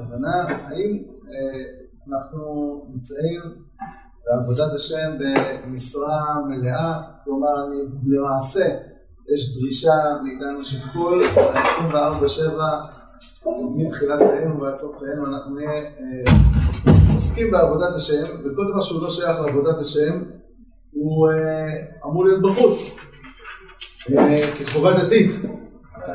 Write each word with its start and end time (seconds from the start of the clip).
הכוונה, 0.00 0.44
האם 0.48 1.02
אנחנו 2.08 2.82
נמצאים 2.94 3.40
בעבודת 4.24 4.72
השם 4.74 5.10
במשרה 5.18 6.34
מלאה, 6.48 7.00
כלומר 7.24 7.54
למעשה 8.06 8.64
יש 9.34 9.58
דרישה 9.58 9.92
מאיתנו 10.22 10.64
שכל 10.64 11.22
24-7 11.92 13.48
מתחילת 13.76 14.18
חיינו 14.18 14.60
ועד 14.60 14.78
סוף 14.78 14.98
חיינו 14.98 15.26
אנחנו 15.26 15.54
נהיה 15.54 15.70
אה, 15.70 16.32
עוסקים 17.14 17.50
בעבודת 17.50 17.94
השם 17.94 18.24
וכל 18.40 18.62
דבר 18.72 18.80
שהוא 18.80 19.02
לא 19.02 19.10
שייך 19.10 19.40
לעבודת 19.40 19.78
השם 19.78 20.22
הוא 20.92 21.28
אה, 21.30 21.76
אמור 22.04 22.24
להיות 22.24 22.42
בחוץ 22.42 22.96
אה, 24.18 24.50
כחובה 24.58 24.92
דתית. 24.92 25.30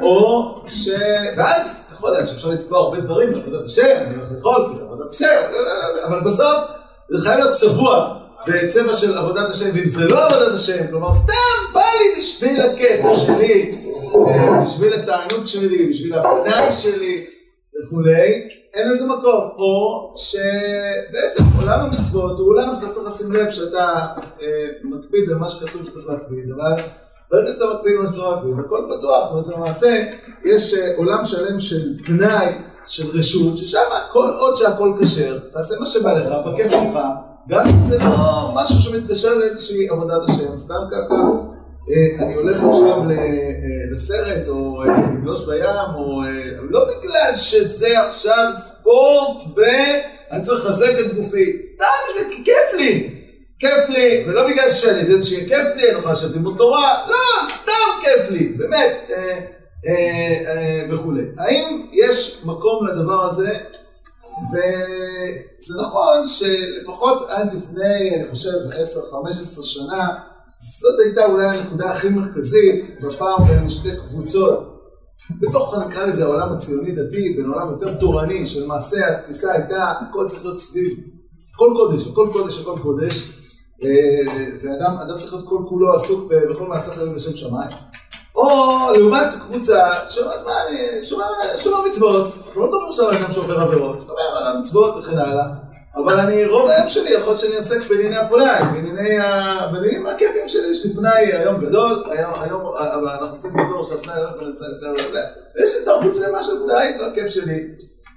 או 0.02 0.55
ש... 0.67 0.89
ואז 1.38 1.83
יכול 2.03 2.16
להיות 2.16 2.27
שאפשר 2.27 2.49
לצבוע 2.49 2.80
הרבה 2.80 2.99
דברים 2.99 3.34
בעבודת 3.34 3.66
השם, 3.66 3.95
אני 4.07 4.16
הולך 4.16 4.30
לאכול 4.31 4.66
כי 4.70 4.75
זה 4.75 4.84
עבודת 4.84 5.11
השם, 5.11 5.41
אבל 6.07 6.20
בסוף 6.20 6.57
זה 7.09 7.27
חייב 7.27 7.39
להיות 7.39 7.52
צבוע 7.52 8.20
בצבע 8.48 8.94
של 8.94 9.17
עבודת 9.17 9.49
השם, 9.49 9.70
ואם 9.73 9.88
זה 9.88 10.05
לא 10.05 10.25
עבודת 10.25 10.53
השם, 10.53 10.88
כלומר 10.89 11.11
סתם 11.11 11.73
בא 11.73 11.81
לי 11.81 12.20
בשביל 12.21 12.61
הכיף 12.61 13.05
שלי, 13.25 13.77
בשביל 14.66 14.94
התענוג 14.94 15.45
שלי, 15.45 15.89
בשביל 15.89 16.13
הפנאי 16.13 16.73
שלי 16.73 17.25
וכולי, 17.80 18.47
אין 18.73 18.89
לזה 18.89 19.05
מקום. 19.05 19.49
או 19.58 20.13
שבעצם 20.17 21.44
עולם 21.59 21.80
המצוות 21.80 22.39
הוא 22.39 22.47
עולם 22.47 22.75
שאתה 22.75 22.91
צריך 22.91 23.08
לשים 23.08 23.31
לב 23.31 23.52
שאתה 23.52 24.05
אה, 24.41 24.67
מקפיד 24.83 25.30
על 25.30 25.35
מה 25.35 25.50
שכתוב 25.50 25.85
שצריך 25.85 26.08
להקפיד, 26.09 26.52
אבל 26.56 26.83
ברגע 27.34 27.52
שאתה 27.52 27.66
מקפיד 27.73 27.94
מה 28.00 28.08
שצריך 28.08 28.28
להקפיד, 28.28 28.59
הכל 28.66 28.95
פתוח, 28.98 29.34
וזה 29.34 29.53
למעשה 29.53 30.03
יש 30.45 30.73
אה, 30.73 30.92
עולם 30.98 31.26
שלם 31.26 31.59
של 31.59 32.03
פנאי, 32.06 32.53
של 32.88 33.03
רשות, 33.20 33.58
ששם 33.58 33.80
כל 34.12 34.31
עוד 34.38 34.58
שהכל 34.58 34.94
כשר, 35.02 35.40
תעשה 35.53 35.75
מה 35.80 35.86
שבא 35.86 36.14
לך, 36.14 36.34
בכיף 36.45 36.72
שלך. 36.72 37.00
גם 37.50 37.67
אם 37.67 37.80
זה 37.80 37.98
לא 37.98 38.52
משהו 38.56 38.81
שמתקשר 38.81 39.38
לאיזושהי 39.38 39.90
עבודת 39.90 40.30
השם, 40.30 40.58
סתם 40.58 40.84
ככה, 40.92 41.16
אה, 41.90 42.25
אני 42.25 42.34
הולך 42.36 42.64
עכשיו 42.64 43.09
אה, 43.09 43.16
לסרט, 43.92 44.47
או 44.47 44.84
לגלוש 44.84 45.45
בים, 45.45 45.95
או 45.95 46.22
לא 46.70 46.86
בגלל 46.86 47.36
שזה 47.36 48.02
עכשיו 48.08 48.52
ספורט 48.58 49.44
ואני 49.56 50.42
צריך 50.42 50.66
לחזק 50.66 51.00
את 51.00 51.14
גופי, 51.14 51.58
סתם, 51.75 52.25
כי 52.31 52.44
כיף 52.44 52.80
לי, 52.80 53.22
כיף 53.64 53.89
לי, 53.89 54.25
ולא 54.28 54.47
בגלל 54.47 54.69
שאני 54.69 55.00
יודע 55.00 55.22
שיהיה 55.22 55.47
כיף 55.47 55.75
לי, 55.75 55.89
אני 55.89 56.00
יכול 56.00 56.11
לשבת 56.11 56.33
ללמוד 56.33 56.58
תורה, 56.58 57.08
לא, 57.09 57.52
סתם 57.53 58.02
כיף 58.02 58.30
לי, 58.30 58.47
באמת, 58.47 59.11
וכולי. 60.92 61.23
האם 61.38 61.88
יש 61.91 62.41
מקום 62.45 62.88
לדבר 62.88 63.23
הזה? 63.23 63.58
וזה 64.52 65.81
נכון 65.81 66.28
שלפחות 66.28 67.30
עד 67.30 67.53
לפני, 67.53 68.16
אני 68.16 68.30
חושב, 68.31 68.50
10-15 69.59 69.64
שנה, 69.64 70.08
זאת 70.80 71.00
הייתה 71.06 71.25
אולי 71.25 71.45
הנקודה 71.45 71.91
הכי 71.91 72.09
מרכזית 72.09 73.00
בפעם 73.02 73.47
בין 73.47 73.69
שתי 73.69 73.89
קבוצות. 74.08 74.73
בתוך, 75.39 75.75
נקרא 75.88 76.06
לזה, 76.06 76.23
העולם 76.23 76.53
הציוני-דתי, 76.53 77.34
בין 77.38 77.45
עולם 77.45 77.72
יותר 77.72 77.95
תורני, 78.00 78.47
שלמעשה 78.47 79.08
התפיסה 79.08 79.52
הייתה, 79.52 79.91
הכל 79.91 80.25
צריך 80.28 80.45
להיות 80.45 80.59
סביב, 80.59 81.00
הכל 81.53 81.73
קודש, 81.75 82.08
הכל 82.08 82.30
קודש, 82.34 82.58
הכל 82.61 82.80
קודש, 82.81 83.22
אה, 83.38 83.42
ואדם 84.62 85.17
צריך 85.20 85.34
להיות 85.34 85.48
כל 85.48 85.59
כולו 85.70 85.94
עסוק 85.94 86.31
בכל 86.50 86.67
מעשה 86.67 86.92
חיים 86.92 87.16
לשם 87.16 87.36
שמיים. 87.36 87.70
או 88.36 88.50
לעומת 88.96 89.34
קבוצה 89.34 89.90
שומר 91.57 91.85
מצוות, 91.88 92.31
אנחנו 92.46 92.62
לא 92.62 92.68
מדברים 92.68 92.90
עכשיו 92.90 93.09
על 93.09 93.18
אדם 93.18 93.31
שעובר 93.31 93.59
עבירות, 93.59 93.97
אתה 94.06 94.12
אומר 94.12 94.38
על 94.38 94.56
המצוות 94.56 94.96
וכן 94.97 95.18
הלאה, 95.18 95.46
אבל 95.96 96.19
אני, 96.19 96.46
רוב 96.46 96.69
היום 96.69 96.90
שלי, 96.90 97.09
יכול 97.09 97.28
להיות 97.28 97.40
שאני 97.40 97.56
עוסק 97.56 97.90
בענייני 97.90 98.18
הפנאי, 98.18 98.62
בעניינים 99.72 100.06
הכיפים 100.07 100.47
שלי, 100.47 100.68
יש 100.68 100.86
לי 100.86 100.94
פנאי 100.94 101.34
היום 101.34 101.66
גדול, 101.66 102.03
היום, 102.09 102.63
אבל 102.75 103.07
אנחנו 103.07 103.34
רוצים 103.34 103.52
בדור 103.53 103.84
שהפנאי 103.84 104.16
לא 104.24 104.46
מנסה 104.46 104.66
יותר 104.66 104.94
לזה, 104.94 105.22
ויש 105.56 105.75
לי 105.75 105.86
תרבות 105.86 106.16
שלמה 106.16 106.44
של 106.44 106.52
פנאי, 106.63 107.00
זה 107.00 107.06
הכיף 107.07 107.28
שלי, 107.28 107.68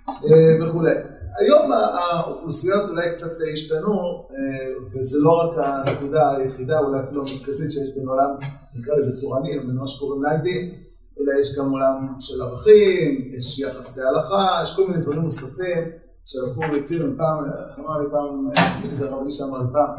אה, 0.08 0.66
וכולי. 0.66 0.90
היום 1.38 1.72
האוכלוסיות 1.72 2.90
אולי 2.90 3.12
קצת 3.12 3.30
השתנו, 3.52 3.92
אה, 4.30 4.74
וזה 4.92 5.18
לא 5.20 5.30
רק 5.30 5.56
הנקודה 5.58 6.36
היחידה, 6.36 6.78
אולי 6.78 7.00
אפילו 7.00 7.22
המרכזית 7.22 7.72
שיש 7.72 7.94
בין 7.94 8.08
עולם, 8.08 8.30
נקרא 8.74 8.94
לזה 8.94 9.20
תורני, 9.20 9.58
בין 9.58 9.76
מה 9.76 9.86
שקוראים 9.86 10.22
נייטים, 10.22 10.74
אלא 11.20 11.40
יש 11.40 11.58
גם 11.58 11.70
עולם 11.70 12.14
של 12.20 12.42
ערכים, 12.42 13.32
יש 13.36 13.58
יחס 13.58 13.98
להלכה, 13.98 14.60
יש 14.62 14.76
כל 14.76 14.86
מיני 14.86 15.00
דברים 15.00 15.22
נוספים 15.22 15.84
שהלכו 16.24 16.60
והציעו 16.60 17.08
פעם, 17.16 17.44
איך 17.44 17.78
אמר 17.78 17.98
לי 17.98 18.06
פעם, 18.10 18.48
מי 18.82 18.94
זה 18.94 19.08
הרב 19.08 19.22
אלישע 19.22 19.44
אמר 19.44 19.58
לי 19.58 19.66
פעם, 19.72 19.90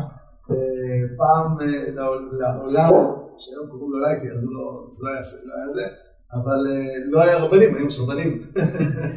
אה, 0.52 0.56
פעם 1.18 1.58
אה, 1.62 1.90
לעולם, 2.40 2.94
שהיום 3.38 3.68
קוראים 3.70 3.92
לו 3.92 4.00
לייטי, 4.00 4.32
אז 4.32 4.44
לא, 4.44 4.88
זה 4.92 5.06
לא 5.06 5.54
היה 5.58 5.70
זה, 5.70 5.88
אבל 6.34 6.68
לא 7.10 7.22
היה 7.24 7.38
רבנים, 7.38 7.76
היום 7.76 7.88
יש 7.88 8.00
רבנים. 8.00 8.44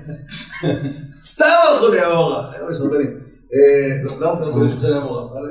סתם 1.32 1.44
הלכו 1.70 1.88
לי 1.88 2.00
המורה, 2.00 2.52
היום 2.52 2.70
יש 2.70 2.80
רבנים. 2.80 3.20
לא 4.20 4.32
אמרתי 4.32 4.42
רבנים 4.42 4.80
של 4.80 4.92
המורה, 4.92 5.22
אבל... 5.22 5.48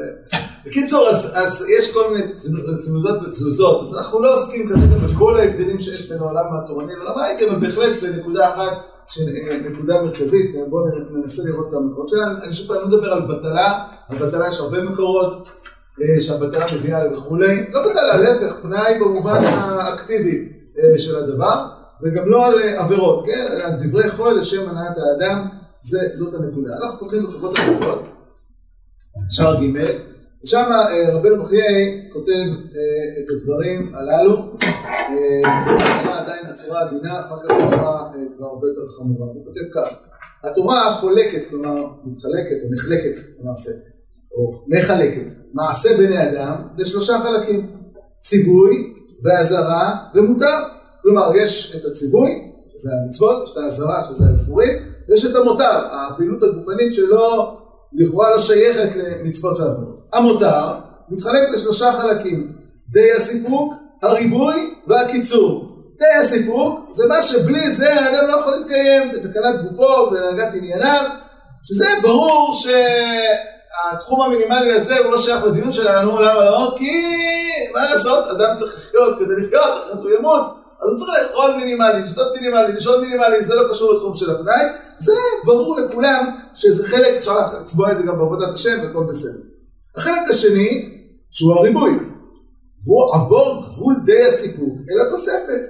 בקיצור, 0.66 1.10
אז 1.10 1.66
יש 1.78 1.94
כל 1.94 2.14
מיני 2.14 2.34
תנודות 2.82 3.28
ותזוזות, 3.28 3.82
אז 3.84 3.98
אנחנו 3.98 4.22
לא 4.22 4.34
עוסקים 4.34 4.70
כרגע 4.70 4.98
בכל 4.98 5.40
ההבדלים 5.40 5.80
שיש 5.80 6.10
בין 6.10 6.20
העולם 6.20 6.46
התורני 6.56 6.94
לעולם 6.96 7.18
הייטי, 7.18 7.50
אבל 7.50 7.60
בהחלט 7.60 8.04
בנקודה 8.04 8.50
אחת, 8.50 8.78
נקודה 9.72 10.02
מרכזית, 10.02 10.56
בואו 10.70 10.86
ננסה 11.12 11.44
לראות 11.46 11.68
את 11.68 11.74
המקורות 11.74 12.10
שלה. 12.10 12.26
אני 12.44 12.54
שוב 12.54 12.68
פעם 12.68 12.78
לא 12.78 12.88
מדבר 12.88 13.12
על 13.12 13.22
בטלה, 13.22 13.84
על 14.10 14.18
בטלה 14.18 14.48
יש 14.48 14.60
הרבה 14.60 14.84
מקורות, 14.84 15.50
שהבטלה 16.20 16.66
מביאה 16.76 17.12
וכולי, 17.12 17.66
לא 17.72 17.90
בטלה, 17.90 18.18
להפך, 18.18 18.56
פנאי 18.62 19.00
במובן 19.00 19.40
האקטיבי 19.44 20.59
של 20.98 21.16
הדבר. 21.16 21.66
וגם 22.04 22.30
לא 22.30 22.46
על 22.46 22.60
עבירות, 22.76 23.26
כן? 23.26 23.46
על 23.64 23.72
דברי 23.84 24.10
חול 24.10 24.40
לשם 24.40 24.70
הנעת 24.70 24.98
האדם, 24.98 25.48
זה, 25.84 26.00
זאת 26.14 26.34
הנקודה. 26.34 26.76
אנחנו 26.76 27.00
פותחים 27.00 27.24
בחובות 27.24 27.60
המקורות, 27.60 28.00
שער 29.30 29.56
ג', 29.56 29.78
ושם 30.44 30.64
רבנו 31.14 31.44
בחיי 31.44 32.10
כותב 32.14 32.46
את 33.20 33.30
הדברים 33.30 33.92
הללו, 33.96 34.38
עדיין 36.14 36.46
הצורה 36.46 36.82
עדינה, 36.82 37.20
אחר 37.20 37.36
כך 37.40 37.56
הצורה 37.64 38.12
כבר 38.38 38.46
הרבה 38.46 38.68
יותר 38.68 38.82
חמורה. 38.98 39.28
הוא 39.28 39.46
כותב 39.46 39.62
כך, 39.76 40.00
התורה 40.44 40.94
חולקת, 40.94 41.50
כלומר 41.50 41.86
מתחלקת 42.06 42.58
או 42.64 42.74
נחלקת 42.74 43.20
למעשה, 43.40 43.72
או 44.32 44.66
מחלקת, 44.68 45.32
מעשה 45.54 45.98
בני 45.98 46.30
אדם 46.30 46.56
לשלושה 46.78 47.20
חלקים, 47.20 47.72
ציווי 48.20 48.94
ואזהרה 49.24 49.96
ומותר. 50.16 50.58
כלומר, 51.02 51.36
יש 51.36 51.76
את 51.76 51.86
הציווי, 51.86 52.52
שזה 52.78 52.90
המצוות, 53.04 53.44
יש 53.44 53.52
את 53.52 53.58
האזהרה, 53.58 54.04
שזה 54.04 54.26
האיסורים, 54.30 54.74
ויש 55.10 55.26
את 55.26 55.36
המותר, 55.36 55.88
הפעילות 55.92 56.44
הגופנית 56.44 56.94
שלא, 56.94 57.58
לכאורה 57.94 58.30
לא 58.30 58.40
שייכת 58.40 58.96
למצוות 58.96 59.60
ועבירות. 59.60 60.00
המותר 60.14 60.74
מתחלק 61.10 61.50
לשלושה 61.54 61.94
חלקים, 61.94 62.52
די 62.90 63.12
הסיפוק, 63.18 63.74
הריבוי 64.04 64.74
והקיצור. 64.88 65.68
די 65.98 66.20
הסיפוק 66.22 66.80
זה 66.92 67.08
מה 67.08 67.22
שבלי 67.22 67.72
זה 67.72 67.94
האדם 67.94 68.28
לא 68.28 68.34
יכול 68.34 68.56
להתקיים 68.56 69.12
בתקנת 69.12 69.56
גופו 69.64 69.84
ובהנהגת 69.84 70.54
ענייניו, 70.54 71.06
שזה 71.64 71.86
ברור 72.02 72.56
שהתחום 72.56 74.22
המינימלי 74.22 74.72
הזה 74.72 74.98
הוא 74.98 75.12
לא 75.12 75.18
שייך 75.18 75.44
לדיון 75.44 75.72
שלנו, 75.72 76.22
למה 76.22 76.44
לא? 76.44 76.76
כי 76.78 77.02
מה 77.74 77.84
לעשות, 77.92 78.28
אדם 78.28 78.56
צריך 78.56 78.78
לחיות 78.78 79.16
כדי 79.20 79.36
לחיות, 79.36 79.84
אחרת 79.84 80.04
הוא 80.04 80.12
ימות. 80.20 80.44
אז 80.82 80.90
הוא 80.90 80.98
צריך 80.98 81.10
לאכול 81.10 81.56
מינימלי, 81.56 82.04
לשתות 82.04 82.34
מינימלי, 82.34 82.74
לשאול 82.74 83.02
מינימלי, 83.02 83.44
זה 83.44 83.56
לא 83.56 83.74
קשור 83.74 83.94
לתחום 83.94 84.16
של 84.16 84.32
הפנאי, 84.32 84.66
זה 85.00 85.14
ברור 85.46 85.80
לכולם 85.80 86.26
שזה 86.54 86.88
חלק, 86.88 87.14
אפשר 87.18 87.38
לצבוע 87.62 87.92
את 87.92 87.98
זה 87.98 88.04
גם 88.04 88.18
בעבודת 88.18 88.54
השם 88.54 88.78
והכל 88.82 89.04
בסדר. 89.04 89.40
החלק 89.96 90.30
השני, 90.30 91.00
שהוא 91.30 91.54
הריבוי, 91.54 92.00
והוא 92.86 93.16
עבור 93.16 93.64
גבול 93.66 93.96
די 94.06 94.26
הסיפוק 94.26 94.78
אל 94.92 95.08
התוספת. 95.08 95.62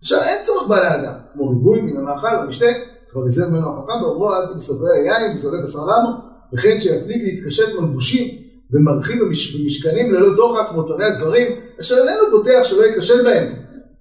עכשיו 0.00 0.22
אין 0.22 0.44
צורך 0.44 0.68
בעלי 0.68 0.94
אדם, 0.94 1.14
כמו 1.32 1.48
ריבוי 1.48 1.80
מן 1.80 1.96
המאכל 1.96 2.26
והמשתה, 2.26 2.66
כבר 3.10 3.22
ריזר 3.22 3.48
ממנו 3.48 3.68
החכם, 3.68 4.02
ואומרו 4.02 4.34
אל 4.34 4.46
תמסוברי 4.52 4.98
היין 4.98 5.32
וסובב 5.32 5.62
בשר 5.62 5.78
למו, 5.78 6.10
וכן 6.52 6.78
שיפליג 6.78 7.22
להתקשט 7.22 7.68
מלבושים 7.80 8.45
ומרחיב 8.72 9.22
במשכנים 9.24 10.12
ללא 10.12 10.36
דוחק 10.36 10.72
מותרי 10.74 11.04
הדברים, 11.04 11.46
אשר 11.80 11.94
איננו 11.94 12.30
בוטח 12.30 12.62
שלא 12.62 12.82
ייכשל 12.82 13.24
בהם. 13.24 13.52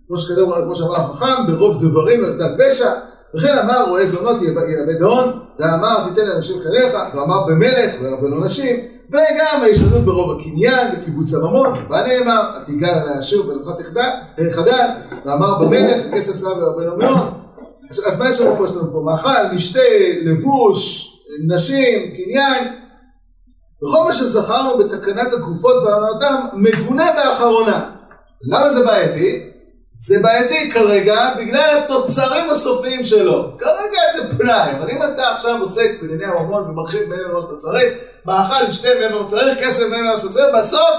כמו 0.08 0.18
שכתב, 0.18 0.42
כמו 0.64 0.76
שאמר 0.76 0.96
החכם, 0.96 1.48
ברוב 1.48 1.84
דברים 1.84 2.22
לא 2.22 2.28
יחדל 2.28 2.56
פשע, 2.58 2.90
וכן 3.36 3.58
אמר 3.58 3.90
רואה 3.90 4.06
זונות 4.06 4.42
יאבד 4.42 5.02
הון, 5.02 5.32
ואמר 5.60 6.10
תיתן 6.10 6.28
לאנשים 6.28 6.56
חיליך, 6.64 6.94
ואמר 7.16 7.46
במלך 7.48 7.94
וירבה 8.02 8.28
לו 8.28 8.44
נשים, 8.44 8.76
וגם 9.10 9.62
ההשתדלות 9.62 10.06
ברוב 10.06 10.40
הקניין 10.40 10.88
וקיבוץ 10.94 11.34
הממון, 11.34 11.86
ונאמר 11.90 12.42
התיגר 12.56 12.98
על 12.98 13.10
העשיר 13.10 13.50
ולך 13.50 13.70
תחדל, 14.38 14.88
ואמר 15.26 15.60
במלך 15.60 16.06
וכסף 16.08 16.36
צלב 16.36 16.58
וירבה 16.58 16.86
לו 16.86 16.98
מאוד, 16.98 17.28
אז 18.06 18.20
מה 18.20 18.30
יש 18.30 18.42
לנו 18.42 18.56
פה? 18.58 18.66
יש 18.66 18.76
לנו 18.76 18.92
פה 18.92 19.02
מאכל, 19.06 19.54
משתה, 19.54 19.80
לבוש, 20.22 21.12
נשים, 21.48 22.14
קניין. 22.16 22.85
וכל 23.86 24.04
מה 24.04 24.14
שזכרנו 24.14 24.78
בתקנת 24.78 25.34
הגופות 25.34 25.84
והעונתם 25.84 26.36
מגונה 26.54 27.06
באחרונה. 27.16 27.90
למה 28.42 28.70
זה 28.70 28.86
בעייתי? 28.86 29.50
זה 30.00 30.20
בעייתי 30.22 30.72
כרגע 30.72 31.30
בגלל 31.38 31.80
התוצרים 31.84 32.50
הסופיים 32.50 33.04
שלו. 33.04 33.58
כרגע 33.58 34.02
זה 34.16 34.38
פנאי, 34.38 34.72
אבל 34.80 34.90
אם 34.90 35.04
אתה 35.04 35.32
עכשיו 35.32 35.62
עוסק 35.62 35.92
בענייני 36.02 36.26
הממון 36.26 36.64
ומרחיב 36.70 37.10
מעבר 37.10 37.28
למה 37.28 37.42
שאתה 37.42 37.56
צריך, 37.58 37.94
מאכל, 38.26 38.68
משתה 38.70 38.88
מעבר 39.00 39.16
למה 39.16 39.28
שצריך, 39.28 39.60
כסף 39.60 39.84
מעבר 39.84 40.02
למה 40.02 40.18
שאתה 40.18 40.30
צריך, 40.30 40.46
בסוף, 40.58 40.98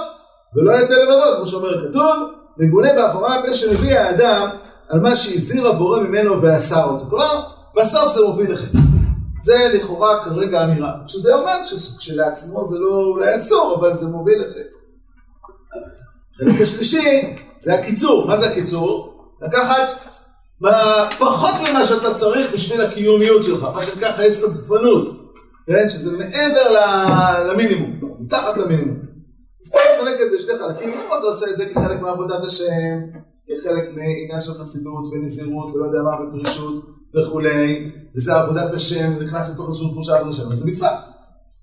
ולא 0.56 0.72
יתה 0.72 0.94
לבבות, 0.94 1.36
כמו 1.36 1.46
שאומר 1.46 1.88
כתוב, 1.88 2.30
מגונה 2.58 2.92
באחרונה 2.92 3.42
פני 3.42 3.54
שמביא 3.54 3.98
האדם 3.98 4.48
על 4.88 5.00
מה 5.00 5.16
שהזהיר 5.16 5.68
הבורא 5.68 6.00
ממנו 6.00 6.42
ואסר 6.42 6.84
אותו. 6.84 7.04
כלומר, 7.10 7.40
בסוף 7.76 8.12
זה 8.12 8.26
מוביל 8.26 8.52
לחטא. 8.52 8.95
זה 9.46 9.68
לכאורה 9.74 10.24
כרגע 10.24 10.64
אמירה. 10.64 10.92
שזה 11.06 11.34
אומר 11.34 11.64
שכשלעצמו 11.64 12.64
זה 12.64 12.78
לא 12.78 13.04
אולי 13.04 13.36
אסור, 13.36 13.76
אבל 13.78 13.94
זה 13.94 14.06
מוביל 14.06 14.44
לחטא. 14.44 14.78
החלק 16.34 16.60
השלישי 16.60 17.36
זה 17.58 17.74
הקיצור. 17.74 18.26
מה 18.26 18.36
זה 18.36 18.50
הקיצור? 18.50 19.18
לקחת 19.42 19.90
פחות 21.18 21.54
ממה 21.68 21.84
שאתה 21.84 22.14
צריך 22.14 22.52
בשביל 22.52 22.80
הקיומיות 22.80 23.42
שלך, 23.42 23.62
מה 23.62 23.82
שנקרא 23.82 24.12
חיי 24.12 24.30
סגפנות, 24.30 25.08
כן? 25.66 25.88
שזה 25.88 26.18
מעבר 26.18 26.76
למינימום, 27.48 28.00
מתחת 28.20 28.56
למינימום. 28.56 28.96
אז 29.64 29.72
פה 29.72 29.78
אני 29.78 30.02
מחלק 30.02 30.20
את 30.20 30.30
זה 30.30 30.38
שני 30.38 30.58
חלקים, 30.58 30.88
אם 30.88 31.18
אתה 31.18 31.26
עושה 31.26 31.46
את 31.50 31.56
זה 31.56 31.66
כחלק 31.66 32.00
מעבודת 32.00 32.44
השם, 32.44 32.98
כחלק 33.46 33.88
מעניין 33.88 34.40
של 34.40 34.54
חסידות 34.54 35.04
ונזירות 35.12 35.74
ולא 35.74 35.84
יודע 35.84 35.98
מה 36.02 36.10
ופרישות 36.28 36.95
וכולי, 37.18 37.90
וזה 38.16 38.36
עבודת 38.36 38.72
השם, 38.72 39.12
נכנס 39.22 39.54
לתוך 39.54 39.68
איזשהו 39.68 39.88
תחושה 39.88 40.16
עבודת 40.16 40.32
השם, 40.32 40.52
אז 40.52 40.58
זה 40.58 40.66
מצווה. 40.70 41.00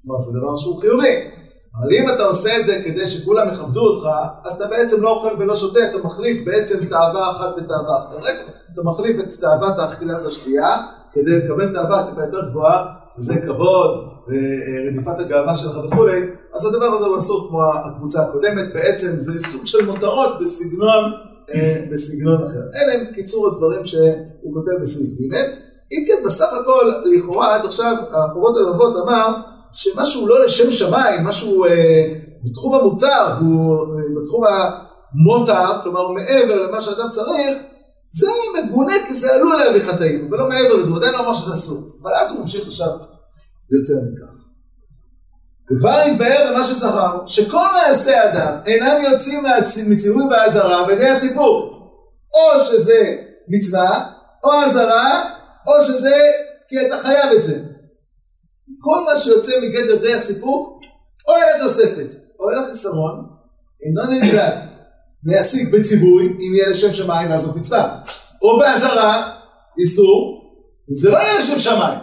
כלומר, 0.04 0.22
זה 0.22 0.40
דבר 0.40 0.58
שהוא 0.58 0.82
חיובי. 0.82 1.30
אבל 1.78 1.94
אם 1.94 2.10
אתה 2.16 2.24
עושה 2.24 2.60
את 2.60 2.66
זה 2.66 2.82
כדי 2.86 3.08
שכולם 3.08 3.50
יכבדו 3.50 3.82
אותך, 3.82 4.08
אז 4.46 4.54
אתה 4.56 4.68
בעצם 4.68 5.02
לא 5.02 5.10
אוכל 5.10 5.36
ולא 5.40 5.56
שותה, 5.56 5.80
אתה 5.90 5.98
מחליף 5.98 6.46
בעצם 6.46 6.86
תאווה 6.86 7.32
אחת 7.32 7.56
בתאווה 7.58 7.98
אחרת, 7.98 8.42
אתה 8.74 8.82
מחליף 8.84 9.20
את 9.20 9.34
תאוות 9.40 9.80
האכילה 9.80 10.24
והשתייה, 10.24 10.78
כדי 11.14 11.38
לקבל 11.38 11.74
תאווה 11.74 12.08
טיפה 12.10 12.22
יותר 12.22 12.50
גבוהה, 12.50 12.86
שזה 13.16 13.42
כבוד 13.42 14.08
ורדיפת 14.28 15.20
הגאווה 15.20 15.56
שלך 15.56 15.78
וכולי, 15.86 16.22
אז 16.54 16.66
הדבר 16.66 16.86
הזה 16.86 17.06
הוא 17.06 17.18
אסור 17.18 17.48
כמו 17.50 17.60
הקבוצה 17.74 18.24
הקודמת, 18.24 18.74
בעצם 18.74 19.08
זה 19.08 19.32
סוג 19.48 19.66
של 19.66 19.86
מותרות 19.86 20.40
בסגנון, 20.42 21.12
בסגנון 21.92 22.46
אחר. 22.46 22.62
אלה 22.76 22.94
הם 22.94 23.06
קיצור 23.16 23.48
הדברים 23.48 23.86
שהוא 23.86 24.54
כותב 24.54 24.82
בסעיף 24.82 25.10
ג'. 25.20 25.36
אם 25.92 26.06
כן, 26.08 26.24
בסך 26.26 26.54
הכל, 26.62 26.92
לכאורה 27.06 27.56
עד 27.56 27.66
עכשיו, 27.66 27.96
החובות 28.12 28.58
הלוות 28.58 28.96
אמר 29.04 29.36
שמשהו 29.72 30.28
לא 30.28 30.46
לשם 30.46 30.72
שמיים, 30.72 31.24
משהו 31.24 31.66
אה, 31.66 32.14
בתחום 32.44 32.74
המותר 32.74 33.26
והוא 33.40 34.00
אה, 34.00 34.22
בתחום 34.22 34.44
המותר, 34.46 35.82
כלומר 35.84 36.12
מעבר 36.12 36.68
למה 36.68 36.82
שאדם 36.82 37.10
צריך, 37.12 37.58
זה 38.12 38.28
מגונה 38.58 38.94
כי 39.08 39.14
זה 39.14 39.36
עלול 39.36 39.56
להביא 39.56 39.82
חטאים, 39.82 40.28
אבל 40.30 40.38
לא 40.38 40.50
מעבר 40.50 40.74
לזה, 40.74 40.90
הוא 40.90 40.98
עדיין 40.98 41.14
לא 41.14 41.20
אמר 41.20 41.34
שזה 41.34 41.54
אסור. 41.54 41.88
אבל 42.02 42.12
אז 42.14 42.32
הוא 42.32 42.40
ממשיך 42.40 42.68
עכשיו 42.68 42.90
יותר 43.72 43.94
מכך. 43.94 44.43
וכבר 45.72 46.02
התבהר 46.12 46.52
במה 46.52 46.64
שזכרנו, 46.64 47.28
שכל 47.28 47.66
מעשי 47.74 48.16
אדם 48.24 48.58
אינם 48.66 49.02
יוצאים 49.12 49.44
מציווי 49.88 50.24
באזהרה 50.30 50.86
על 50.86 50.92
ידי 50.92 51.10
הסיפור. 51.10 51.84
או 52.34 52.60
שזה 52.60 53.16
מצווה, 53.48 54.12
או 54.44 54.52
אזהרה, 54.66 55.34
או 55.68 55.82
שזה 55.82 56.16
כי 56.68 56.88
אתה 56.88 56.98
חייב 56.98 57.32
את 57.38 57.44
זה. 57.44 57.60
כל 58.80 59.04
מה 59.06 59.18
שיוצא 59.18 59.52
מגדר 59.62 59.98
די 60.02 60.14
הסיפוק, 60.14 60.82
או 61.28 61.34
אל 61.34 61.56
התוספת, 61.56 62.14
או 62.40 62.50
אל 62.50 62.64
החיסרון, 62.64 63.30
אינו 63.86 64.04
נמלט 64.12 64.60
להשיג 65.24 65.76
בציווי, 65.76 66.26
אם 66.26 66.56
יהיה 66.56 66.70
לשם 66.70 66.94
שמיים 66.94 67.30
לעשות 67.30 67.56
מצווה, 67.56 68.00
או 68.42 68.60
באזהרה, 68.60 69.32
איסור, 69.80 70.44
אם 70.92 70.96
זה 70.96 71.10
לא 71.10 71.18
יהיה 71.18 71.40
לשם 71.40 71.60
שמיים. 71.60 72.00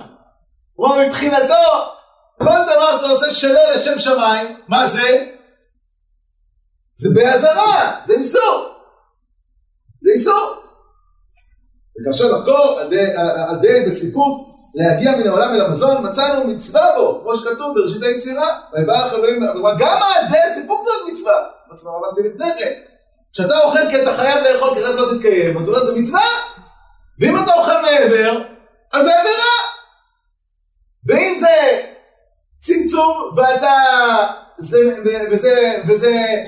כלומר, 0.77 1.07
מבחינתו, 1.07 1.55
כל 2.44 2.75
דבר 2.75 2.96
שאתה 2.96 3.08
עושה 3.08 3.31
שלא 3.31 3.60
לשם 3.75 3.98
שמיים, 3.98 4.56
מה 4.69 4.87
זה? 4.87 5.26
זה 6.96 7.08
באזהרה, 7.14 8.00
זה 8.04 8.12
איסור. 8.12 8.75
זה 10.02 10.10
איסור. 10.12 10.62
וכאשר 12.00 12.32
לחקור 12.32 12.81
על 13.48 13.58
די 13.60 13.84
בסיפוק, 13.87 14.48
להגיע 14.75 15.16
מן 15.16 15.26
העולם 15.26 15.54
אל 15.54 15.60
המזון, 15.60 16.06
מצאנו 16.06 16.44
מצווה 16.44 16.87
בו, 16.96 17.20
כמו 17.22 17.37
שכתוב 17.37 17.75
בראשית 17.75 18.02
היצירה, 18.02 18.60
ויברך 18.72 19.12
אלוהים, 19.12 19.40
גם 19.78 19.98
העדי 20.02 20.54
סיפוק 20.54 20.82
זאת 20.84 21.12
מצווה, 21.12 21.48
מצווה 21.72 21.92
רבתי 21.92 22.28
לפני 22.28 22.50
כן. 22.58 22.72
כשאתה 23.32 23.60
אוכל 23.60 23.90
כי 23.90 24.02
אתה 24.02 24.12
חייב 24.12 24.44
לאכול 24.44 24.75
כי 24.75 24.84
אחרת 24.84 24.96
לא 24.96 25.14
תתקיים, 25.14 25.58
אז 25.58 25.69
אומר 25.69 25.81
זה 25.81 26.00
מצווה, 26.00 26.26
ואם 27.20 27.44
אתה 27.44 27.52
אוכל 27.52 27.82
מעבר, 27.82 28.42
אז 28.92 29.04
זה 29.04 29.20
עבירה. 29.20 29.50
ואם 31.06 31.37
זה 31.38 31.81
צמצום 32.90 33.31
ואתה, 33.37 33.72
זה, 34.58 34.78
וזה, 35.31 35.82
וזה, 35.88 36.44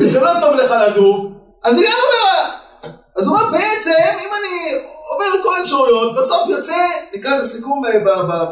וזה 0.00 0.20
לא 0.20 0.30
טוב 0.40 0.54
לך 0.54 0.70
לגוף, 0.70 1.26
אז 1.64 1.74
זה 1.74 1.80
גם 1.80 1.92
עבירה. 1.92 2.50
אז 3.16 3.26
הוא 3.26 3.36
אומר 3.36 3.50
בעצם, 3.50 3.90
אם 4.20 4.28
אני 4.38 4.82
עובר 5.08 5.42
כל 5.42 5.56
האפשרויות, 5.60 6.14
בסוף 6.14 6.48
יוצא, 6.48 6.76
נקרא 7.14 7.36
את 7.36 7.40
הסיכום 7.40 7.82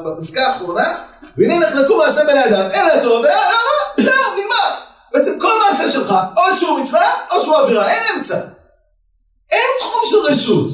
בפסקה 0.05 0.47
האחרונה, 0.47 0.95
והנה 1.39 1.59
נחלקו 1.59 1.97
מעשה 1.97 2.25
בני 2.25 2.45
אדם, 2.45 2.71
אין 2.71 2.87
לטוב 2.87 3.23
ואין 3.25 3.39
לרע, 3.39 4.05
זהו, 4.11 4.33
נגמר. 4.33 4.75
בעצם 5.13 5.41
כל 5.41 5.53
מעשה 5.59 5.89
שלך, 5.89 6.15
או 6.37 6.57
שהוא 6.57 6.81
מצווה, 6.81 7.13
או 7.31 7.41
שהוא 7.41 7.57
עבירה, 7.57 7.91
אין 7.91 8.03
אמצע. 8.17 8.39
אין 9.51 9.67
תחום 9.79 10.03
של 10.05 10.17
רשות. 10.17 10.71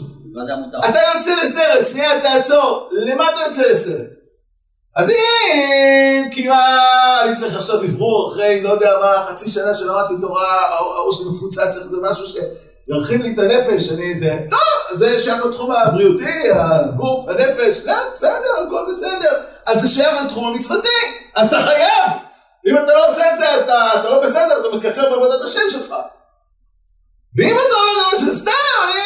אתה 0.88 0.98
יוצא 1.14 1.34
לסרט, 1.34 1.86
שנייה 1.86 2.20
תעצור, 2.20 2.88
למה 2.92 3.30
אתה 3.30 3.40
יוצא 3.46 3.62
לסרט? 3.72 4.23
אז 4.96 5.10
אם, 5.10 6.48
מה, 6.48 7.20
אני 7.22 7.36
צריך 7.36 7.56
עכשיו 7.56 7.82
לברור 7.82 8.32
אחרי, 8.32 8.62
לא 8.62 8.70
יודע 8.70 8.98
מה, 9.00 9.26
חצי 9.28 9.50
שנה 9.50 9.74
שלמדתי 9.74 10.14
תורה, 10.20 10.56
הראש 10.78 11.16
שלי 11.16 11.26
מפוצץ, 11.36 11.68
צריך 11.70 11.86
איזה 11.86 11.96
משהו 12.02 12.26
ש... 12.26 12.36
ירחיב 12.88 13.22
לי 13.22 13.34
את 13.34 13.38
הנפש, 13.38 13.88
אני 13.92 14.14
זה, 14.14 14.36
לא, 14.50 14.58
זה 14.94 15.20
שייך 15.20 15.44
לתחום 15.44 15.70
הבריאותי, 15.70 16.50
הגוף, 16.54 17.28
הנפש, 17.28 17.80
לא, 17.84 17.94
בסדר, 18.14 18.66
הכל 18.66 18.86
בסדר. 18.88 19.40
אז 19.66 19.80
זה 19.80 19.88
שייך 19.88 20.22
לתחום 20.24 20.44
המצוותי, 20.46 20.88
אז 21.34 21.48
אתה 21.48 21.62
חייב. 21.62 22.10
אם 22.66 22.84
אתה 22.84 22.94
לא 22.94 23.08
עושה 23.08 23.32
את 23.32 23.36
זה, 23.36 23.50
אז 23.50 23.62
אתה, 23.62 23.90
אתה 24.00 24.10
לא 24.10 24.22
בסדר, 24.22 24.60
אתה 24.60 24.76
מקצר 24.76 25.10
בעבודת 25.10 25.44
השם 25.44 25.70
שלך. 25.70 25.94
ואם 27.38 27.56
אתה 27.56 27.74
אומר 27.74 28.12
למשהו, 28.12 28.32
סתם, 28.32 28.50
אני 28.84 29.00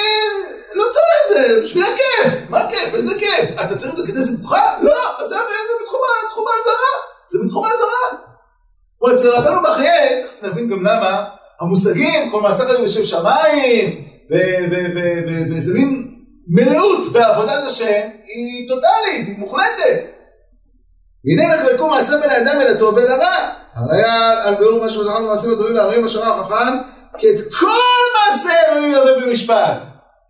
לא 0.75 0.85
צריך 0.93 1.07
את 1.25 1.29
זה, 1.29 1.61
בשביל 1.63 1.85
הכיף. 1.85 2.33
מה 2.49 2.71
כיף? 2.71 2.95
איזה 2.95 3.15
כיף? 3.19 3.61
אתה 3.61 3.77
צריך 3.77 3.93
את 3.93 3.97
זה 3.97 4.07
כדי 4.07 4.23
שמחה? 4.23 4.79
לא, 4.83 5.21
אז 5.21 5.29
זה 5.29 5.37
בתחום 6.39 6.47
האזהרה. 6.49 6.95
זה 7.29 7.39
בתחום 7.45 7.65
האזהרה. 7.65 8.29
כמו 9.09 9.17
אצל 9.17 9.31
רבנו 9.31 9.63
בחיי, 9.63 10.25
תכף 10.25 10.43
נבין 10.43 10.69
גם 10.69 10.83
למה, 10.83 11.25
המושגים, 11.61 12.31
כל 12.31 12.41
מעשה 12.41 12.65
חיים 12.65 12.85
לשם 12.85 13.05
שמיים, 13.05 14.05
ואיזה 14.31 15.75
מין 15.75 16.15
מלאות 16.49 17.13
בעבודת 17.13 17.65
השם, 17.67 18.09
היא 18.25 18.69
טוטאלית, 18.69 19.27
היא 19.27 19.39
מוחלטת. 19.39 20.07
והנה 21.25 21.55
נחלקו 21.55 21.89
מעשה 21.89 22.19
בין 22.21 22.31
האדם 22.31 22.61
אל 22.61 22.75
הטוב 22.75 22.95
ואל 22.95 23.13
הרע. 23.13 23.53
הרי 23.75 24.03
על 24.43 24.55
ביאור 24.55 24.81
מה 24.81 24.89
שזכרנו 24.91 25.27
במעשים 25.27 25.53
הטובים 25.53 25.77
והרעים 25.77 26.05
אשר 26.05 26.27
החכם, 26.27 26.79
כי 27.19 27.31
את 27.31 27.41
כל 27.61 28.03
מעשה 28.17 28.51
אלוהים 28.69 28.93
ירבה 28.93 29.27
במשפט. 29.27 29.83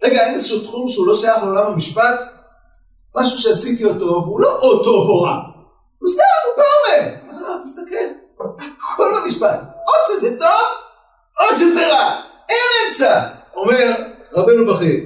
רגע, 0.05 0.25
אין 0.25 0.35
איזשהו 0.35 0.61
תחום 0.61 0.89
שהוא 0.89 1.07
לא 1.07 1.15
שייך 1.15 1.43
לעולם 1.43 1.67
המשפט? 1.67 2.23
משהו 3.17 3.39
שעשיתי 3.39 3.85
אותו, 3.85 4.05
והוא 4.05 4.41
לא 4.41 4.59
או 4.63 4.85
טוב 4.85 5.09
או 5.09 5.23
רע. 5.23 5.37
הוא 5.99 6.09
סתם, 6.11 6.23
הוא 6.47 6.65
פעם. 6.65 7.41
לא, 7.41 7.55
תסתכל, 7.61 8.28
הכל 8.41 9.13
במשפט. 9.23 9.61
או 9.63 9.93
שזה 10.09 10.39
טוב, 10.39 10.69
או 11.41 11.55
שזה 11.55 11.87
רע, 11.87 12.21
אין 12.49 12.89
אמצע, 12.89 13.29
אומר 13.57 13.95
רבנו 14.33 14.75
בכיר. 14.75 15.05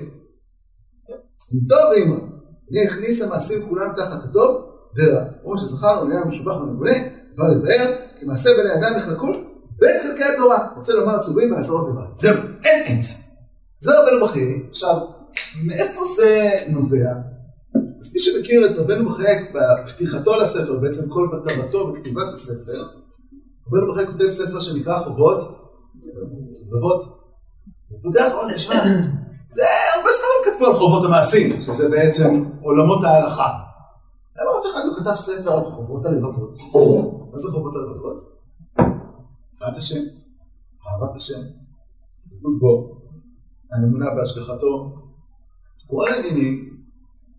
טוב 1.68 1.90
ואימה, 1.90 2.16
הנה 2.70 2.82
הכניס 2.86 3.22
המעשים 3.22 3.68
כולם 3.68 3.92
תחת 3.96 4.24
הטוב 4.24 4.72
ורע. 4.96 5.24
כמו 5.42 5.58
שזכרנו, 5.58 6.10
היה 6.10 6.24
משובח 6.24 6.56
ומגונה, 6.56 6.92
כבר 7.34 7.52
יתבהר, 7.52 7.92
כי 8.18 8.24
מעשה 8.24 8.50
בני 8.56 8.74
אדם 8.74 8.96
יחלקו 8.96 9.26
בית 9.78 10.02
חלקי 10.02 10.24
התורה. 10.24 10.68
רוצה 10.76 10.92
לומר 10.92 11.14
עצובים 11.16 11.50
בעשרות 11.50 11.88
לבד. 11.88 12.18
זהו, 12.18 12.34
אין 12.64 12.96
אמצע. 12.96 13.12
זה 13.80 13.90
רבנו 13.98 14.26
בכיר. 14.26 14.48
עכשיו, 14.70 14.96
מאיפה 15.64 16.00
זה 16.16 16.50
נובע? 16.68 17.12
אז 18.00 18.14
מי 18.14 18.20
שמכיר 18.20 18.66
את 18.66 18.78
רבנו 18.78 19.08
בכיר 19.08 19.26
בפתיחתו 19.54 20.40
לספר, 20.40 20.78
בעצם 20.78 21.08
כל 21.08 21.28
מטרתו 21.32 21.92
בכתיבת 21.92 22.32
הספר, 22.32 22.86
רבנו 23.72 23.92
בכיר 23.92 24.06
כותב 24.06 24.28
ספר 24.28 24.60
שנקרא 24.60 24.98
חובות 24.98 25.42
לבבות. 26.66 27.04
פותח 28.02 28.32
עוד, 28.34 28.52
תשמע, 28.54 28.74
זה 29.50 29.62
הרבה 29.96 30.08
סתם 30.12 30.50
כתבו 30.50 30.66
על 30.66 30.74
חובות 30.74 31.04
המעשים, 31.04 31.62
שזה 31.62 31.88
בעצם 31.88 32.44
עולמות 32.62 33.04
ההלכה. 33.04 33.48
למה 34.36 34.50
אף 34.60 34.64
אחד 34.72 34.80
לא 34.84 35.00
כתב 35.00 35.16
ספר 35.16 35.52
על 35.52 35.64
חובות 35.64 36.06
הלבבות? 36.06 36.58
מה 37.32 37.38
זה 37.38 37.48
חובות 37.52 37.72
הלבבות? 37.76 38.20
אהבת 39.62 39.76
השם, 39.76 40.00
אהבת 40.86 41.16
השם, 41.16 41.40
תדמות 42.20 42.60
בו, 42.60 43.00
האמונה 43.72 44.06
בהשגחתו, 44.14 44.94
כל 45.86 46.08
העניינים, 46.08 46.76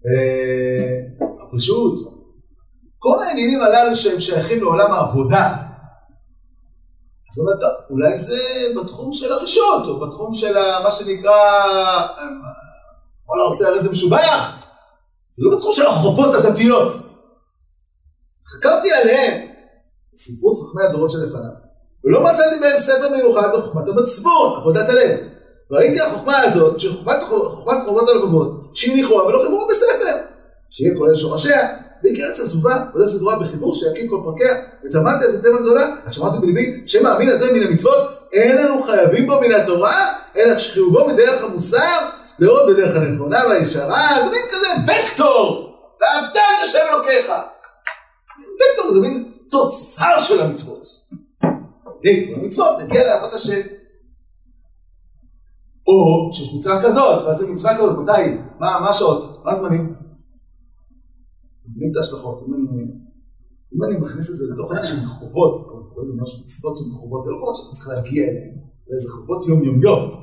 אה, 0.05 1.23
הפשוט, 1.43 1.99
כל 2.99 3.23
העניינים 3.23 3.61
הללו 3.61 3.95
שהם 3.95 4.19
שייכים 4.19 4.59
לעולם 4.59 4.91
העבודה. 4.91 5.72
אז 7.33 7.39
הוא 7.39 7.47
אומר, 7.47 7.59
טוב, 7.59 7.69
אולי 7.89 8.17
זה 8.17 8.39
בתחום 8.75 9.13
של 9.13 9.31
הרשות, 9.31 9.87
או 9.87 9.99
בתחום 9.99 10.33
של 10.33 10.53
מה 10.83 10.91
שנקרא, 10.91 11.31
וואלה, 13.27 13.43
עושה 13.43 13.67
הרי 13.67 13.81
זה 13.81 13.89
משובח. 13.91 14.65
זה 15.33 15.43
לא 15.43 15.55
בתחום 15.55 15.71
של 15.71 15.85
החובות 15.87 16.35
הדתיות. 16.35 16.93
חקרתי 18.47 18.91
עליהם, 18.91 19.47
ספרות 20.17 20.57
חכמי 20.61 20.83
הדורות 20.83 21.11
שלפניו, 21.11 21.51
ולא 22.05 22.23
מצאתי 22.23 22.59
בהם 22.61 22.77
ספר 22.77 23.09
מיוחד 23.09 23.49
בחוכמת 23.57 23.87
המצפון, 23.87 24.55
עבודת 24.55 24.89
הלב. 24.89 25.19
וראיתי 25.71 26.01
החוכמה 26.01 26.41
הזאת, 26.41 26.79
שחוכמת 26.79 27.23
חובות 27.85 28.09
הלבבות, 28.09 28.69
שהניחוה 28.73 29.25
ולא 29.25 29.43
חיברו 29.43 29.67
בספר, 29.69 30.17
שיהיה 30.69 30.97
כולל 30.97 31.15
שורשיה, 31.15 31.82
ארץ 32.05 32.39
עזובה, 32.39 32.85
ולא 32.95 33.05
סדורה 33.05 33.39
בחיבור 33.39 33.75
שיקיף 33.75 34.09
כל 34.09 34.21
פרקיה, 34.23 34.55
ותמדתי 34.85 35.25
איזה 35.25 35.43
תמה 35.43 35.61
גדולה, 35.61 35.95
עד 36.05 36.13
שמעתי 36.13 36.37
בליבי, 36.37 36.81
שם 36.85 37.05
האמין 37.05 37.29
הזה 37.29 37.53
מן 37.53 37.67
המצוות, 37.67 38.09
אין 38.33 38.57
לנו 38.57 38.83
חייבים 38.83 39.27
בו 39.27 39.39
מן 39.41 39.51
התורה, 39.51 40.13
אלא 40.37 40.59
שחיובו 40.59 41.07
בדרך 41.07 41.43
המוסר, 41.43 42.09
לראות 42.39 42.69
בדרך 42.69 42.95
הנכונה 42.95 43.39
והישרה, 43.49 44.17
זה 44.23 44.29
מין 44.31 44.41
כזה 44.51 44.67
וקטור, 44.87 45.75
ואהבת 46.01 46.31
את 46.33 46.63
השם 46.63 46.79
אלוקיך. 46.93 47.31
וקטור 48.55 48.93
זה 48.93 48.99
מין 48.99 49.31
תוצר 49.51 50.19
של 50.19 50.41
המצוות. 50.41 50.87
היי, 52.03 52.35
במצוות 52.35 52.79
נגיע 52.79 53.03
לאהבת 53.03 53.33
השם. 53.33 53.61
או 55.87 56.29
שיש 56.33 56.53
מצווה 56.57 56.83
כזאת, 56.83 57.25
ואז 57.25 57.37
זה 57.37 57.47
מצווה 57.47 57.77
כזאת, 57.77 57.97
מתי? 57.97 58.37
מה 58.59 58.89
השעות? 58.89 59.45
מה 59.45 59.51
הזמנים? 59.51 59.93
מבין 61.83 61.91
את 61.91 61.97
ההשלכות. 61.97 62.37
אם 63.73 63.83
אני 63.83 63.97
מכניס 63.97 64.29
את 64.29 64.35
זה 64.35 64.45
לתוך 64.53 64.71
איזשהם 64.71 65.05
חובות, 65.05 65.55
או 65.95 66.01
איזה 66.01 66.13
משהו 66.21 66.39
מצוות 66.43 66.77
של 66.77 66.83
חובות, 66.99 67.23
זה 67.23 67.31
לא 67.31 67.37
חובות 67.37 67.55
שאתה 67.55 67.75
צריך 67.75 67.87
להגיע 67.87 68.23
אליהן, 68.23 68.55
זה 69.03 69.09
חובות 69.11 69.47
יומיומיות. 69.47 70.13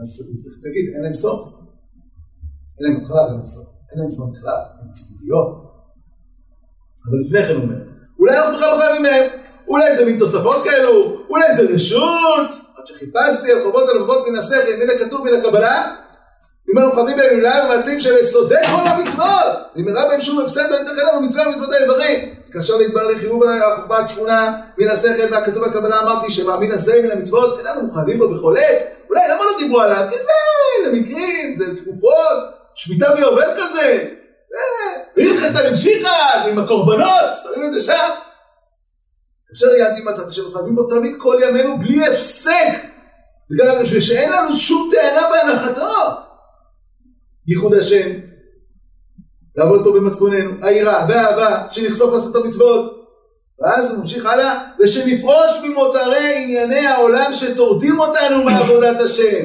אז 0.00 0.10
תגיד, 0.62 0.94
אין 0.94 1.02
להם 1.02 1.14
סוף. 1.14 1.54
אין 2.78 2.82
להם 2.86 2.96
התחלה, 3.00 3.26
אין 3.26 3.34
להם 3.34 3.46
סוף. 3.46 3.68
אין 3.90 3.98
להם 4.00 4.10
זמן 4.10 4.32
בכלל, 4.32 4.60
הן 4.80 4.92
צפותיות. 4.92 5.48
אבל 7.06 7.18
לפני 7.24 7.44
כן 7.44 7.54
הוא 7.54 7.62
אומר, 7.62 7.80
אולי 8.18 8.38
אנחנו 8.38 8.54
בכלל 8.56 8.68
לא 8.72 8.78
חייבים 8.80 9.02
מהם, 9.02 9.24
אולי 9.68 9.96
זה 9.96 10.04
מין 10.04 10.18
תוספות 10.18 10.64
כאלו, 10.64 11.20
אולי 11.30 11.56
זה 11.56 11.62
רשות, 11.74 12.50
עד 12.76 12.86
שחיפשתי 12.86 13.52
על 13.52 13.58
חובות 13.64 13.88
הלבבות 13.88 14.28
מן 14.28 14.36
השכל, 14.36 14.74
מן 14.80 14.90
הכתוב, 14.90 15.20
מן 15.24 15.40
הקבלה, 15.40 15.96
אם 16.72 16.78
אנו 16.78 16.92
חייבים 16.92 17.16
בהם 17.16 17.36
נמלאה 17.36 17.64
ומעצים 17.64 18.00
של 18.00 18.16
יסודי 18.16 18.54
כל 18.66 18.86
המצוות, 18.86 19.56
אם 19.76 19.88
הראה 19.88 20.08
בהם 20.08 20.20
שום 20.20 20.40
הפסד, 20.40 20.70
לא 20.70 20.76
יתכן 20.76 21.06
לנו 21.06 21.20
מצווה 21.20 21.48
ומצוות 21.48 21.72
האיברים. 21.72 22.34
כאשר 22.52 22.76
להתברר 22.76 23.08
לחיוב 23.08 23.42
החוכמה 23.44 23.98
הצפונה 23.98 24.60
מן 24.78 24.88
השכל 24.88 25.34
והכתוב 25.34 25.64
בקבלה 25.64 26.00
אמרתי 26.00 26.30
שמאמין 26.30 26.72
הזה 26.72 27.00
מן 27.02 27.10
המצוות, 27.10 27.58
אין 27.58 27.66
לנו 27.66 27.90
חייבים 27.90 28.18
בו 28.18 28.34
בכל 28.34 28.54
עת. 28.58 28.82
אולי 29.08 29.20
למה 29.30 29.44
לא 29.44 29.58
דיברו 29.58 29.80
עליו? 29.80 30.06
כי 30.10 30.16
זה 30.22 30.30
למקרים, 30.86 31.56
זה 31.56 31.64
תקופות, 31.76 32.38
שמיטה 32.74 33.14
ביובל 33.14 33.50
כזה. 33.56 34.08
הלכת 35.16 35.64
למשיחה, 35.64 36.16
זה 36.44 36.50
עם 36.50 36.58
הקורבנות, 36.58 37.30
שמים 37.42 37.64
את 37.64 37.72
זה 37.72 37.80
שם. 37.80 38.08
כאשר 39.48 39.66
עיינתי 39.68 40.00
מצאתי 40.00 40.32
שאנחנו 40.32 40.52
חייבים 40.52 40.74
בו 40.74 40.82
תמיד 40.82 41.14
כל 41.18 41.40
ימינו 41.42 41.78
בלי 41.78 42.06
הפסק. 42.06 42.88
ושאין 43.92 44.32
לנו 44.32 44.56
שום 44.56 44.90
טענה 44.92 45.28
בהנחתו. 45.30 46.27
ייחוד 47.48 47.74
השם, 47.74 48.10
לעבוד 49.56 49.78
אותו 49.78 49.92
במצפוננו, 49.92 50.50
היראה 50.62 51.06
והאהבה, 51.08 51.62
שנחשוף 51.70 52.12
לעשות 52.12 52.36
את 52.36 52.44
המצוות. 52.44 53.08
ואז 53.60 53.90
הוא 53.90 53.98
ממשיך 53.98 54.26
הלאה, 54.26 54.64
ושנפרוש 54.80 55.50
ממותרי 55.62 56.42
ענייני 56.42 56.86
העולם 56.86 57.32
שטורדים 57.32 58.00
אותנו 58.00 58.44
מעבודת 58.44 59.00
השם. 59.00 59.44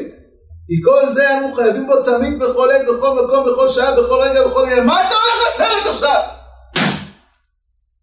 כי 0.68 0.82
כל 0.84 1.10
זה 1.10 1.38
אנו 1.38 1.54
חייבים 1.54 1.88
בו 1.88 2.02
תמיד 2.02 2.40
בכל 2.40 2.72
עת, 2.72 2.82
בכל 2.88 3.24
מקום, 3.24 3.46
בכל 3.54 3.68
שעה, 3.68 3.92
בכל 3.92 4.20
רגע, 4.22 4.48
בכל 4.48 4.64
עניין. 4.66 4.86
מה 4.86 5.08
אתה 5.08 5.16
הולך 5.16 5.48
לסרט 5.48 5.94
עכשיו? 5.94 6.22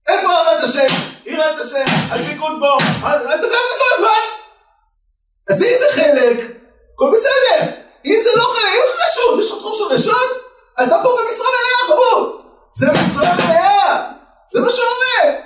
איפה 0.09 0.29
אהבת 0.29 0.63
השם? 0.63 0.95
יראת 1.27 1.59
השם, 1.59 1.85
הדבקות 2.11 2.59
בו, 2.61 2.77
אתה 2.77 3.19
חייב 3.25 3.35
את 3.35 3.43
זה 3.43 3.77
כל 3.79 3.95
הזמן. 3.97 4.21
אז 5.51 5.63
אם 5.63 5.75
זה 5.79 5.87
חלק, 5.91 6.39
הכל 6.95 7.13
בסדר. 7.15 7.71
אם 8.05 8.19
זה 8.23 8.31
לא 8.37 8.43
חלק, 8.43 9.00
זה 9.15 9.21
רשות, 9.21 9.39
יש 9.39 9.51
לך 9.51 9.59
תחום 9.59 9.73
של 9.75 9.85
רשות, 9.85 10.31
אתה 10.75 10.97
פה 11.03 11.09
במשרה 11.09 11.47
מלאה, 11.47 11.87
חבור. 11.87 12.39
זה 12.75 12.87
משרה 12.93 13.35
מלאה. 13.35 14.13
זה 14.53 14.61
מה 14.61 14.71
שהוא 14.71 14.87
אומר. 14.87 15.37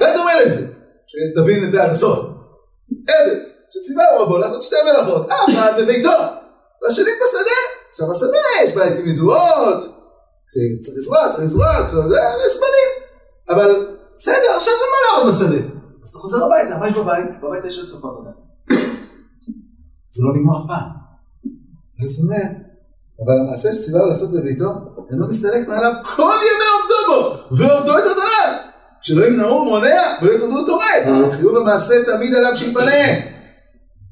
ודומה 0.00 0.40
לזה, 0.42 0.66
שתבין 1.06 1.64
את 1.64 1.70
זה 1.70 1.82
עד 1.82 1.90
הסוף. 1.90 2.18
עבד, 3.08 3.36
שציווה 3.70 4.04
רבו 4.20 4.38
לעשות 4.38 4.62
שתי 4.62 4.76
מלאכות, 4.84 5.26
אחד 5.30 5.72
בביתו, 5.78 6.10
והשני 6.82 7.04
בשדה. 7.04 7.60
עכשיו 7.90 8.10
השדה 8.10 8.38
יש 8.62 8.74
בעייתים 8.74 9.06
ידועות, 9.06 9.82
צריך 10.82 10.96
לזרוע, 10.98 11.28
צריך 11.28 11.42
לזרוע, 11.42 11.66
יש 12.46 12.52
זמנים. 12.52 12.90
אבל 13.48 13.96
בסדר, 14.16 14.56
עכשיו 14.56 14.72
גם 14.74 14.88
מה 14.90 15.18
לעבוד 15.18 15.34
בשדה? 15.34 15.68
אז 16.02 16.08
אתה 16.08 16.18
חוזר 16.18 16.44
הביתה, 16.44 16.76
מה 16.78 16.88
יש 16.88 16.94
בבית? 16.94 17.40
בבית 17.42 17.64
יש 17.64 17.78
עוד 17.78 17.86
סוף 17.86 18.04
עבודה. 18.04 18.30
זה 20.16 20.22
לא 20.24 20.34
נגמר 20.34 20.56
אף 20.58 20.66
פעם. 20.68 20.88
אז 22.04 22.18
הוא 22.18 22.24
אומר, 22.26 22.46
אבל 23.24 23.34
המעשה 23.40 23.72
שציווה 23.72 24.00
לו 24.00 24.06
לעשות 24.06 24.32
בביתו, 24.32 24.64
אינו 25.10 25.28
מסתלק 25.28 25.68
מעליו 25.68 25.92
כל 26.16 26.36
ימי 26.48 26.66
עובדו 26.74 27.00
בו, 27.08 27.56
ועובדו 27.56 27.98
את 27.98 28.04
אדוניו. 28.04 28.52
כשלא 29.00 29.24
ימנעו 29.26 29.64
מונע, 29.64 30.02
ולא 30.22 30.32
יתעודו 30.32 30.66
תורד. 30.66 31.32
חיוב 31.32 31.56
המעשה 31.56 31.94
תמיד 32.06 32.34
עליו 32.34 32.56
שיתפנה. 32.56 33.04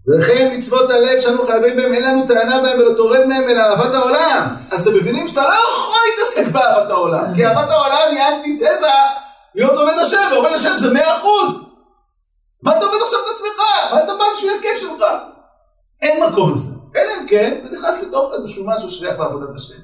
וכן 0.08 0.54
מצוות 0.56 0.90
הלב 0.90 1.20
שאנו 1.20 1.46
חייבים 1.46 1.76
בהם, 1.76 1.92
אין 1.92 2.02
לנו 2.02 2.26
טענה 2.26 2.62
בהם 2.62 2.78
ולא 2.78 2.94
תורד 2.96 3.26
מהם 3.26 3.42
אלא 3.48 3.60
אהבת 3.60 3.94
העולם. 3.94 4.48
אז 4.70 4.80
אתם 4.80 4.96
מבינים 4.96 5.28
שאתה 5.28 5.42
לא 5.42 5.54
יכול 5.54 5.96
להתעסק 6.10 6.52
באהבת 6.52 6.90
העולם, 6.90 7.24
כי 7.34 7.46
אהבת 7.46 7.70
העולם 7.70 8.16
היא 8.16 8.20
אנטיתזה 8.36 8.86
להיות 9.54 9.78
עובד 9.78 9.98
השם, 10.02 10.28
ועובד 10.32 10.50
השם 10.54 10.76
זה 10.76 10.92
מאה 10.92 11.16
אחוז. 11.16 11.64
מה 12.62 12.78
אתה 12.78 12.84
עובד 12.86 12.98
עכשיו 13.02 13.18
את 13.24 13.30
עצמך? 13.34 13.60
מה 13.92 14.04
אתה 14.04 14.12
בא 14.14 14.24
בשביל 14.34 14.50
הכיף 14.58 14.78
שלך? 14.78 15.04
אין 16.04 16.22
מקום 16.30 16.54
לזה. 16.54 16.76
אלא 16.96 17.10
אם 17.20 17.26
כן, 17.28 17.58
זה 17.62 17.70
נכנס 17.70 18.02
לתוך 18.02 18.32
איזשהו 18.38 18.66
משהו 18.66 18.90
ששייך 18.90 19.18
לעבודת 19.18 19.56
השם. 19.56 19.80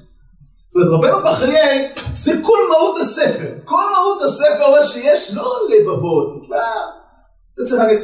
זאת 0.67 0.83
אומרת, 0.83 1.13
רבנו 1.13 1.31
בחיי, 1.31 1.93
זה 2.11 2.31
כל 2.43 2.57
מהות 2.69 2.97
הספר. 2.97 3.53
כל 3.65 3.83
מהות 3.93 4.21
הספר 4.21 4.65
אומר 4.67 4.81
שיש 4.81 5.33
לא 5.35 5.67
לבבות, 5.69 6.41
תשמע, 6.41 6.57
אתה 7.53 7.63
צריך 7.63 7.81
להגיד, 7.81 7.99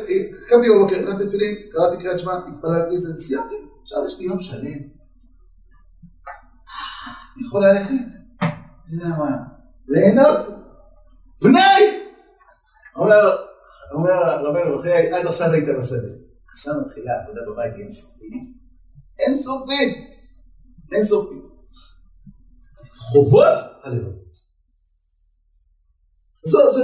קמתי 0.47 0.69
בבוקר, 0.69 0.95
נתתי 0.95 1.27
תפילין, 1.27 1.55
קראתי 1.71 1.97
קריאת 1.97 2.19
שמע, 2.19 2.39
התפללתי, 2.47 2.99
זה, 2.99 3.21
סיימתי, 3.21 3.55
עכשיו 3.81 4.05
יש 4.07 4.19
לי 4.19 4.25
יום 4.25 4.39
שלם. 4.39 4.61
אני 7.37 7.47
יכול 7.47 7.65
ללכת, 7.65 7.89
אני 8.41 9.03
יודע 9.03 9.07
מה, 9.07 9.29
ליהנות, 9.87 10.43
בני! 11.41 12.07
אומר, 12.95 14.47
רבנו 14.49 14.77
בחיי, 14.77 15.13
עד 15.13 15.25
עכשיו 15.25 15.51
היית 15.51 15.69
בשדה. 15.79 16.27
עכשיו 16.51 16.73
מתחילה 16.85 17.23
עבודה 17.23 17.41
בבית 17.47 17.73
אינסופית. 17.75 18.43
אינסופית. 19.19 19.97
אינסופית. 20.93 21.43
חובות 22.95 23.59
הלבבות. 23.83 24.27
זה, 26.45 26.57
זה, 26.73 26.81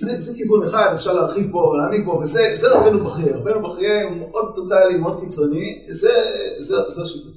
זה, 0.00 0.20
זה 0.20 0.36
כיוון 0.36 0.66
אחד, 0.66 0.92
אפשר 0.94 1.12
להרחיב 1.12 1.52
פה 1.52 1.58
ולהעמיק 1.58 2.04
פה, 2.04 2.20
וזה 2.22 2.40
זה 2.54 2.74
רבנו 2.74 3.04
בחיי. 3.04 3.32
רבנו 3.32 3.68
בחיי 3.68 4.02
הוא 4.02 4.16
מאוד 4.16 4.54
טוטאלי, 4.54 4.98
מאוד 4.98 5.20
קיצוני, 5.20 5.84
זה, 5.90 6.12
זה, 6.58 6.74
זה 6.88 7.02
השיטות. 7.02 7.34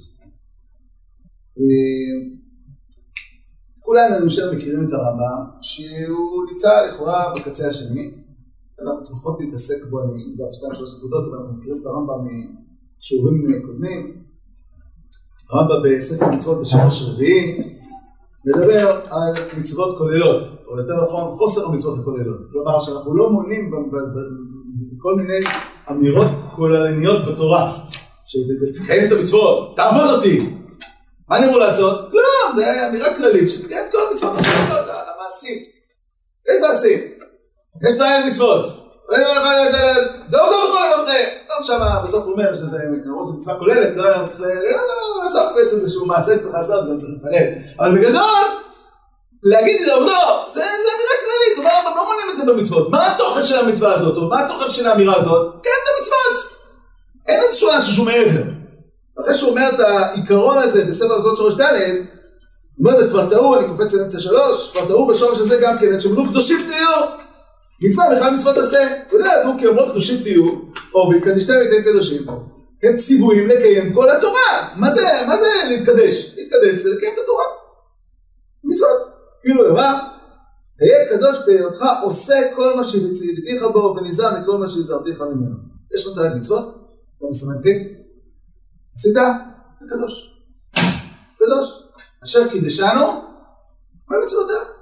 כולנו 3.80 4.16
אני 4.16 4.28
חושב 4.28 4.52
מכירים 4.52 4.88
את 4.88 4.92
הרמב"ם, 4.92 5.60
שהוא 5.60 6.50
נמצא 6.50 6.86
לכאורה 6.86 7.34
בקצה 7.34 7.68
השני, 7.68 8.25
אנחנו 8.82 9.16
פחות 9.16 9.40
נתעסק 9.40 9.84
בו, 9.90 10.02
אני 10.02 10.22
גם 10.38 10.46
שתיים 10.52 10.74
שלוש 10.74 10.90
נקודות, 10.98 11.24
אבל 11.28 11.38
אנחנו 11.38 11.56
מכירים 11.56 11.80
את 11.80 11.86
הרמב"ם 11.86 12.26
משיעורים 12.98 13.62
קודמים. 13.66 14.22
הרמב"ם 15.50 15.82
בספר 15.84 16.30
מצוות 16.30 16.60
בשלוש 16.60 17.02
רביעי 17.08 17.62
מדבר 18.46 19.00
על 19.10 19.32
מצוות 19.58 19.98
כוללות, 19.98 20.44
או 20.66 20.78
יותר 20.78 21.02
נכון 21.02 21.28
חוסר 21.28 21.66
המצוות 21.66 21.98
הכוללות. 21.98 22.40
כלומר 22.52 22.80
שאנחנו 22.80 23.16
לא 23.16 23.30
מונים 23.30 23.70
כל 24.98 25.14
מיני 25.14 25.40
אמירות 25.90 26.26
כוללניות 26.56 27.26
בתורה. 27.26 27.78
שתקיים 28.26 29.06
את 29.06 29.12
המצוות, 29.12 29.76
תעבוד 29.76 30.10
אותי. 30.14 30.38
מה 31.28 31.36
אני 31.36 31.46
אמור 31.46 31.58
לעשות? 31.58 32.12
לא, 32.12 32.54
זה 32.54 32.88
אמירה 32.88 33.16
כללית, 33.16 33.48
שתקיים 33.48 33.84
את 33.86 33.92
כל 33.92 33.98
המצוות 34.10 34.36
המעשית. 35.14 35.62
יש 36.48 36.56
מעשים, 36.60 37.15
יש 37.82 37.92
תנאי 37.92 38.30
מצוות. 38.30 38.66
דום 40.30 40.50
דום 40.50 40.70
בכל 40.70 40.92
המבנה. 40.94 41.14
טוב 41.48 41.66
שם 41.66 41.78
בסוף 42.02 42.24
הוא 42.24 42.32
אומר 42.32 42.54
שזה, 42.54 42.78
מצווה 43.38 43.58
כוללת, 43.58 43.96
לא 43.96 44.24
צריך 44.24 44.40
ל... 44.40 44.44
בסוף 45.26 45.52
יש 45.62 45.72
איזשהו 45.72 46.06
מעשה 46.06 46.34
שצריך 46.34 46.54
לעשות, 46.54 46.88
גם 46.88 46.96
צריך 46.96 47.12
להתפלל. 47.12 47.46
אבל 47.78 47.98
בגדול, 47.98 48.44
להגיד 49.42 49.80
לעובדו, 49.86 50.12
זה 50.50 50.60
אמירה 50.62 51.14
כללית, 51.20 51.64
מה 51.84 51.90
לא 51.96 52.04
מונים 52.04 52.30
את 52.30 52.36
זה 52.36 52.52
במצוות? 52.52 52.90
מה 52.90 53.14
התוכן 53.14 53.44
של 53.44 53.58
המצווה 53.58 53.94
הזאת, 53.94 54.16
או 54.16 54.28
מה 54.28 54.44
התוכן 54.44 54.70
של 54.70 54.86
האמירה 54.86 55.16
הזאת? 55.16 55.52
כן, 55.62 55.70
את 55.82 55.88
המצוות. 55.96 56.56
אין 57.28 57.42
איזשהו 57.42 57.68
משהו 57.76 57.92
שהוא 57.92 58.06
מעבר. 58.06 58.42
אחרי 59.20 59.34
שהוא 59.34 59.50
אומר 59.50 59.68
את 59.74 59.80
העיקרון 59.80 60.58
הזה 60.58 60.84
בספר 60.84 61.14
המצוות 61.14 61.36
שורש 61.36 61.54
ד', 61.54 61.62
הוא 61.62 62.92
אומר, 62.92 63.06
וכבר 63.06 63.28
טעו, 63.28 63.56
אני 63.56 63.68
קופץ 63.68 63.94
לאמצע 63.94 64.18
שלוש, 64.18 64.70
כבר 64.72 64.86
טעו 64.86 65.06
בשורש 65.06 65.38
הזה 65.38 65.56
גם 65.62 65.78
כן, 65.78 66.00
שמנו 66.00 66.28
קדושים 66.28 66.58
תהיו. 66.68 67.25
מצווה 67.80 68.16
בכלל 68.16 68.34
מצוות 68.34 68.58
עשה. 68.58 68.88
ולא 69.12 69.24
ידעו 69.24 69.58
כי 69.58 69.66
אומרות 69.66 69.90
קדושים 69.90 70.22
תהיו, 70.22 70.50
או 70.94 71.10
והתקדשתם 71.10 71.52
ואתם 71.52 71.82
קדושים. 71.90 72.22
הם 72.82 72.96
ציוויים 72.96 73.48
לקיים 73.48 73.94
כל 73.94 74.10
התורה. 74.10 74.74
מה 74.76 74.90
זה, 74.90 75.02
מה 75.26 75.36
זה 75.36 75.46
להתקדש? 75.68 76.34
להתקדש 76.36 76.76
זה 76.76 76.94
לקיים 76.94 77.12
את 77.14 77.18
התורה. 77.22 77.44
מצוות. 78.64 79.02
כאילו 79.42 79.68
למה? 79.68 80.08
תהיה 80.78 81.16
קדוש 81.16 81.36
בהיותך 81.46 81.84
עושה 82.02 82.34
כל 82.56 82.76
מה 82.76 82.84
שציוויתיך 82.84 83.62
בו 83.72 83.94
ונזהר 83.96 84.40
מכל 84.40 84.58
מה 84.58 84.68
שהזהרתיך 84.68 85.20
ממנו. 85.20 85.56
יש 85.94 86.06
לך 86.06 86.14
תרי"ג 86.14 86.32
מצוות? 86.36 86.64
אתה 87.18 87.26
מסמן 87.30 87.56
וי? 87.62 87.94
עשית? 88.94 89.12
אתה 89.12 89.84
קדוש. 89.90 90.32
קדוש. 91.38 91.82
אשר 92.24 92.48
קידשנו, 92.48 93.22
מה 94.08 94.16
מצוותיו? 94.24 94.75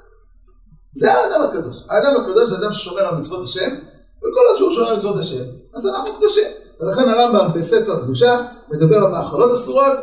זה 0.96 1.12
האדם 1.12 1.42
הקדוש. 1.42 1.76
האדם 1.90 2.20
הקדוש 2.20 2.48
זה 2.48 2.56
אדם 2.56 2.72
ששומר 2.72 3.00
על 3.00 3.14
מצוות 3.14 3.44
השם, 3.44 3.74
וכל 4.18 4.40
עוד 4.48 4.56
שהוא 4.56 4.70
שומר 4.70 4.88
על 4.88 4.96
מצוות 4.96 5.18
השם, 5.18 5.44
אז 5.74 5.86
אנחנו 5.86 6.14
קדושים. 6.14 6.46
ולכן 6.80 7.08
הרמב"ם 7.08 7.48
בספר 7.58 8.02
קדושה 8.02 8.44
מדבר 8.70 8.96
על 8.96 9.10
מאכלות 9.10 9.54
אסורות 9.54 9.98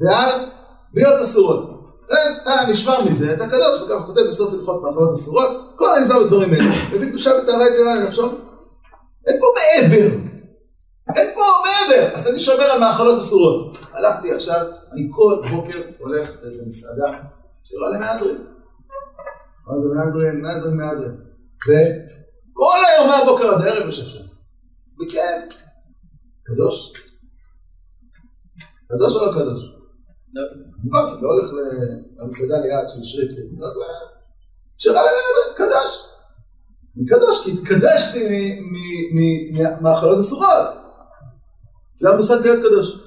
ועל 0.00 0.30
ביות 0.94 1.22
אסורות. 1.22 1.70
אתה 2.42 2.52
נשמר 2.68 3.04
מזה, 3.04 3.32
אתה 3.32 3.46
קדוש, 3.46 3.82
וכך 3.82 3.94
הוא 3.94 4.06
כותב 4.06 4.20
בסוף 4.20 4.54
הלכות 4.54 4.82
מאכלות 4.82 5.14
אסורות, 5.14 5.72
כל 5.76 5.96
הנזהר 5.96 6.22
בדברים 6.22 6.52
האלה. 6.52 6.88
מביא 6.92 7.08
קדושה 7.08 7.30
וטהרה 7.42 7.68
יתרה 7.68 7.94
לנפשו. 7.94 8.22
אין 9.26 9.40
פה 9.40 9.46
מעבר. 9.56 10.16
אין 11.16 11.34
פה 11.34 11.42
מעבר. 11.64 12.14
אז 12.14 12.26
אני 12.26 12.38
שומר 12.38 12.64
על 12.64 12.80
מאכלות 12.80 13.18
אסורות. 13.18 13.78
הלכתי 13.92 14.32
עכשיו, 14.32 14.66
אני 14.92 15.08
כל 15.10 15.42
בוקר 15.50 15.82
הולך 15.98 16.30
לאיזה 16.42 16.62
מסעדה 16.68 17.18
שירה 17.64 17.88
למהדרין. 17.90 18.55
מה 19.66 19.74
זה 19.82 19.88
מהדרין? 19.94 20.40
מהדרין, 20.42 20.76
מהדרין. 20.76 21.16
וכל 21.62 22.78
היום 22.88 23.08
מהבוקר 23.08 23.48
עד 23.48 23.62
הערב 23.62 23.86
יושב 23.86 24.02
שם. 24.02 24.24
בכיף. 24.98 25.60
קדוש? 26.42 26.92
קדוש 28.88 29.14
או 29.14 29.26
לא 29.26 29.32
קדוש? 29.32 29.60
כמובן 30.82 31.08
שאתה 31.08 31.20
לא 31.22 31.28
הולך 31.28 31.50
למסעדה 32.18 32.58
ליד 32.58 32.88
של 32.88 33.04
שריפסים, 33.04 33.60
שירה 34.78 35.00
למהדרין, 35.00 35.54
קדוש. 35.56 36.06
קדוש 37.08 37.44
כי 37.44 37.52
התקדשתי 37.52 38.60
מהאכלות 39.80 40.18
אסורות. 40.20 40.68
זה 41.94 42.10
המושג 42.10 42.36
להיות 42.42 42.58
קדוש. 42.58 42.98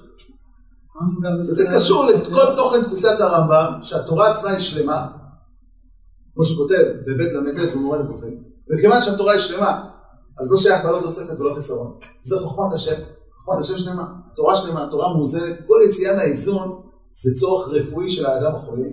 זה 1.41 1.65
קשור 1.75 2.05
לכל 2.05 2.55
תוכן 2.55 2.83
תפיסת 2.83 3.19
הרמב"ם, 3.19 3.81
שהתורה 3.81 4.31
עצמה 4.31 4.49
היא 4.49 4.59
שלמה, 4.59 5.07
כמו 6.39 6.45
שכותב 6.45 6.83
בבית 7.05 7.33
ל"ט 7.33 7.73
במורה 7.73 7.97
נבוכים, 7.97 8.43
וכיוון 8.69 9.01
שהתורה 9.01 9.31
היא 9.31 9.41
שלמה, 9.41 9.81
אז 10.39 10.51
לא 10.51 10.57
שייך 10.57 10.83
בעלות 10.83 11.01
תוספת 11.01 11.39
ולא 11.39 11.53
חיסרון. 11.53 11.97
זה 12.21 12.39
חוכמת 12.39 12.73
השם, 12.73 12.95
חוכמת 13.37 13.59
השם 13.59 13.77
שלמה, 13.77 14.03
התורה 14.33 14.55
שלמה, 14.55 14.83
התורה 14.83 15.13
מאוזנת, 15.13 15.57
כל 15.67 15.81
יציאה 15.85 16.15
מהאיזון 16.15 16.81
זה 17.13 17.35
צורך 17.39 17.69
רפואי 17.69 18.09
של 18.09 18.25
האדם 18.25 18.55
החולה. 18.55 18.85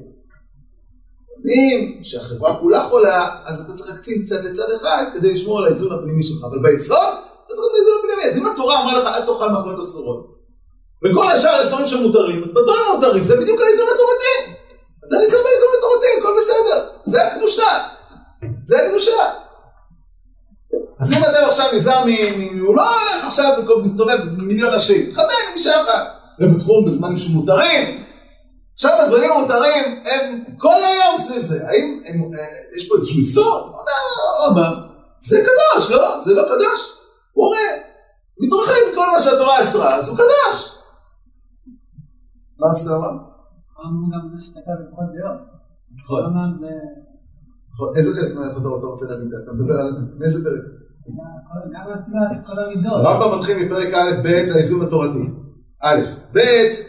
אם 1.46 2.00
שהחברה 2.02 2.60
כולה 2.60 2.84
חולה, 2.88 3.28
אז 3.44 3.60
אתה 3.60 3.72
צריך 3.72 3.90
להקצין 3.90 4.22
קצת 4.22 4.44
לצד 4.44 4.70
אחד 4.76 5.04
כדי 5.14 5.32
לשמור 5.32 5.58
על 5.58 5.64
האיזון 5.64 5.98
הפנימי 5.98 6.22
שלך, 6.22 6.44
אבל 6.44 6.58
ביסוד, 6.62 7.14
אתה 7.46 7.54
צריך 7.54 7.72
באיזון 7.72 7.94
הפנימי. 7.98 8.30
אז 8.30 8.36
אם 8.36 8.46
התורה 8.46 8.82
אמרה 8.82 8.98
לך, 8.98 9.06
אל 9.06 9.26
תאכל 9.26 9.50
מחלות 9.50 9.80
אסורות, 9.80 10.36
וכל 11.04 11.30
השאר 11.30 11.60
יש 11.60 11.66
דברים 11.66 11.86
שמותרים, 11.86 12.42
אז 12.42 12.50
בדברים 12.50 12.80
המותרים 12.90 13.24
זה 13.24 13.36
בדיוק 13.36 13.60
האיזון 13.60 13.86
התורתי. 13.94 14.55
אתה 15.08 15.16
נמצא 15.22 15.36
באיזון 15.36 15.68
התורתי, 15.78 16.06
הכל 16.18 16.34
בסדר. 16.38 16.88
זה 17.04 17.26
הקדושה. 17.26 17.84
זה 18.64 18.86
הקדושה. 18.86 19.32
אז 21.00 21.12
אם 21.12 21.18
אתם 21.18 21.48
עכשיו 21.48 21.66
נזהר 21.74 22.04
מ... 22.04 22.08
הוא 22.60 22.76
לא 22.76 22.82
הולך 22.82 23.24
עכשיו 23.26 23.52
ומסתובב 23.68 24.18
מיליון 24.38 24.74
נשים, 24.74 25.10
תחתן 25.10 25.22
עם 25.22 25.54
אישה 25.54 25.82
אחת. 25.82 26.06
ובתחום 26.40 26.84
בזמנים 26.86 27.16
שמותרים, 27.16 28.04
עכשיו 28.74 28.92
הזמנים 29.00 29.32
המותרים 29.32 30.02
הם 30.04 30.44
כל 30.58 30.74
היום 30.84 31.18
סביב 31.18 31.42
זה. 31.42 31.68
האם 31.68 32.02
הם, 32.06 32.30
יש 32.76 32.88
פה 32.88 32.94
איזשהו 32.96 33.18
איסור? 33.18 33.58
אומר 33.58 33.92
הרמב"ם, 34.40 34.72
זה 35.20 35.36
קדוש, 35.40 35.90
לא? 35.90 36.20
זה 36.20 36.34
לא 36.34 36.42
קדוש? 36.42 36.92
הוא 37.32 37.46
רואה, 37.46 37.76
מתרחק 38.40 38.80
מכל 38.92 39.10
מה 39.12 39.20
שהתורה 39.20 39.62
אסרה, 39.62 39.96
אז 39.96 40.08
הוא 40.08 40.16
קדוש. 40.16 40.72
מה 42.58 42.66
לומר? 42.86 43.35
אמרנו 43.88 44.08
גם 44.12 44.36
זה 44.36 44.44
שכתב 44.44 44.76
בכל 44.92 45.02
דעות. 45.14 45.40
נכון. 45.96 46.56
זה... 46.56 46.70
איזה 47.96 48.20
חלק 48.20 48.34
מההלכות 48.34 48.62
אתה 48.78 48.86
רוצה 48.86 49.06
להגיד? 49.10 49.30
אתה 49.44 49.52
מדבר 49.52 49.74
על 49.74 49.88
איזה 50.22 50.44
פרק? 50.44 50.64
גם 51.72 51.86
את 52.32 52.46
כל 52.46 52.58
המידות. 52.58 52.92
הרמב"ם 52.92 53.38
מתחיל 53.38 53.66
מפרק 53.66 53.94
א' 53.94 54.22
ב', 54.24 54.26
האיזון 54.54 54.86
התורתי. 54.86 55.30
א', 55.82 56.00
ב', 56.32 56.38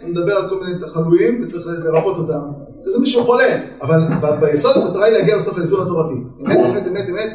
הוא 0.01 0.09
מדבר 0.09 0.31
על 0.31 0.49
כל 0.49 0.59
מיני 0.63 0.79
תחלואים 0.79 1.43
וצריך 1.43 1.67
לרפות 1.67 2.17
אותם. 2.17 2.51
זה 2.89 2.99
מישהו 2.99 3.23
חולה, 3.23 3.57
אבל 3.81 3.99
ביסוד 4.39 4.77
המטרה 4.77 5.05
היא 5.05 5.13
להגיע 5.13 5.37
בסוף 5.37 5.57
לאיזון 5.57 5.81
התורתי. 5.81 6.13
אמת, 6.41 6.57
אמת, 6.65 6.87
אמת, 6.87 7.09
אמת. 7.09 7.29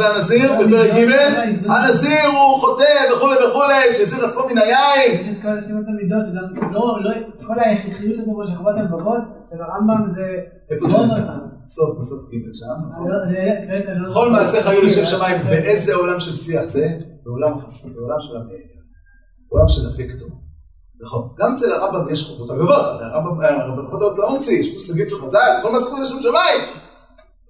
והנזיר 0.00 0.52
בפרק 0.52 0.90
ג', 0.90 1.70
הנזיר 1.70 2.26
הוא 2.26 2.60
חוטא 2.60 3.12
וכולי 3.14 3.36
וכולי, 3.48 3.94
שהזיר 3.94 4.24
עצמו 4.24 4.46
מן 4.50 4.58
היין. 4.58 5.20
יש 5.20 5.28
את 5.28 5.42
כל 5.42 5.58
השמות 5.58 5.84
המידות, 5.88 6.26
שגם 6.26 6.72
לא, 6.72 6.98
לא, 7.02 7.10
כל 7.46 7.58
ההכרחיות 7.58 8.20
הזאת 8.20 8.46
של 8.46 8.56
חובת 8.56 8.74
הלבבות, 8.76 9.22
אצל 9.46 9.56
הרמב"ם 9.62 10.10
זה... 10.10 10.38
איפה 10.70 10.88
זה 10.88 10.98
נמצא? 10.98 11.20
בסוף, 11.66 11.98
בסוף 12.00 12.20
ג' 12.30 12.52
שם. 12.52 14.12
כל 14.14 14.30
מעשיך 14.30 14.66
היו 14.66 14.82
לשם 14.82 15.04
שמיים, 15.04 15.36
באיזה 15.48 15.94
עולם 15.94 16.20
של 16.20 16.32
שיח 16.32 16.64
זה? 16.64 16.88
בעולם 17.24 17.54
החסר, 17.54 17.88
בעולם 17.96 18.20
של 18.20 18.36
המדינה. 18.36 18.82
עולם 19.48 19.68
של 19.68 19.86
הווקטור. 19.86 20.28
נכון. 21.02 21.28
גם 21.38 21.54
אצל 21.54 21.72
הרמב"ם 21.72 22.12
יש 22.12 22.24
חובות 22.24 22.50
אגבות, 22.50 23.00
הרמב"ם 23.00 23.90
חובות 23.90 24.18
לא 24.18 24.34
ממציא, 24.34 24.60
יש 24.60 24.74
מושגים 24.74 25.08
של 25.08 25.20
חז"ל, 25.20 25.58
כל 25.62 25.68
היו 25.68 26.02
לשם 26.02 26.22
שמיים. 26.22 26.60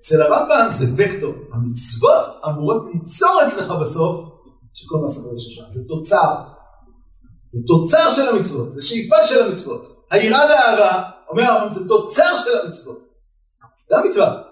אצל 0.00 0.22
הרמב"ם 0.22 0.66
זה 0.70 0.86
וקטור. 0.96 1.34
המצוות 1.52 2.26
אמורות 2.48 2.84
ליצור 2.92 3.40
אצלך 3.46 3.70
בסוף 3.70 4.28
שכל 4.74 4.96
היו 4.96 5.06
לשם 5.06 5.50
שמיים. 5.50 5.70
זה 5.70 5.88
תוצר. 5.88 6.34
זה 7.52 7.62
תוצר 7.66 8.10
של 8.10 8.28
המצוות, 8.28 8.72
זה 8.72 8.82
שאיפה 8.82 9.16
של 9.22 9.42
המצוות. 9.42 9.88
היראה 10.10 10.40
והאהבה, 10.48 11.02
אומר 11.30 11.42
הרמב"ם, 11.42 11.72
זה 11.72 11.88
תוצר 11.88 12.34
של 12.34 12.50
המצוות. 12.64 12.98
זה 13.88 13.96
המצווה. 13.98 14.42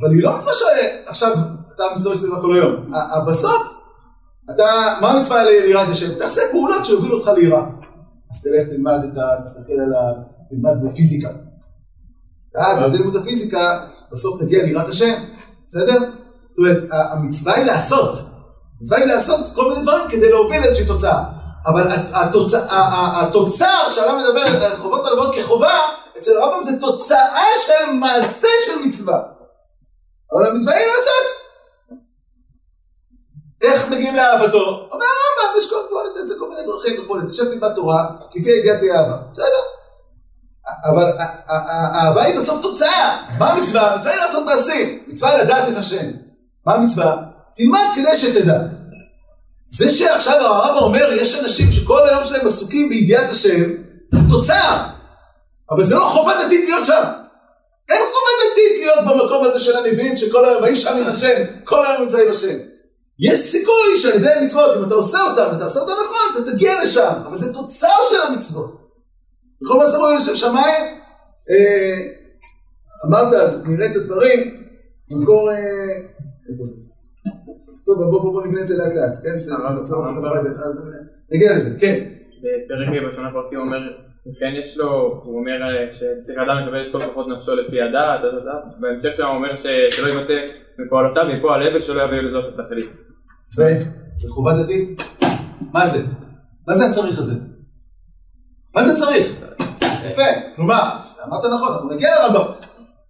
אבל 0.00 0.10
היא 0.10 0.22
לא 0.22 0.36
מצווה 0.36 0.52
שעכשיו 0.54 1.32
אתה 1.74 1.84
מסתובב 1.92 2.16
סביבה 2.16 2.40
כל 2.40 2.52
היום. 2.54 2.92
בסוף, 3.28 3.78
אתה, 4.54 4.64
מה 5.00 5.10
המצווה 5.10 5.44
ליראת 5.44 5.88
השם? 5.88 6.18
תעשה 6.18 6.42
פעולות 6.50 6.84
שיובילו 6.84 7.18
אותך 7.18 7.28
ליראה. 7.28 7.81
אז 8.32 8.42
תלך 8.42 8.68
תלמד 8.68 8.98
את 9.12 9.18
ה... 9.18 9.42
תסתכל 9.42 9.72
על 9.72 9.94
ה... 9.94 10.22
תלמד 10.50 10.84
בפיזיקה. 10.84 11.28
ואז 12.54 12.82
על 12.82 12.90
לימוד 12.90 13.16
הפיזיקה, 13.16 13.86
בסוף 14.12 14.42
תגיע 14.42 14.62
ליראת 14.62 14.88
השם, 14.88 15.14
בסדר? 15.68 15.98
זאת 15.98 16.58
אומרת, 16.58 16.82
המצווה 16.90 17.54
היא 17.54 17.64
לעשות. 17.64 18.14
המצווה 18.80 18.98
היא 18.98 19.06
לעשות 19.06 19.40
כל 19.54 19.68
מיני 19.68 19.82
דברים 19.82 20.10
כדי 20.10 20.30
להוביל 20.30 20.60
לאיזושהי 20.60 20.86
תוצאה. 20.86 21.24
אבל 21.66 21.88
התוצר 23.14 23.88
שעליו 23.88 24.16
מדבר 24.16 24.76
חובות 24.76 25.06
הלוות 25.06 25.34
כחובה, 25.34 25.78
אצל 26.18 26.30
הרמב"ם 26.38 26.64
זה 26.64 26.80
תוצאה 26.80 27.46
של 27.56 27.92
מעשה 27.92 28.48
של 28.66 28.86
מצווה. 28.86 29.22
אבל 30.32 30.46
המצווה 30.46 30.74
היא 30.74 30.86
לעשות. 30.86 31.41
איך 33.62 33.88
מגיעים 33.88 34.16
לאהבתו? 34.16 34.58
אומר 34.92 35.06
הרמב"ם, 35.06 35.58
יש 35.58 36.38
כל 36.38 36.48
מיני 36.48 36.62
דרכים 36.66 37.02
וכולי, 37.02 37.26
תשב 37.30 37.50
תלמד 37.50 37.74
תורה, 37.74 38.04
כפי 38.30 38.50
הידיעה 38.50 38.78
תהיה 38.78 39.00
אהבה. 39.00 39.16
בסדר. 39.32 39.62
אבל 40.84 41.12
האהבה 41.46 42.22
היא 42.22 42.36
בסוף 42.36 42.62
תוצאה. 42.62 43.26
אז 43.28 43.38
מה 43.38 43.50
המצווה? 43.50 43.92
המצווה 43.92 44.12
היא 44.12 44.20
לעשות 44.20 44.46
מעשים. 44.46 45.02
מצווה 45.06 45.42
לדעת 45.42 45.68
את 45.72 45.76
השם. 45.76 46.10
מה 46.66 46.74
המצווה? 46.74 47.16
תלמד 47.54 47.84
כדי 47.94 48.16
שתדע. 48.16 48.58
זה 49.68 49.90
שעכשיו 49.90 50.40
הרב 50.40 50.76
אומר, 50.76 51.12
יש 51.12 51.40
אנשים 51.40 51.72
שכל 51.72 52.08
היום 52.08 52.24
שלהם 52.24 52.46
עסוקים 52.46 52.88
בידיעת 52.88 53.30
השם, 53.30 53.70
זה 54.10 54.18
תוצאה. 54.30 54.88
אבל 55.70 55.84
זה 55.84 55.94
לא 55.94 56.04
חובה 56.04 56.44
דתית 56.44 56.64
להיות 56.68 56.84
שם. 56.84 57.02
אין 57.88 58.02
חובה 58.12 58.50
דתית 58.52 58.78
להיות 58.78 58.98
במקום 58.98 59.44
הזה 59.44 59.60
של 59.60 59.76
הנביאים, 59.76 60.16
שכל 60.16 60.44
היום, 60.44 60.62
ויהי 60.62 60.76
שם 60.76 60.96
עם 60.96 61.06
השם, 61.06 61.42
כל 61.64 61.86
היום 61.86 62.02
נמצא 62.02 62.18
עם 62.18 62.30
השם. 62.30 62.56
יש 63.18 63.38
סיכוי 63.38 63.96
שעל 63.96 64.16
ידי 64.16 64.32
המצוות, 64.32 64.76
אם 64.76 64.84
אתה 64.84 64.94
עושה 64.94 65.18
אותם, 65.20 65.56
אתה 65.56 65.64
עושה 65.64 65.80
אותם 65.80 65.92
נכון, 65.92 66.42
אתה 66.42 66.52
תגיע 66.52 66.72
לשם, 66.82 67.12
אבל 67.26 67.36
זה 67.36 67.54
תוצר 67.54 67.96
של 68.10 68.16
המצוות. 68.28 68.82
בכל 69.62 69.78
מעשה 69.78 69.96
רואים 69.96 70.16
לשם 70.16 70.36
שמיים, 70.36 70.84
אה, 71.50 71.96
אמרת, 73.06 73.32
אז 73.32 73.68
נראה 73.68 73.90
את 73.90 73.96
הדברים, 73.96 74.64
במקור, 75.10 75.50
אה, 75.50 75.56
טוב, 77.86 77.98
בוא 77.98 78.22
בוא 78.22 78.32
בוא 78.32 78.46
נבנה 78.46 78.60
את 78.60 78.66
זה 78.66 78.76
לאט 78.76 78.94
לאט, 78.94 79.16
כן, 79.22 79.36
בסדר, 79.36 79.56
נגיע 81.32 81.54
לזה, 81.54 81.80
כן. 81.80 82.04
בפרק 82.38 83.12
בשנה 83.12 83.30
פרקים 83.32 83.58
אומר, 83.58 83.78
כן 84.24 84.52
יש 84.62 84.76
לו, 84.76 85.20
הוא 85.24 85.38
אומר 85.38 85.58
שצריך 85.92 86.38
אדם 86.38 86.56
לקבל 86.62 86.86
את 86.86 86.92
כל 86.92 87.00
כוחות 87.00 87.28
נפשו 87.28 87.54
לפי 87.54 87.82
הדעת, 87.82 88.20
בהמשך 88.80 89.08
שם 89.16 89.22
הוא 89.22 89.34
אומר 89.34 89.56
שלא 89.90 90.08
ימצא 90.08 90.46
מפועלותיו, 90.78 91.22
מפה 91.38 91.54
על 91.54 91.66
הבל 91.66 91.82
שלא 91.82 92.02
יביאו 92.02 92.22
לזאת 92.22 92.54
את 92.54 92.58
התכלית. 92.58 92.90
זה 94.16 94.28
חובה 94.30 94.52
דתית? 94.62 95.02
מה 95.74 95.86
זה? 95.86 95.98
מה 96.68 96.74
זה 96.74 96.86
הצריך 96.86 97.18
הזה? 97.18 97.34
מה 98.74 98.84
זה 98.84 98.94
צריך? 98.94 99.26
יפה, 100.06 100.22
כלומר, 100.56 100.82
אמרת 101.24 101.44
נכון, 101.54 101.72
אנחנו 101.72 101.90
נגיע 101.90 102.10
לרמב"ם. 102.10 102.52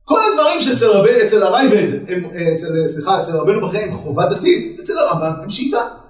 כל 0.04 0.20
הדברים 0.32 0.60
שאצל 0.60 0.90
רבי, 0.90 1.22
אצל 1.24 1.42
הרייבד, 1.42 2.10
הם, 2.10 2.24
אצל, 2.54 2.86
סליחה, 2.86 3.20
אצל 3.20 3.36
רבנו 3.36 3.66
בחיים 3.66 3.92
חובה 3.92 4.26
דתית, 4.26 4.80
אצל 4.80 4.92
הרמב"ם 4.98 5.40
הם 5.42 5.50
שאיפה. 5.50 6.01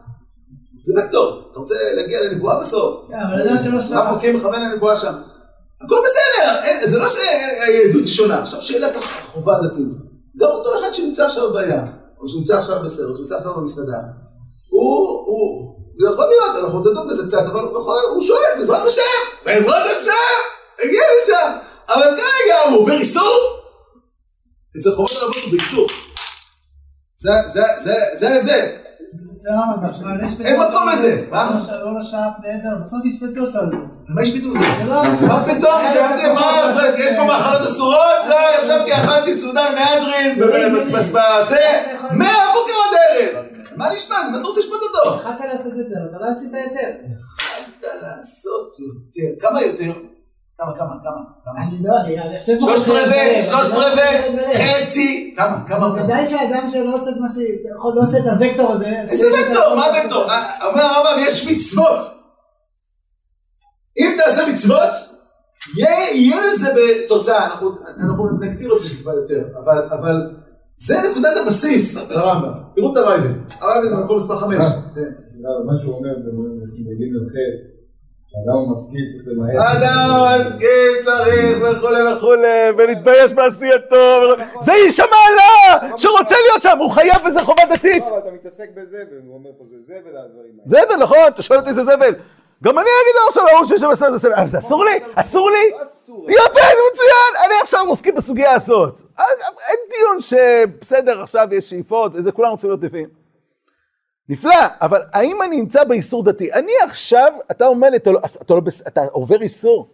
זה 0.82 0.92
וקטור, 0.98 1.48
אתה 1.50 1.60
רוצה 1.60 1.74
להגיע 1.94 2.20
לנבואה 2.20 2.60
בסוף. 2.60 3.08
כן, 3.08 3.14
אבל 3.14 3.40
ידע 3.40 3.62
שלא 3.62 3.80
שם. 3.80 3.94
אנחנו 3.94 4.16
מכירים 4.16 4.36
מכוון 4.36 4.60
לנבואה 4.62 4.96
שם. 4.96 5.12
הכל 5.84 5.96
בסדר, 6.04 6.86
זה 6.86 6.98
לא 6.98 7.08
שהיהדות 7.08 8.04
היא 8.04 8.12
שונה, 8.12 8.42
עכשיו 8.42 8.62
שאלת 8.62 8.96
החובה 8.96 9.56
הדתית. 9.56 9.88
גם 10.36 10.48
אותו 10.48 10.78
אחד 10.78 10.92
שנמצא 10.92 11.24
עכשיו 11.24 11.52
בים, 11.52 11.86
או 12.20 12.28
שנמצא 12.28 12.58
עכשיו 12.58 12.82
בסרט, 12.84 13.10
או 13.10 13.16
שנמצא 13.16 13.36
עכשיו 13.36 13.54
במסעדה, 13.54 13.98
הוא, 14.70 15.08
הוא, 15.26 15.72
יכול 16.12 16.24
להיות, 16.28 16.64
אנחנו 16.64 16.80
נדון 16.80 17.08
בזה 17.08 17.26
קצת, 17.26 17.46
אבל 17.46 17.60
הוא, 17.60 18.22
שואף, 18.22 18.40
בעזרת 18.58 18.86
השם, 18.86 19.02
בעזרת 19.44 19.96
השם, 19.96 20.10
הגיע 20.84 21.02
לשם. 21.16 21.50
אבל 21.88 22.16
כרגע 22.16 22.60
הוא 22.68 22.78
עובר 22.78 22.98
איסור. 23.00 23.38
אצל 24.78 24.90
חובות 24.90 25.12
הרבות 25.12 25.36
הוא 25.44 25.52
באיסור. 25.52 25.86
זה, 27.18 27.30
זה, 27.48 27.62
זה, 27.78 27.94
זה 28.14 28.28
ההבדל. 28.28 28.66
זה 28.66 28.66
למה, 28.66 28.72
בשמאל 28.72 29.30
יש... 29.30 29.31
אין 30.44 30.60
מקום 30.60 30.88
לזה. 30.88 31.24
מה? 31.30 31.58
לא 31.84 32.00
לשאף 32.00 32.32
נהדר, 32.42 32.76
בסוף 32.80 33.04
ישפטו 33.04 33.52
זה. 33.52 33.58
מה 34.08 34.22
ישפטו? 34.22 34.48
זה 34.52 34.84
לא... 34.84 35.02
מה 35.28 35.44
פתאום? 35.44 35.82
מה, 36.34 36.82
יש 36.98 37.16
פה 37.16 37.24
מאכלות 37.24 37.62
אסורות? 37.62 37.98
לא, 38.28 38.36
ישבתי, 38.58 38.94
אכלתי 38.94 39.34
סעודה 39.34 39.64
מהדרין, 39.74 40.38
בזה, 40.92 41.82
מהבוקר 42.10 42.72
עד 42.88 42.96
הערב. 42.98 43.44
מה 43.76 43.88
נשמע? 43.94 44.16
מה 44.32 44.38
אתה 44.38 44.46
רוצה 44.46 44.60
לשפוט 44.60 44.80
אותו? 44.82 45.18
יכלת 45.20 45.52
לעשות 45.52 45.72
יותר, 45.76 46.00
אבל 46.10 46.26
לא 46.26 46.30
עשית 46.30 46.52
יותר. 46.52 46.88
יכלת 47.14 48.02
לעשות 48.02 48.72
יותר. 48.78 49.40
כמה 49.48 49.62
יותר? 49.62 49.92
כמה, 50.66 50.94
כמה, 51.02 51.22
כמה? 51.44 51.62
אני 51.62 51.82
לא 51.82 51.94
יודע, 51.94 52.22
אני 52.22 52.40
חושב... 52.40 52.58
שלושת 52.60 52.88
רבעי, 52.88 53.42
שלושת 53.42 53.72
רבעי, 53.72 54.18
חצי. 54.54 55.34
כמה, 55.36 55.64
כמה, 55.68 55.78
כמה? 55.78 56.04
ודאי 56.04 56.26
שאדם 56.26 56.70
שלא 56.70 56.94
עושה 56.94 57.10
את 57.10 57.16
מה 57.16 57.28
ש... 57.28 57.36
לא 57.94 58.02
עושה 58.02 58.18
את 58.18 58.24
הוקטור 58.42 58.72
הזה... 58.72 58.86
איזה 59.10 59.26
וקטור? 59.26 59.74
מה 59.74 59.84
הוקטור? 59.84 60.24
אומר 60.64 60.82
הרמב"ם, 60.82 61.22
יש 61.26 61.50
מצוות. 61.50 62.00
אם 63.98 64.16
תעשה 64.18 64.52
מצוות, 64.52 64.90
יהיה 65.76 66.46
לזה 66.46 66.74
בתוצאה. 66.76 67.44
אנחנו 68.04 68.38
נגדיר 68.40 68.74
את 68.74 68.80
זה 68.80 68.88
שכבר 68.88 69.12
יותר, 69.12 69.44
אבל 69.90 70.30
זה 70.78 71.02
נקודת 71.10 71.36
הבסיס 71.42 72.10
לרמב"ם. 72.10 72.52
תראו 72.74 72.92
את 72.92 72.96
הרייבן. 72.96 73.32
הרייבן 73.60 73.96
במקום 73.96 74.16
מספר 74.16 74.36
חמש. 74.36 74.64
מה 75.66 75.72
שהוא 75.82 75.94
אומר 75.94 76.10
בגיל 76.18 77.16
י"ח 77.16 77.34
אדם 78.36 78.72
משכיל 78.72 79.08
צריך 79.12 79.24
למעט. 79.26 79.76
אדם 79.76 80.08
משכיל 80.40 80.92
צריך 81.00 81.58
וכולי 81.62 82.12
וכולי, 82.12 82.70
ולהתבייש 82.78 83.32
בעשייתו. 83.32 84.20
זה 84.60 84.72
איש 84.72 85.00
המעלה 85.00 85.88
שרוצה 85.96 86.34
להיות 86.46 86.62
שם, 86.62 86.78
הוא 86.78 86.90
חייב 86.90 87.16
וזה 87.26 87.42
חובה 87.42 87.62
דתית. 87.70 88.04
אבל 88.08 88.18
אתה 88.18 88.30
מתעסק 88.30 88.68
בזבל, 88.74 89.20
הוא 89.26 89.34
אומר 89.34 89.50
פה 89.58 89.64
זה 89.70 89.76
זבל 89.86 90.16
הדברים 90.18 90.52
האלה. 90.66 90.84
זבל, 90.86 90.96
נכון, 90.96 91.18
אתה 91.28 91.42
שואל 91.42 91.58
אותי 91.58 91.72
זה 91.74 91.84
זבל. 91.84 92.14
גם 92.64 92.78
אני 92.78 92.88
אגיד 93.02 93.14
לו 93.20 93.28
עכשיו 93.28 93.44
להוא 93.52 93.64
שיושב 93.66 93.86
בסדר, 93.90 94.12
זה 94.12 94.18
זבל. 94.18 94.34
אבל 94.34 94.46
זה 94.48 94.58
אסור 94.58 94.84
לי? 94.84 95.00
אסור 95.14 95.50
לי? 95.50 95.70
יפה, 96.28 96.60
זה 96.60 96.80
מצוין. 96.92 97.44
אני 97.46 97.54
עכשיו 97.62 97.80
עוסקים 97.88 98.14
בסוגיה 98.14 98.52
הזאת. 98.54 99.00
אין 99.68 99.78
דיון 99.90 100.20
שבסדר, 100.20 101.22
עכשיו 101.22 101.48
יש 101.50 101.70
שאיפות 101.70 102.12
וזה, 102.14 102.32
כולם 102.32 102.50
רוצים 102.50 102.70
להיות 102.70 102.82
נביאים. 102.82 103.21
נפלא, 104.32 104.66
אבל 104.80 105.00
האם 105.12 105.42
אני 105.42 105.56
נמצא 105.56 105.84
באיסור 105.84 106.24
דתי? 106.24 106.52
אני 106.52 106.72
עכשיו, 106.84 107.32
אתה 107.50 107.66
אומר 107.66 107.90
לי, 107.90 107.96
אתה, 107.96 108.10
לא, 108.10 108.18
אתה, 108.42 108.54
לא, 108.54 108.60
אתה 108.88 109.00
עובר 109.12 109.42
איסור? 109.42 109.90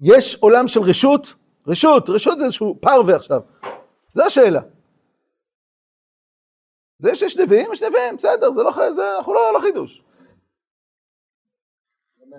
יש 0.00 0.36
עולם 0.40 0.68
של 0.68 0.80
רשות? 0.80 1.34
רשות, 1.66 2.08
רשות 2.08 2.38
זה 2.38 2.44
איזשהו 2.44 2.78
פרווה 2.80 3.16
עכשיו. 3.16 3.40
זו 4.12 4.22
השאלה. 4.22 4.60
זה 6.98 7.16
שיש 7.16 7.36
נביאים, 7.36 7.72
יש 7.72 7.82
נביאים, 7.82 8.16
בסדר, 8.16 8.50
זה 8.50 8.62
לא, 8.62 8.92
זה, 8.92 9.16
אנחנו 9.16 9.34
לא, 9.34 9.52
לא 9.54 9.58
חידוש. 9.58 10.02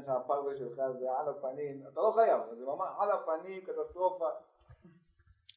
הפרווה 0.08 0.56
שלך 0.58 0.76
זה 1.00 1.06
על 1.20 1.30
הפנים, 1.30 1.84
אתה 1.94 2.02
לא 2.02 2.12
חייב, 2.16 2.40
זה 2.60 2.66
ממש 2.66 2.88
על 3.00 3.10
הפנים, 3.12 3.62
קטסטרופה. 3.62 4.26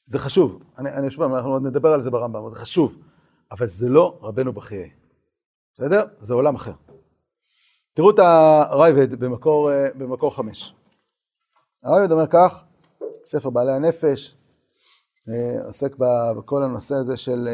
זה 0.07 0.18
חשוב, 0.18 0.62
אני, 0.78 0.90
אני 0.92 1.11
שוב, 1.11 1.22
אנחנו 1.22 1.52
עוד 1.52 1.62
נדבר 1.62 1.92
על 1.92 2.00
זה 2.00 2.11
ברמב"ם, 2.11 2.48
זה 2.48 2.57
חשוב, 2.57 2.96
אבל 3.52 3.66
זה 3.66 3.88
לא 3.88 4.18
רבנו 4.22 4.52
בחיי, 4.52 4.90
בסדר? 5.74 6.02
זה 6.20 6.34
עולם 6.34 6.54
אחר. 6.54 6.72
תראו 7.94 8.11
את 8.11 8.18
הרייבד 8.18 9.14
במקור, 9.14 9.70
במקור 9.94 10.34
חמש. 10.34 10.74
הרייבד 11.84 12.12
אומר 12.12 12.26
כך, 12.26 12.64
ספר 13.24 13.50
בעלי 13.50 13.72
הנפש, 13.72 14.37
עוסק 15.66 15.96
בכל 16.37 16.62
הנושא 16.62 16.94
הזה 16.94 17.16
של 17.16 17.48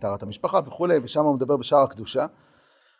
טהרת 0.00 0.22
המשפחה 0.22 0.60
וכולי, 0.66 0.98
ושם 1.02 1.24
הוא 1.24 1.34
מדבר 1.34 1.56
בשער 1.56 1.82
הקדושה. 1.82 2.26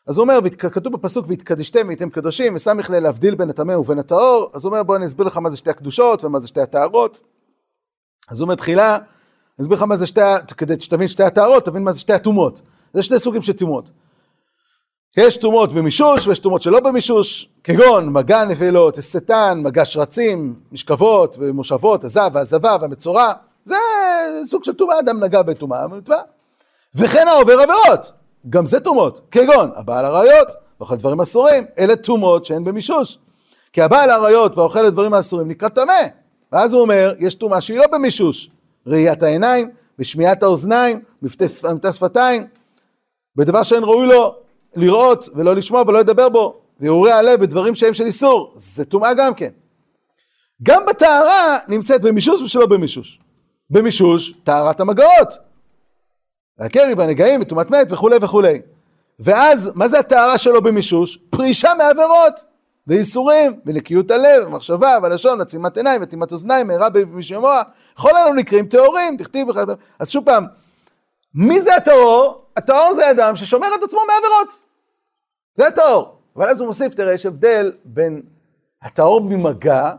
אז 0.06 0.18
הוא 0.18 0.22
אומר, 0.22 0.38
כתוב 0.58 0.92
בפסוק, 0.92 1.26
והתקדשתם 1.28 1.86
והייתם 1.86 2.10
קדושים, 2.10 2.54
וסמיך 2.54 2.90
להבדיל 2.90 3.34
בין 3.34 3.50
הטמא 3.50 3.72
ובין 3.72 3.98
הטהור, 3.98 4.50
אז 4.54 4.64
הוא 4.64 4.70
אומר, 4.70 4.82
בוא 4.82 4.96
אני 4.96 5.06
אסביר 5.06 5.26
לך 5.26 5.36
מה 5.36 5.50
זה 5.50 5.56
שתי 5.56 5.70
הקדושות 5.70 6.24
ומה 6.24 6.40
זה 6.40 6.48
שתי 6.48 6.60
הטהרות. 6.60 7.20
אז 8.28 8.40
הוא 8.40 8.44
אומר 8.44 8.54
תחילה, 8.54 8.98
אני 9.60 9.64
אסביר 9.64 9.76
לך 9.76 9.82
מה 9.82 9.96
זה 9.96 10.06
שתי, 10.06 10.20
כדי 10.56 10.80
שתבין 10.80 11.08
שתי 11.08 11.22
הטהרות, 11.22 11.64
תבין 11.64 11.84
מה 11.84 11.92
זה 11.92 12.00
שתי 12.00 12.12
הטומאות. 12.12 12.62
זה 12.94 13.02
שני 13.02 13.18
סוגים 13.18 13.42
של 13.42 13.52
טומאות. 13.52 13.90
יש 15.16 15.36
טומאות 15.36 15.72
במישוש 15.72 16.26
ויש 16.26 16.38
טומאות 16.38 16.62
שלא 16.62 16.80
במישוש, 16.80 17.48
כגון 17.64 18.08
מגע 18.08 18.44
נבלות, 18.44 18.98
הסתן, 18.98 19.60
מגע 19.62 19.84
שרצים, 19.84 20.54
משכבות 20.72 21.36
ומושבות, 21.38 22.04
הזב 22.04 22.30
והזבה 22.32 22.76
והמצורע, 22.80 23.32
זה 23.64 23.76
סוג 24.44 24.64
של 24.64 24.72
טומאה, 24.72 25.00
אדם 25.00 25.24
נגע 25.24 25.42
בטומאה, 25.42 25.86
וכן 26.94 27.28
העובר 27.28 27.52
עבירות, 27.60 28.12
גם 28.50 28.66
זה 28.66 28.80
טומאות, 28.80 29.20
כגון 29.30 29.70
הבעל 29.76 30.04
עריות 30.04 30.48
ואוכל 30.80 30.96
דברים 30.96 31.20
אסורים, 31.20 31.64
אלה 31.78 31.96
טומאות 31.96 32.44
שהן 32.44 32.64
במישוש. 32.64 33.18
כי 33.72 33.82
הבעל 33.82 34.10
עריות 34.10 34.58
והאוכל 34.58 34.82
לדברים 34.82 35.14
האסורים 35.14 35.48
נקרא 35.48 35.68
טמא, 35.68 36.02
ואז 36.52 36.72
הוא 36.72 36.82
אומר, 36.82 37.14
יש 37.18 37.34
טומאה 37.34 37.60
שהיא 37.60 37.78
לא 37.78 37.86
במישוש, 37.92 38.50
ראיית 38.86 39.22
העיניים, 39.22 39.70
ושמיעת 39.98 40.42
האוזניים, 40.42 41.00
מבטא 41.22 41.92
שפתיים, 41.92 42.46
בדבר 43.36 43.62
שאין 43.62 43.82
ראוי 43.82 44.06
לו 44.06 44.36
לראות 44.76 45.28
ולא 45.34 45.54
לשמוע 45.54 45.82
ולא 45.82 45.98
לדבר 45.98 46.28
בו, 46.28 46.60
והרהורי 46.80 47.12
הלב 47.12 47.40
בדברים 47.40 47.74
שהם 47.74 47.94
של 47.94 48.06
איסור, 48.06 48.52
זה 48.56 48.84
טומאה 48.84 49.14
גם 49.14 49.34
כן. 49.34 49.50
גם 50.62 50.82
בטהרה 50.88 51.58
נמצאת 51.68 52.02
במישוש 52.02 52.42
ושלא 52.42 52.66
במישוש. 52.66 53.20
במישוש, 53.70 54.32
טהרת 54.44 54.80
המגעות. 54.80 55.34
והקרי 56.58 56.94
והנגעים 56.94 57.40
וטומאת 57.40 57.70
מת 57.70 57.86
וכולי 57.92 58.16
וכולי. 58.22 58.60
ואז, 59.18 59.72
מה 59.74 59.88
זה 59.88 59.98
הטהרה 59.98 60.38
שלו 60.38 60.62
במישוש? 60.62 61.18
פרישה 61.30 61.70
מעבירות. 61.78 62.44
ואיסורים, 62.90 63.60
ונקיות 63.66 64.10
הלב, 64.10 64.46
ומחשבה, 64.46 64.98
והלשון, 65.02 65.40
עצימת 65.40 65.76
עיניים, 65.76 66.02
וטימת 66.02 66.32
אוזניים, 66.32 66.66
מהרה 66.66 66.90
במשמוע, 66.90 67.62
כל 67.94 68.08
אלו 68.16 68.34
נקראים 68.34 68.66
טהורים, 68.66 69.16
תכתיב 69.16 69.48
וכדומה. 69.48 69.74
אז 69.98 70.10
שוב 70.10 70.24
פעם, 70.24 70.44
מי 71.34 71.60
זה 71.60 71.76
הטהור? 71.76 72.44
הטהור 72.56 72.94
זה 72.94 73.10
אדם 73.10 73.36
ששומר 73.36 73.68
את 73.78 73.82
עצמו 73.82 74.00
מעבירות. 74.00 74.60
זה 75.54 75.66
הטהור. 75.66 76.16
אבל 76.36 76.48
אז 76.48 76.60
הוא 76.60 76.66
מוסיף, 76.66 76.94
תראה, 76.94 77.14
יש 77.14 77.26
הבדל 77.26 77.72
בין 77.84 78.22
הטהור 78.82 79.20
ממגע, 79.20 79.92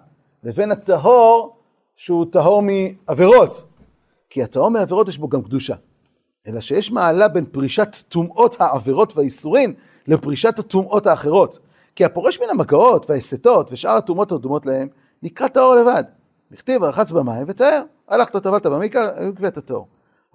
לבין 0.43 0.71
הטהור 0.71 1.55
שהוא 1.95 2.25
טהור 2.31 2.61
מעבירות. 2.61 3.65
כי 4.29 4.43
הטהור 4.43 4.69
מעבירות 4.69 5.07
יש 5.07 5.17
בו 5.17 5.29
גם 5.29 5.41
קדושה. 5.43 5.75
אלא 6.47 6.61
שיש 6.61 6.91
מעלה 6.91 7.27
בין 7.27 7.45
פרישת 7.45 7.95
טומאות 8.09 8.61
העבירות 8.61 9.17
והאיסורין 9.17 9.73
לפרישת 10.07 10.59
הטומאות 10.59 11.07
האחרות. 11.07 11.59
כי 11.95 12.05
הפורש 12.05 12.39
מן 12.41 12.49
המגעות 12.49 13.09
וההסתות 13.09 13.71
ושאר 13.71 13.91
הטומאות 13.91 14.31
הדומות 14.31 14.65
להם, 14.65 14.87
נקרא 15.23 15.47
טהור 15.47 15.75
לבד. 15.75 16.03
נכתיב, 16.51 16.83
רחץ 16.83 17.11
במים 17.11 17.45
וטהר. 17.47 17.83
הלכת 18.07 18.43
טבלת 18.43 18.65
במקווה 18.65 19.47
את 19.47 19.57
הטהור. 19.57 19.87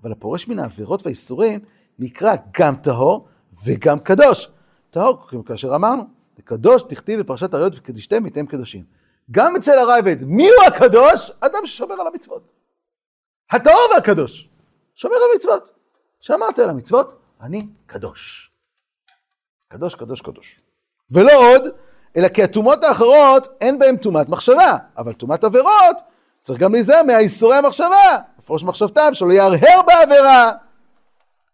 אבל 0.02 0.12
הפורש 0.12 0.48
מן 0.48 0.58
העבירות 0.58 1.02
והאיסורין, 1.02 1.60
נקרא 1.98 2.34
גם 2.58 2.76
טהור 2.76 3.28
וגם 3.64 3.98
קדוש. 3.98 4.50
טהור, 4.90 5.26
כאשר 5.46 5.74
אמרנו, 5.74 6.02
קדוש 6.44 6.82
תכתיב 6.82 7.20
בפרשת 7.20 7.54
הראיות 7.54 7.78
וקדישתם 7.78 8.24
מתם 8.24 8.46
קדושים. 8.46 8.84
גם 9.30 9.56
אצל 9.56 9.78
הרייבד, 9.78 10.24
מי 10.24 10.48
הוא 10.48 10.66
הקדוש? 10.66 11.30
אדם 11.40 11.66
ששומר 11.66 11.94
על 12.00 12.06
המצוות. 12.06 12.48
הטהור 13.50 13.88
והקדוש. 13.94 14.48
שומר 14.94 15.14
על 15.14 15.36
מצוות. 15.36 15.70
שמרתי 16.20 16.62
על 16.62 16.70
המצוות, 16.70 17.14
אני 17.40 17.66
קדוש. 17.86 18.52
קדוש, 19.68 19.94
קדוש, 19.94 20.20
קדוש. 20.20 20.65
ולא 21.10 21.32
עוד, 21.32 21.68
אלא 22.16 22.28
כי 22.28 22.42
הטומאות 22.42 22.84
האחרות 22.84 23.48
אין 23.60 23.78
בהן 23.78 23.96
טומאת 23.96 24.28
מחשבה, 24.28 24.76
אבל 24.98 25.12
טומאת 25.12 25.44
עבירות 25.44 25.96
צריך 26.42 26.60
גם 26.60 26.72
להיזהר 26.72 27.02
מהאיסורי 27.02 27.56
המחשבה, 27.56 28.16
לפרוש 28.38 28.64
מחשבתם, 28.64 29.08
שלא 29.14 29.32
יהרהר 29.32 29.80
בעבירה. 29.86 30.52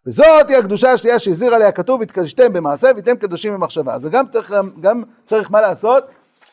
וזאת 0.07 0.49
היא 0.49 0.57
הקדושה 0.57 0.91
השנייה 0.91 1.19
שהזהיר 1.19 1.55
עליה 1.55 1.71
כתוב, 1.71 2.01
התקדשתם 2.01 2.53
במעשה 2.53 2.87
והייתם 2.87 3.15
קדושים 3.15 3.53
במחשבה. 3.53 3.93
אז 3.93 4.05
גם 4.05 4.25
צריך, 4.31 4.53
גם 4.81 5.03
צריך 5.23 5.51
מה 5.51 5.61
לעשות? 5.61 6.03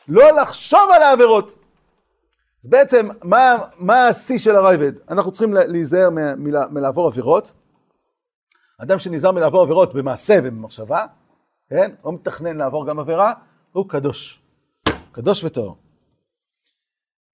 לא 0.09 0.31
לחשוב 0.31 0.91
על 0.95 1.03
העבירות. 1.03 1.55
אז 2.63 2.69
בעצם, 2.69 3.09
מה, 3.23 3.57
מה 3.77 4.09
השיא 4.09 4.39
של 4.39 4.57
הראב"ד? 4.57 4.93
אנחנו 5.11 5.31
צריכים 5.33 5.55
להיזהר 5.55 6.09
מלעבור 6.71 7.07
עבירות. 7.07 7.53
אדם 8.83 8.99
שנזהר 8.99 9.33
מלעבור 9.33 9.63
עבירות 9.63 9.95
במעשה 9.95 10.39
ובמחשבה, 10.45 11.07
כן? 11.71 11.91
או 12.05 12.13
מתכנן 12.13 12.57
לעבור 12.57 12.87
גם 12.87 12.99
עבירה, 12.99 13.33
הוא 13.73 13.89
קדוש. 13.89 14.41
קדוש 15.13 15.45
וטהור. 15.45 15.77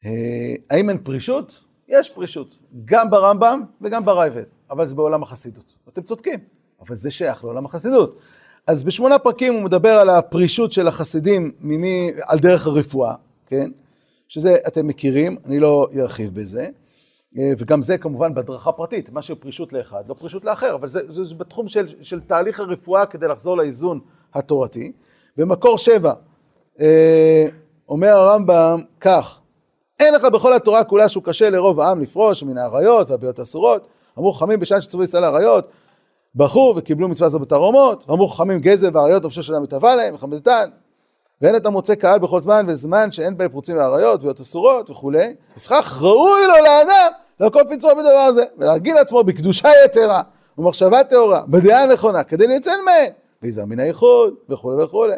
אה, 0.05 0.55
האם 0.71 0.91
אין 0.91 0.99
פרישות? 0.99 1.61
יש 1.89 2.11
פרישות, 2.11 2.59
גם 2.85 3.11
ברמב"ם 3.11 3.63
וגם 3.81 4.05
בראב"ד, 4.05 4.43
אבל 4.71 4.87
זה 4.87 4.95
בעולם 4.95 5.23
החסידות. 5.23 5.75
אתם 5.89 6.03
צודקים, 6.03 6.41
אבל 6.81 6.95
זה 6.95 7.11
שייך 7.11 7.45
לעולם 7.45 7.65
החסידות. 7.65 8.19
אז 8.67 8.83
בשמונה 8.83 9.19
פרקים 9.19 9.55
הוא 9.55 9.63
מדבר 9.63 9.93
על 9.93 10.11
הפרישות 10.11 10.73
של 10.73 10.89
החסידים 10.89 11.53
ממי, 11.61 12.13
על 12.23 12.39
דרך 12.39 12.67
הרפואה, 12.67 13.15
כן? 13.47 13.71
שזה 14.29 14.57
אתם 14.67 14.87
מכירים, 14.87 15.37
אני 15.45 15.61
לא 15.61 15.89
ארחיב 15.99 16.35
בזה. 16.35 16.69
אה, 17.39 17.53
וגם 17.59 17.83
זה 17.83 17.99
כמובן 17.99 18.35
בהדרכה 18.35 18.73
פרטית, 18.73 19.11
מה 19.11 19.23
שפרישות 19.23 19.73
לאחד, 19.73 20.09
לא 20.09 20.15
פרישות 20.15 20.45
לאחר, 20.45 20.75
אבל 20.75 20.89
זה, 20.89 21.13
זה, 21.13 21.25
זה 21.25 21.35
בתחום 21.35 21.69
של, 21.69 21.87
של 22.03 22.21
תהליך 22.21 22.61
הרפואה 22.61 23.07
כדי 23.07 23.29
לחזור 23.29 23.57
לאיזון 23.57 24.01
התורתי. 24.35 24.93
במקור 25.37 25.79
שבע, 25.79 26.13
אה, 26.81 27.47
אומר 27.89 28.09
הרמב"ם 28.09 28.83
כך, 29.01 29.39
אין 30.01 30.15
לך 30.15 30.25
בכל 30.25 30.53
התורה 30.53 30.85
כולה 30.85 31.09
שהוא 31.09 31.25
קשה 31.25 31.51
לרוב 31.51 31.81
העם 31.81 32.01
לפרוש 32.01 32.43
מן 32.43 32.59
האריות 32.59 33.11
והביות 33.11 33.41
אסורות. 33.41 33.87
אמרו 34.19 34.33
חכמים 34.33 34.61
בשעה 34.61 34.81
שצוו 34.81 35.03
ישראל 35.03 35.25
האריות, 35.25 35.69
בכו 36.35 36.75
וקיבלו 36.77 37.09
מצווה 37.09 37.29
זו 37.29 37.39
בתרומות, 37.39 38.05
ואמרו 38.09 38.29
חכמים 38.29 38.61
גזל 38.61 38.91
ואריות 38.93 39.25
נפשו 39.25 39.43
של 39.43 39.55
אדם 39.55 39.63
מתהווה 39.63 39.97
להם 39.97 40.15
וחמדתן. 40.15 40.71
ואין 41.43 41.57
אתה 41.57 41.71
מוצא 41.71 41.95
קהל 41.95 42.19
בכל 42.19 42.41
זמן 42.41 42.67
וזמן 42.69 43.11
שאין 43.11 43.37
בהם 43.37 43.49
פרוצים 43.49 43.77
ואריות 43.77 44.21
וביות 44.21 44.41
אסורות 44.41 44.91
וכולי. 44.91 45.35
לפיכך 45.57 45.99
ראוי 46.03 46.47
לו 46.47 46.55
לאדם 46.65 47.13
לעקוף 47.41 47.63
יצרו 47.71 47.91
בדבר 47.91 48.27
הזה, 48.29 48.45
ולהרגיל 48.59 48.99
עצמו 48.99 49.25
בקדושה 49.25 49.69
יתרה 49.85 50.21
ומחשבה 50.59 51.05
טהורה, 51.05 51.43
בדעה 51.49 51.87
נכונה, 51.87 52.25
כדי 52.25 52.47
לייצן 52.47 52.79
מהן, 52.85 53.13
ויזהר 53.43 53.65
מן 53.65 53.81
הייחוד 53.81 54.35
וכולי 54.49 54.85
וכולי. 54.85 55.15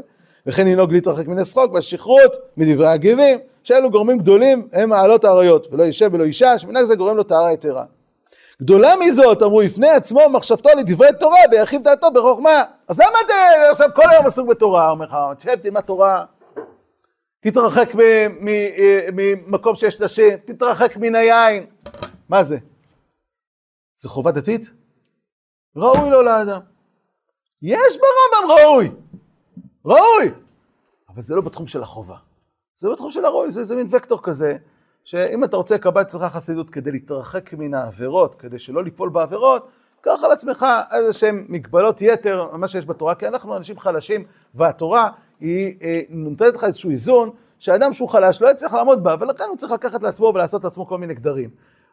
וכן 0.46 0.66
לנהוג 0.66 0.92
להתרחק 0.92 1.26
מן 1.26 1.38
השחוק 1.38 1.72
והשכרות 1.72 2.36
מדברי 2.56 2.88
הגיבים, 2.88 3.38
שאלו 3.64 3.90
גורמים 3.90 4.18
גדולים 4.18 4.68
הם 4.72 4.88
מעלות 4.88 5.24
האריות, 5.24 5.66
ולא 5.72 5.82
יישב 5.82 6.10
ולא 6.12 6.24
אישה, 6.24 6.58
שמנהג 6.58 6.84
זה 6.84 6.94
גורם 6.96 7.16
לו 7.16 7.22
טהרה 7.22 7.52
יתרה. 7.52 7.84
גדולה 8.62 8.92
מזאת, 9.00 9.42
אמרו, 9.42 9.62
יפנה 9.62 9.94
עצמו 9.94 10.20
מחשבתו 10.30 10.68
לדברי 10.78 11.08
תורה 11.20 11.38
וירחיב 11.50 11.82
דעתו 11.82 12.10
בחוכמה. 12.10 12.62
אז 12.88 12.98
למה 12.98 13.18
אתה 13.26 13.34
עכשיו 13.70 13.88
כל 13.94 14.10
היום 14.10 14.26
עסוק 14.26 14.48
בתורה? 14.48 14.90
אומר 14.90 15.06
לך, 15.06 15.16
תשב, 15.38 15.54
תלמד 15.54 15.80
תורה, 15.80 16.24
תתרחק 17.40 17.88
ממקום 19.12 19.76
שיש 19.76 20.00
נשים, 20.00 20.38
תתרחק 20.44 20.96
מן 20.96 21.14
היין. 21.14 21.66
מה 22.28 22.44
זה? 22.44 22.58
זה 23.96 24.08
חובה 24.08 24.30
דתית? 24.30 24.70
ראוי 25.76 26.10
לו 26.10 26.22
לאדם. 26.22 26.60
יש 27.62 27.98
ברמב"ם 27.98 28.50
ראוי, 28.50 28.90
ראוי, 29.84 30.30
אבל 31.08 31.22
זה 31.22 31.34
לא 31.34 31.40
בתחום 31.40 31.66
של 31.66 31.82
החובה. 31.82 32.16
זה 32.76 32.88
בתחום 32.90 33.10
של 33.10 33.24
הראוי, 33.24 33.50
זה, 33.50 33.64
זה 33.64 33.76
מין 33.76 33.86
וקטור 33.90 34.22
כזה, 34.22 34.56
שאם 35.04 35.44
אתה 35.44 35.56
רוצה 35.56 35.74
לקבל 35.74 36.00
אצלך 36.00 36.22
חסידות 36.22 36.70
כדי 36.70 36.90
להתרחק 36.90 37.52
מן 37.52 37.74
העבירות, 37.74 38.34
כדי 38.34 38.58
שלא 38.58 38.84
ליפול 38.84 39.08
בעבירות, 39.08 39.68
קח 40.00 40.24
על 40.24 40.32
עצמך 40.32 40.66
איזה 40.92 41.12
שהן 41.12 41.44
מגבלות 41.48 42.02
יתר, 42.02 42.48
מה 42.52 42.68
שיש 42.68 42.86
בתורה, 42.86 43.14
כי 43.14 43.28
אנחנו 43.28 43.56
אנשים 43.56 43.78
חלשים, 43.78 44.24
והתורה 44.54 45.08
היא 45.40 45.74
אה, 45.82 46.00
נותנת 46.08 46.54
לך 46.54 46.64
איזשהו 46.64 46.90
איזון, 46.90 47.30
שאדם 47.58 47.92
שהוא 47.92 48.08
חלש 48.08 48.42
לא 48.42 48.50
יצליח 48.50 48.74
לעמוד 48.74 49.04
בה, 49.04 49.14
ולכן 49.20 49.44
הוא 49.48 49.56
צריך 49.56 49.72
לקחת 49.72 50.02
לעצמו 50.02 50.32
ולעשות 50.34 50.64
לעצמו 50.64 50.86
כל 50.86 50.98
מיני 50.98 51.14
גדרים. 51.14 51.50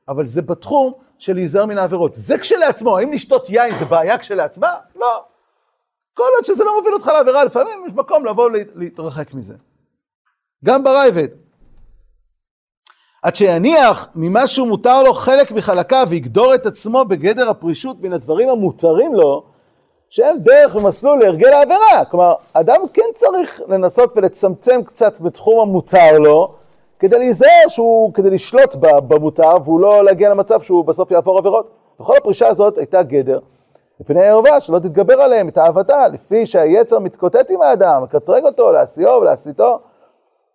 אבל 0.07 0.25
זה 0.25 0.41
בתחום 0.41 0.93
של 1.19 1.33
להיזהר 1.33 1.65
מן 1.65 1.77
העבירות. 1.77 2.15
זה 2.15 2.37
כשלעצמו, 2.37 2.97
האם 2.97 3.13
לשתות 3.13 3.49
יין 3.49 3.75
זה 3.75 3.85
בעיה 3.85 4.17
כשלעצמה? 4.17 4.73
לא. 4.95 5.25
כל 6.15 6.29
עוד 6.35 6.45
שזה 6.45 6.63
לא 6.63 6.77
מוביל 6.77 6.93
אותך 6.93 7.07
לעבירה, 7.07 7.43
לפעמים 7.43 7.85
יש 7.87 7.93
מקום 7.95 8.25
לבוא 8.25 8.49
להתרחק 8.75 9.33
מזה. 9.33 9.53
גם 10.65 10.83
בראב"ד. 10.83 11.27
עד 13.23 13.35
שיניח 13.35 14.07
ממה 14.15 14.47
שהוא 14.47 14.67
מותר 14.67 15.03
לו 15.03 15.13
חלק 15.13 15.51
מחלקיו 15.51 16.07
ויגדור 16.09 16.55
את 16.55 16.65
עצמו 16.65 17.05
בגדר 17.05 17.49
הפרישות 17.49 18.01
מן 18.01 18.13
הדברים 18.13 18.49
המותרים 18.49 19.13
לו, 19.13 19.43
שהם 20.09 20.37
דרך 20.39 20.75
ומסלול 20.75 21.19
להרגל 21.19 21.53
העבירה. 21.53 22.05
כלומר, 22.11 22.33
אדם 22.53 22.81
כן 22.93 23.01
צריך 23.15 23.61
לנסות 23.67 24.13
ולצמצם 24.15 24.83
קצת 24.83 25.19
בתחום 25.19 25.59
המותר 25.59 26.19
לו, 26.19 26.53
כדי 26.99 27.19
להיזהר 27.19 27.67
שהוא, 27.67 28.13
כדי 28.13 28.29
לשלוט 28.29 28.75
במותר, 28.79 29.57
והוא 29.63 29.79
לא 29.79 30.03
להגיע 30.03 30.29
למצב 30.29 30.61
שהוא 30.61 30.85
בסוף 30.85 31.11
יעבור 31.11 31.37
עבירות. 31.37 31.71
בכל 31.99 32.17
הפרישה 32.17 32.47
הזאת 32.47 32.77
הייתה 32.77 33.03
גדר, 33.03 33.39
מפני 33.99 34.25
הערווה, 34.25 34.61
שלא 34.61 34.79
תתגבר 34.79 35.21
עליהם, 35.21 35.49
את 35.49 35.57
אהבתה, 35.57 36.07
לפי 36.07 36.45
שהיצר 36.45 36.99
מתקוטט 36.99 37.51
עם 37.51 37.61
האדם, 37.61 38.03
מקטרג 38.03 38.45
אותו, 38.45 38.71
להשיאו 38.71 39.21
ולהסיתו. 39.21 39.79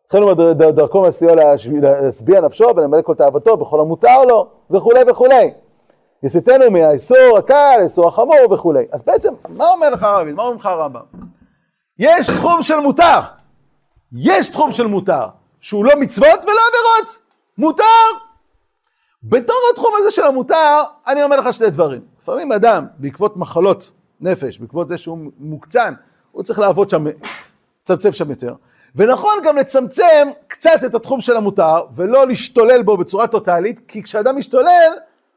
התחילו 0.06 0.34
דרכו 0.72 1.02
מסיעו 1.02 1.34
להשביע 1.34 2.40
נפשו 2.40 2.72
ולמלא 2.76 3.02
כל 3.02 3.14
תאוותו 3.14 3.56
בכל 3.56 3.80
המותר 3.80 4.24
לו 4.24 4.46
וכולי 4.70 5.00
וכולי. 5.06 5.50
יסיתנו 6.22 6.70
מהאיסור 6.70 7.38
הקל, 7.38 7.76
האיסור 7.78 8.08
החמור 8.08 8.36
וכולי. 8.50 8.84
אז 8.92 9.02
בעצם, 9.02 9.34
מה 9.48 9.70
אומר 9.70 9.90
לך 9.90 10.02
הרבי? 10.02 10.32
מה 10.32 10.42
אומר 10.42 10.56
לך 10.56 10.66
הרמב"ם? 10.66 11.00
יש 11.98 12.30
תחום 12.30 12.62
של 12.62 12.80
מותר. 12.80 13.20
יש 14.12 14.50
תחום 14.50 14.72
של 14.72 14.86
מותר, 14.86 15.26
שהוא 15.60 15.84
לא 15.84 15.92
מצוות 15.96 16.40
ולא 16.44 16.60
עבירות. 16.68 17.18
מותר. 17.58 17.84
בתור 19.22 19.56
התחום 19.72 19.92
הזה 19.98 20.10
של 20.10 20.22
המותר, 20.22 20.82
אני 21.06 21.22
אומר 21.22 21.36
לך 21.36 21.52
שני 21.52 21.70
דברים. 21.70 22.00
לפעמים 22.20 22.52
אדם, 22.52 22.86
בעקבות 22.98 23.36
מחלות 23.36 23.92
נפש, 24.20 24.58
בעקבות 24.58 24.88
זה 24.88 24.98
שהוא 24.98 25.18
מוקצן, 25.38 25.94
הוא 26.32 26.42
צריך 26.42 26.58
לעבוד 26.58 26.90
שם, 26.90 27.04
לצמצם 27.82 28.12
שם 28.12 28.30
יותר. 28.30 28.54
ונכון 28.94 29.34
גם 29.44 29.56
לצמצם 29.56 30.28
קצת 30.48 30.80
את 30.86 30.94
התחום 30.94 31.20
של 31.20 31.36
המותר, 31.36 31.86
ולא 31.94 32.26
להשתולל 32.26 32.82
בו 32.82 32.96
בצורה 32.96 33.26
טוטאלית, 33.26 33.80
כי 33.88 34.02
כשאדם 34.02 34.36
משתולל, 34.36 34.92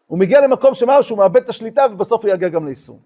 הוא 0.07 0.19
מגיע 0.19 0.41
למקום 0.41 0.73
שמה 0.73 1.03
שהוא 1.03 1.17
מאבד 1.17 1.41
את 1.43 1.49
השליטה 1.49 1.85
ובסוף 1.91 2.25
הוא 2.25 2.31
יגיע 2.33 2.49
גם 2.49 2.65
לאיסור. 2.65 2.99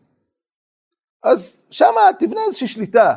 אז 1.24 1.64
שמה 1.72 2.02
תבנה 2.20 2.42
איזושהי 2.48 2.68
שליטה, 2.68 3.14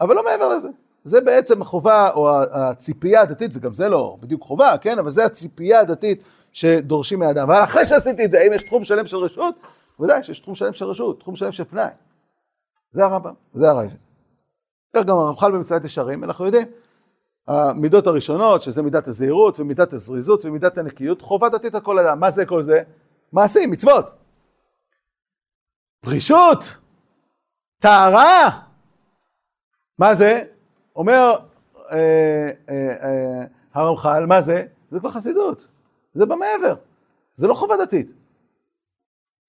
אבל 0.00 0.16
לא 0.16 0.24
מעבר 0.24 0.48
לזה. 0.48 0.68
זה 1.04 1.20
בעצם 1.20 1.62
החובה 1.62 2.10
או 2.10 2.30
הציפייה 2.52 3.20
הדתית, 3.20 3.50
וגם 3.54 3.74
זה 3.74 3.88
לא 3.88 4.16
בדיוק 4.20 4.42
חובה, 4.42 4.74
כן? 4.80 4.98
אבל 4.98 5.10
זה 5.10 5.24
הציפייה 5.24 5.80
הדתית 5.80 6.22
שדורשים 6.52 7.18
מאדם. 7.18 7.50
אבל 7.50 7.64
אחרי 7.64 7.86
שעשיתי 7.86 8.24
את 8.24 8.30
זה, 8.30 8.38
האם 8.38 8.52
יש 8.52 8.62
תחום 8.62 8.84
שלם 8.84 9.06
של 9.06 9.16
רשות? 9.16 9.54
ודאי 10.00 10.22
שיש 10.22 10.40
תחום 10.40 10.54
שלם 10.54 10.72
של 10.72 10.84
רשות, 10.84 11.20
תחום 11.20 11.36
שלם 11.36 11.52
של 11.52 11.64
פנאי. 11.64 11.90
זה 12.90 13.04
הרמב"ם, 13.04 13.34
זה 13.54 13.70
הרייבד. 13.70 13.96
כך 14.96 15.04
גם 15.04 15.16
הרמח"ל 15.16 15.52
במסילת 15.52 15.84
ישרים, 15.84 16.24
אנחנו 16.24 16.46
יודעים, 16.46 16.66
המידות 17.48 18.06
הראשונות, 18.06 18.62
שזה 18.62 18.82
מידת 18.82 19.08
הזהירות 19.08 19.60
ומידת 19.60 19.92
הזריזות 19.92 20.44
ומידת 20.44 20.78
הנקיות, 20.78 21.22
חובה 21.22 21.48
דתית 21.48 21.74
הכל 21.74 21.98
אדם. 21.98 22.20
מה 22.20 22.30
זה 22.30 22.46
כל 22.46 22.62
זה? 22.62 22.82
מעשים, 23.32 23.70
מצוות. 23.70 24.10
פרישות, 26.00 26.76
טהרה, 27.78 28.60
מה 29.98 30.14
זה? 30.14 30.42
אומר 30.96 31.32
אה, 31.90 32.50
אה, 32.68 32.92
אה, 33.02 33.44
הרמח"ל, 33.74 34.26
מה 34.26 34.40
זה? 34.40 34.64
זה 34.90 34.98
כבר 34.98 35.10
חסידות, 35.10 35.68
זה 36.12 36.26
במעבר, 36.26 36.74
זה 37.34 37.46
לא 37.46 37.54
חובה 37.54 37.76
דתית. 37.76 38.12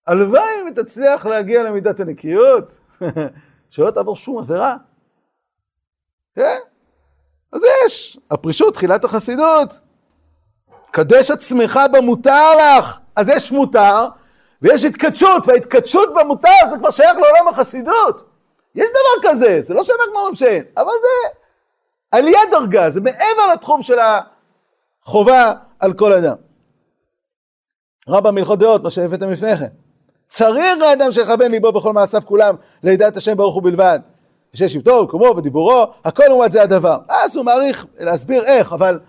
הלוואי 0.07 0.61
אם 0.61 0.73
תצליח 0.75 1.25
להגיע 1.25 1.63
למידת 1.63 1.99
הנקיות, 1.99 2.77
שלא 3.69 3.91
תעבור 3.91 4.15
שום 4.15 4.37
עבירה. 4.37 4.75
כן? 6.35 6.57
אז 7.53 7.61
יש, 7.85 8.17
הפרישות, 8.31 8.73
תחילת 8.73 9.05
החסידות. 9.05 9.79
קדש 10.91 11.31
עצמך 11.31 11.79
במותר 11.91 12.55
לך, 12.79 12.99
אז 13.15 13.29
יש 13.29 13.51
מותר, 13.51 14.07
ויש 14.61 14.85
התקדשות, 14.85 15.47
וההתקדשות 15.47 16.09
במותר 16.13 16.49
זה 16.69 16.77
כבר 16.77 16.89
שייך 16.89 17.17
לעולם 17.17 17.47
החסידות. 17.47 18.23
יש 18.75 18.89
דבר 18.89 19.29
כזה, 19.29 19.61
זה 19.61 19.73
לא 19.73 19.83
שאנחנו 19.83 20.15
אומרים 20.15 20.35
שאין, 20.35 20.63
אבל 20.77 20.91
זה 21.01 21.37
עליית 22.11 22.51
דרגה, 22.51 22.89
זה 22.89 23.01
מעבר 23.01 23.53
לתחום 23.53 23.83
של 23.83 23.97
החובה 25.03 25.53
על 25.79 25.93
כל 25.93 26.13
אדם. 26.13 26.35
רבא 28.11 28.31
מלכות 28.31 28.59
דעות, 28.59 28.83
מה 28.83 28.89
שהבאתם 28.89 29.29
לפני 29.29 29.57
כן. 29.57 29.67
צריך 30.27 30.81
האדם 30.81 31.11
שיכוון 31.11 31.51
ליבו 31.51 31.71
בכל 31.71 31.93
מעשיו 31.93 32.21
כולם 32.25 32.55
לידעת 32.83 33.17
השם 33.17 33.37
ברוך 33.37 33.55
הוא 33.55 33.63
בלבד. 33.63 33.99
שיש 34.53 34.73
שבטו 34.73 34.91
וקומו 34.91 35.33
ודיבורו, 35.37 35.85
הכל 36.05 36.23
לעומת 36.27 36.51
זה 36.51 36.61
הדבר. 36.63 36.97
אז 37.09 37.35
הוא 37.35 37.45
מעריך 37.45 37.85
להסביר 37.99 38.43
איך, 38.43 38.73
אבל 38.73 38.99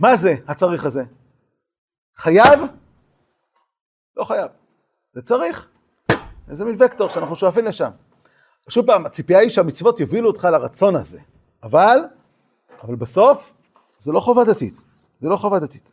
מה 0.00 0.16
זה 0.16 0.34
הצריך 0.48 0.84
הזה? 0.84 1.04
חייב? 2.16 2.60
לא 4.16 4.24
חייב. 4.24 4.48
זה 5.14 5.22
צריך. 5.22 5.68
זה 6.50 6.64
מין 6.64 6.76
וקטור 6.78 7.08
שאנחנו 7.08 7.36
שואפים 7.36 7.64
לשם. 7.64 7.90
שוב 8.68 8.86
פעם, 8.86 9.06
הציפייה 9.06 9.38
היא 9.38 9.50
שהמצוות 9.50 10.00
יובילו 10.00 10.28
אותך 10.28 10.44
לרצון 10.44 10.96
הזה. 10.96 11.20
אבל, 11.62 11.98
אבל 12.82 12.94
בסוף, 12.94 13.52
זה 13.98 14.12
לא 14.12 14.20
חובה 14.20 14.44
דתית. 14.44 14.84
זה 15.20 15.28
לא 15.28 15.36
חובה 15.36 15.58
דתית. 15.58 15.92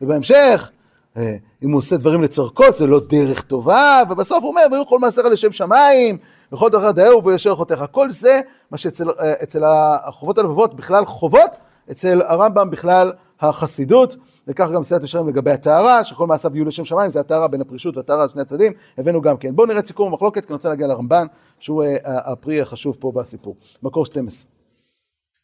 ובהמשך, 0.00 0.70
אם 1.16 1.70
הוא 1.70 1.78
עושה 1.78 1.96
דברים 1.96 2.22
לצורכו, 2.22 2.72
זה 2.72 2.86
לא 2.86 3.00
דרך 3.08 3.42
טובה, 3.42 4.02
ובסוף 4.10 4.42
הוא 4.42 4.50
אומר, 4.50 4.62
ויהיו 4.70 4.86
כל 4.86 4.98
מעשיך 4.98 5.24
לשם 5.24 5.52
שמיים, 5.52 6.18
וכל 6.52 6.70
דבר 6.70 6.90
דאהו 6.90 7.24
וישר 7.24 7.54
חותיך. 7.54 7.84
כל 7.90 8.10
זה, 8.10 8.40
מה 8.70 8.78
שאצל 8.78 9.64
אה, 9.64 10.08
החובות 10.08 10.38
הלבבות 10.38 10.74
בכלל 10.74 11.04
חובות, 11.04 11.50
אצל 11.90 12.22
הרמב"ם 12.22 12.70
בכלל 12.70 13.12
החסידות, 13.40 14.16
וכך 14.46 14.68
גם 14.74 14.84
סייעת 14.84 15.02
ישרים 15.02 15.28
לגבי 15.28 15.50
הטהרה, 15.50 16.04
שכל 16.04 16.26
מעשיו 16.26 16.56
יהיו 16.56 16.64
לשם 16.64 16.84
שמיים, 16.84 17.10
זה 17.10 17.20
הטהרה 17.20 17.48
בין 17.48 17.60
הפרישות 17.60 17.96
והטהרה 17.96 18.22
על 18.22 18.28
שני 18.28 18.42
הצדדים, 18.42 18.72
הבאנו 18.98 19.20
גם 19.20 19.36
כן. 19.36 19.56
בואו 19.56 19.66
נראה 19.66 19.82
סיכום 19.86 20.08
המחלוקת, 20.08 20.42
כי 20.42 20.48
אני 20.48 20.54
רוצה 20.54 20.68
להגיע 20.68 20.86
לרמב"ן, 20.86 21.26
שהוא 21.58 21.84
אה, 21.84 21.96
הפרי 22.04 22.60
החשוב 22.60 22.96
פה 23.00 23.12
בסיפור. 23.14 23.56
מקור 23.82 24.06
12. 24.06 24.50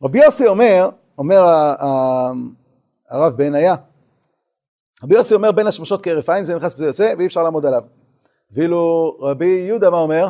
רבי 0.02 0.24
יוסי 0.24 0.46
אומר, 0.46 0.90
אומר 1.18 1.42
הרב 3.10 3.36
בעיניה, 3.36 3.74
רבי 5.04 5.14
יוסי 5.14 5.34
אומר 5.34 5.52
בין 5.52 5.66
השמשות 5.66 6.02
כהרף 6.02 6.28
עין, 6.28 6.44
זה 6.44 6.56
נכנס 6.56 6.74
וזה 6.74 6.86
יוצא, 6.86 7.14
ואי 7.18 7.26
אפשר 7.26 7.42
לעמוד 7.42 7.66
עליו. 7.66 7.82
ואילו 8.50 9.16
רבי 9.20 9.46
יהודה 9.46 9.90
מה 9.90 9.96
אומר? 9.96 10.28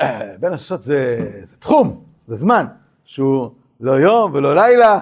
אה, 0.00 0.32
בין 0.40 0.52
השמשות 0.52 0.82
זה, 0.82 1.30
זה 1.42 1.56
תחום, 1.56 2.04
זה 2.26 2.36
זמן, 2.36 2.66
שהוא 3.04 3.50
לא 3.80 3.92
יום 3.92 4.34
ולא 4.34 4.54
לילה, 4.54 5.00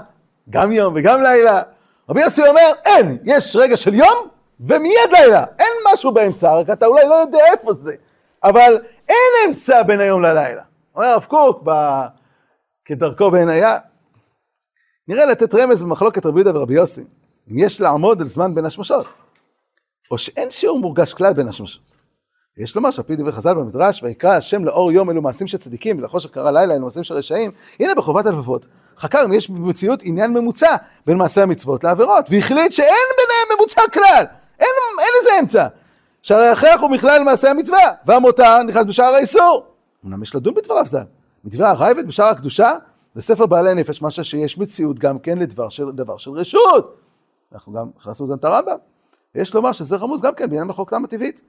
גם 0.50 0.72
יום 0.72 0.94
וגם 0.96 1.22
לילה. 1.22 1.62
רבי 2.08 2.22
יוסי 2.22 2.48
אומר, 2.48 2.70
אין, 2.84 3.18
יש 3.24 3.56
רגע 3.56 3.76
של 3.76 3.94
יום 3.94 4.28
ומיד 4.60 5.10
לילה, 5.12 5.44
אין 5.58 5.72
משהו 5.92 6.12
באמצע, 6.12 6.54
רק 6.54 6.70
אתה 6.70 6.86
אולי 6.86 7.04
לא 7.08 7.14
יודע 7.14 7.38
איפה 7.52 7.72
זה, 7.72 7.94
אבל 8.44 8.82
אין 9.08 9.48
אמצע 9.48 9.82
בין 9.82 10.00
היום 10.00 10.22
ללילה. 10.22 10.62
אומר 10.94 11.06
הרב 11.06 11.24
קוק, 11.24 11.62
ב... 11.64 11.70
כדרכו 12.84 13.30
בעינייה, 13.30 13.78
נראה 15.08 15.24
לתת 15.24 15.54
רמז 15.54 15.82
במחלוקת 15.82 16.26
רבי 16.26 16.40
יהודה 16.40 16.58
ורבי 16.58 16.74
יוסי. 16.74 17.04
אם 17.50 17.58
יש 17.58 17.80
לעמוד 17.80 18.20
על 18.20 18.26
זמן 18.26 18.54
בין 18.54 18.64
השמשות, 18.64 19.06
או 20.10 20.18
שאין 20.18 20.50
שיעור 20.50 20.80
מורגש 20.80 21.14
כלל 21.14 21.32
בין 21.32 21.48
השמשות. 21.48 21.82
יש 22.56 22.76
לומר 22.76 22.90
שעל 22.90 23.04
פי 23.04 23.16
דברי 23.16 23.32
חז"ל 23.32 23.54
במדרש, 23.54 24.02
ויקרא 24.02 24.30
השם 24.30 24.64
לאור 24.64 24.92
יום 24.92 25.10
אלו 25.10 25.22
מעשים 25.22 25.46
של 25.46 25.58
צדיקים, 25.58 25.98
ולחושך 25.98 26.30
קרא 26.30 26.50
לילה 26.50 26.74
אלו 26.74 26.84
מעשים 26.84 27.04
של 27.04 27.14
רשעים, 27.14 27.50
הנה 27.80 27.94
בחובת 27.94 28.26
הלבבות. 28.26 28.66
חקר 28.98 29.24
אם 29.24 29.32
יש 29.32 29.50
במציאות 29.50 30.02
עניין 30.02 30.32
ממוצע 30.32 30.76
בין 31.06 31.16
מעשי 31.16 31.40
המצוות 31.40 31.84
לעבירות, 31.84 32.26
והחליט 32.30 32.72
שאין 32.72 32.88
ביניהם 33.16 33.58
ממוצע 33.58 33.82
כלל, 33.92 34.24
אין, 34.60 34.68
אין 34.98 35.10
איזה 35.18 35.30
אמצע. 35.40 35.66
שהרי 36.22 36.48
הכרח 36.48 36.80
הוא 36.80 36.90
מכלל 36.90 37.22
מעשי 37.22 37.48
המצווה, 37.48 37.78
והמותר 38.06 38.62
נכנס 38.62 38.84
בשער 38.86 39.14
האיסור. 39.14 39.66
אמנם 40.04 40.22
יש 40.22 40.34
לדון 40.34 40.54
בדבריו 40.54 40.86
ז"ל. 40.86 40.98
מדברי 41.44 41.66
הרייבד 41.66 42.06
בשער 42.06 42.26
הקדושה, 42.26 42.70
זה 43.14 43.22
ספר 43.22 43.46
בעלי 43.46 43.74
נפש, 43.74 44.02
מה 44.02 44.10
שיש 44.10 44.58
מציאות 44.58 44.98
גם 44.98 45.18
כן 45.18 45.38
לדבר 45.38 45.68
של, 45.68 45.84
של 46.16 46.30
רשות. 46.30 47.01
אנחנו 47.54 47.72
גם 47.72 47.90
הכנסנו 47.96 48.28
גם 48.28 48.36
את 48.36 48.44
הרמב"ם. 48.44 48.76
יש 49.34 49.54
לומר 49.54 49.72
שזה 49.72 49.96
רמוז 49.96 50.22
גם 50.22 50.34
כן 50.34 50.50
בעניין 50.50 50.68
מחלוקתם 50.68 51.04
הטבעית. 51.04 51.42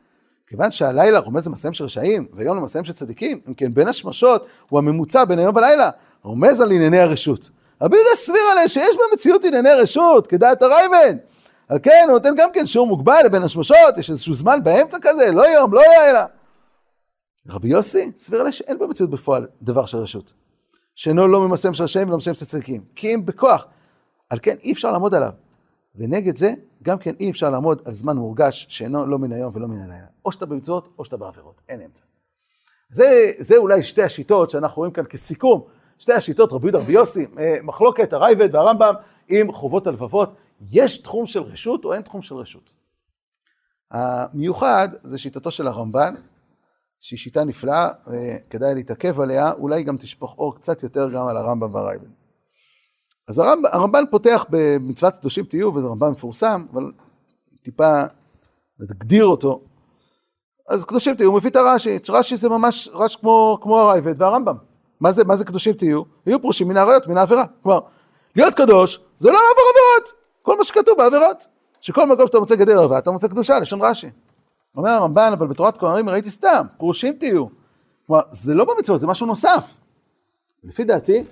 כיוון 0.48 0.72
שהלילה 0.72 1.20
רומז 1.20 1.48
למעשיהם 1.48 1.74
של 1.74 1.84
רשעים, 1.84 2.28
ויום 2.34 2.58
למעשיהם 2.58 2.86
של 2.86 2.94
צדיקים, 2.94 3.40
אם 3.48 3.54
כן 3.54 3.74
בין 3.74 3.88
השמשות 3.88 4.48
הוא 4.70 4.80
הממוצע 4.80 5.26
בין 5.26 5.40
היום 5.40 5.56
ולילה, 5.56 5.90
רומז 6.24 6.62
על 6.62 6.72
ענייני 6.72 7.00
הרשות. 7.00 7.50
רבי 7.82 7.96
יהודה 7.98 8.16
סביר 8.16 8.42
עליה 8.52 8.68
שיש 8.68 8.96
במציאות 8.98 9.44
ענייני 9.44 9.74
רשות, 9.74 10.28
כדעת 10.28 10.62
הרייבן. 10.62 11.18
על 11.68 11.80
כן 11.84 12.04
הוא 12.04 12.14
נותן 12.14 12.36
גם 12.38 12.50
כן 12.54 12.66
שיעור 12.66 12.88
מוגבל 12.88 13.22
לבין 13.26 13.44
השמשות, 13.44 13.98
יש 13.98 14.10
איזשהו 14.10 14.34
זמן 14.34 14.64
באמצע 14.64 14.98
כזה, 15.02 15.32
לא 15.32 15.44
יום, 15.48 15.74
לא 15.74 15.82
לילה. 15.82 16.26
רבי 17.50 17.68
יוסי 17.68 18.12
סביר 18.18 18.40
עליה 18.40 18.52
שאין 18.52 18.80
במציאות 18.80 19.10
בפועל 19.10 19.48
דבר 19.62 19.86
של 19.86 19.98
רשות. 19.98 20.34
שאינו 20.96 21.28
לא 21.28 21.42
ממעשיהם 21.42 21.74
של 21.74 21.84
רשעים 21.84 22.08
ולא 22.08 22.16
ממעשיהם 22.16 22.34
של 22.34 22.46
צדיקים. 22.46 22.84
כי 22.96 23.16
אם 23.16 23.26
בכוח. 23.26 23.68
על 24.30 24.40
כן 24.42 24.56
אי 24.64 24.72
אפשר 24.72 24.92
לעמוד 24.92 25.16
עליו. 25.16 25.30
ונגד 25.96 26.38
זה, 26.38 26.54
גם 26.84 26.98
כן 26.98 27.14
אי 27.20 27.32
אפשר 27.32 27.50
לעמוד 27.50 27.82
על 27.86 27.94
זמן 27.94 28.18
מורגש 28.18 28.66
שאינו 28.70 29.06
לא 29.06 29.20
מן 29.20 29.32
היום 29.32 29.52
ולא 29.54 29.68
מן 29.68 29.80
הלילה. 29.80 30.08
או 30.26 30.32
שאתה 30.32 30.46
במצוות 30.46 30.90
או 30.98 31.06
שאתה 31.06 31.18
בעבירות, 31.18 31.62
אין 31.70 31.82
אמצע. 31.82 32.04
זה, 32.92 33.32
זה 33.40 33.58
אולי 33.58 33.84
שתי 33.84 34.04
השיטות 34.04 34.50
שאנחנו 34.50 34.80
רואים 34.80 34.94
כאן 34.94 35.06
כסיכום, 35.06 35.64
שתי 35.98 36.14
השיטות, 36.14 36.52
רבי 36.52 36.68
יהודה 36.68 36.80
רבי 36.80 36.94
יוסי, 36.94 37.26
אה, 37.40 37.56
מחלוקת 37.64 38.14
הרייבד 38.14 38.56
והרמב"ם 38.56 38.94
עם 39.28 39.52
חובות 39.52 39.88
הלבבות. 39.88 40.36
יש 40.72 40.98
תחום 40.98 41.26
של 41.26 41.42
רשות 41.42 41.86
או 41.86 41.94
אין 41.94 42.02
תחום 42.02 42.22
של 42.22 42.36
רשות? 42.36 42.78
המיוחד 43.92 44.88
זה 45.04 45.18
שיטתו 45.18 45.52
של 45.52 45.68
הרמב"ן, 45.68 46.16
שהיא 47.00 47.20
שיטה 47.20 47.44
נפלאה, 47.44 47.90
וכדאי 48.08 48.76
להתעכב 48.76 49.22
עליה, 49.22 49.52
אולי 49.52 49.84
גם 49.84 49.98
תשפוך 49.98 50.38
אור 50.38 50.56
קצת 50.56 50.84
יותר 50.84 51.10
גם 51.10 51.28
על 51.28 51.38
הרמב"ם 51.38 51.76
והרייבד. 51.76 52.23
אז 53.28 53.40
הרמב"ן, 53.40 53.70
הרמב"ן 53.74 54.04
פותח 54.12 54.46
במצוות 54.50 55.16
קדושים 55.16 55.46
תהיו, 55.46 55.76
וזה 55.76 55.88
רמב"ן 55.88 56.10
מפורסם, 56.10 56.66
אבל 56.74 56.92
טיפה 57.62 58.02
נגדיר 58.80 59.26
אותו. 59.26 59.62
אז 60.70 60.84
קדושים 60.84 61.16
תהיו, 61.16 61.30
הוא 61.30 61.38
מביא 61.38 61.50
את 61.50 61.56
הרש"י, 61.56 62.00
רש"י 62.10 62.38
זה 62.38 62.50
ממש 62.50 62.90
רש"י 62.94 63.18
כמו, 63.20 63.58
כמו 63.62 63.80
הרייבד 63.80 64.22
והרמב"ם. 64.22 64.56
מה 65.00 65.12
זה, 65.12 65.24
מה 65.24 65.36
זה 65.36 65.46
קדושים 65.46 65.74
תהיו? 65.74 66.02
יהיו 66.26 66.42
פרושים 66.42 66.68
מן 66.68 66.78
העריות, 66.78 67.08
מן 67.08 67.18
העבירה. 67.18 67.44
כלומר, 67.64 67.80
להיות 68.36 68.54
קדוש 68.54 69.00
זה 69.20 69.30
לא 69.30 69.34
לעבור 69.34 69.64
עבירות, 69.72 70.14
כל 70.42 70.58
מה 70.58 70.64
שכתוב 70.64 70.98
בעבירות. 70.98 71.48
שכל 71.82 72.08
מקום 72.08 72.28
שאתה 72.28 72.40
מוצא 72.40 72.56
גדר 72.56 72.80
ערווה, 72.80 72.98
אתה 72.98 73.12
מוצא 73.12 73.28
קדושה, 73.28 73.60
לשון 73.60 73.82
רש"י. 73.82 74.10
אומר 74.78 74.90
הרמב"ן, 74.90 75.32
אבל 75.34 75.48
בתורת 75.48 75.78
כהנים 75.78 76.10
ראיתי 76.10 76.32
סתם, 76.32 76.66
פרושים 76.78 77.14
תהיו. 77.14 77.46
כלומר, 78.08 78.22
זה 78.32 78.54
לא 78.54 78.66
במצוות, 78.66 79.00
זה 79.00 79.08
משהו 79.08 79.28
נוסף. 79.28 79.78
לפי 80.64 80.84
דעתי, 80.84 81.24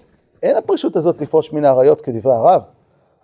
אין 0.43 0.56
הפרישות 0.56 0.95
הזאת 0.95 1.21
לפרוש 1.21 1.54
מן 1.54 1.65
האריות 1.65 2.01
כדברי 2.01 2.34
הרב, 2.34 2.62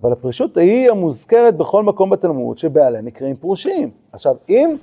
אבל 0.01 0.11
הפרישות 0.11 0.57
היא 0.57 0.89
המוזכרת 0.89 1.57
בכל 1.57 1.83
מקום 1.83 2.09
בתלמוד 2.09 2.57
שבעליה 2.57 3.01
נקראים 3.01 3.35
פרושים. 3.35 3.91
עכשיו, 4.11 4.35
אם 4.49 4.75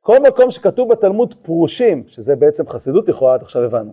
כל 0.00 0.18
מקום 0.18 0.50
שכתוב 0.50 0.88
בתלמוד 0.92 1.34
פרושים, 1.42 2.04
שזה 2.06 2.36
בעצם 2.36 2.68
חסידות 2.68 3.08
לכאורה, 3.08 3.34
עד 3.34 3.42
עכשיו 3.42 3.62
הבנו, 3.62 3.92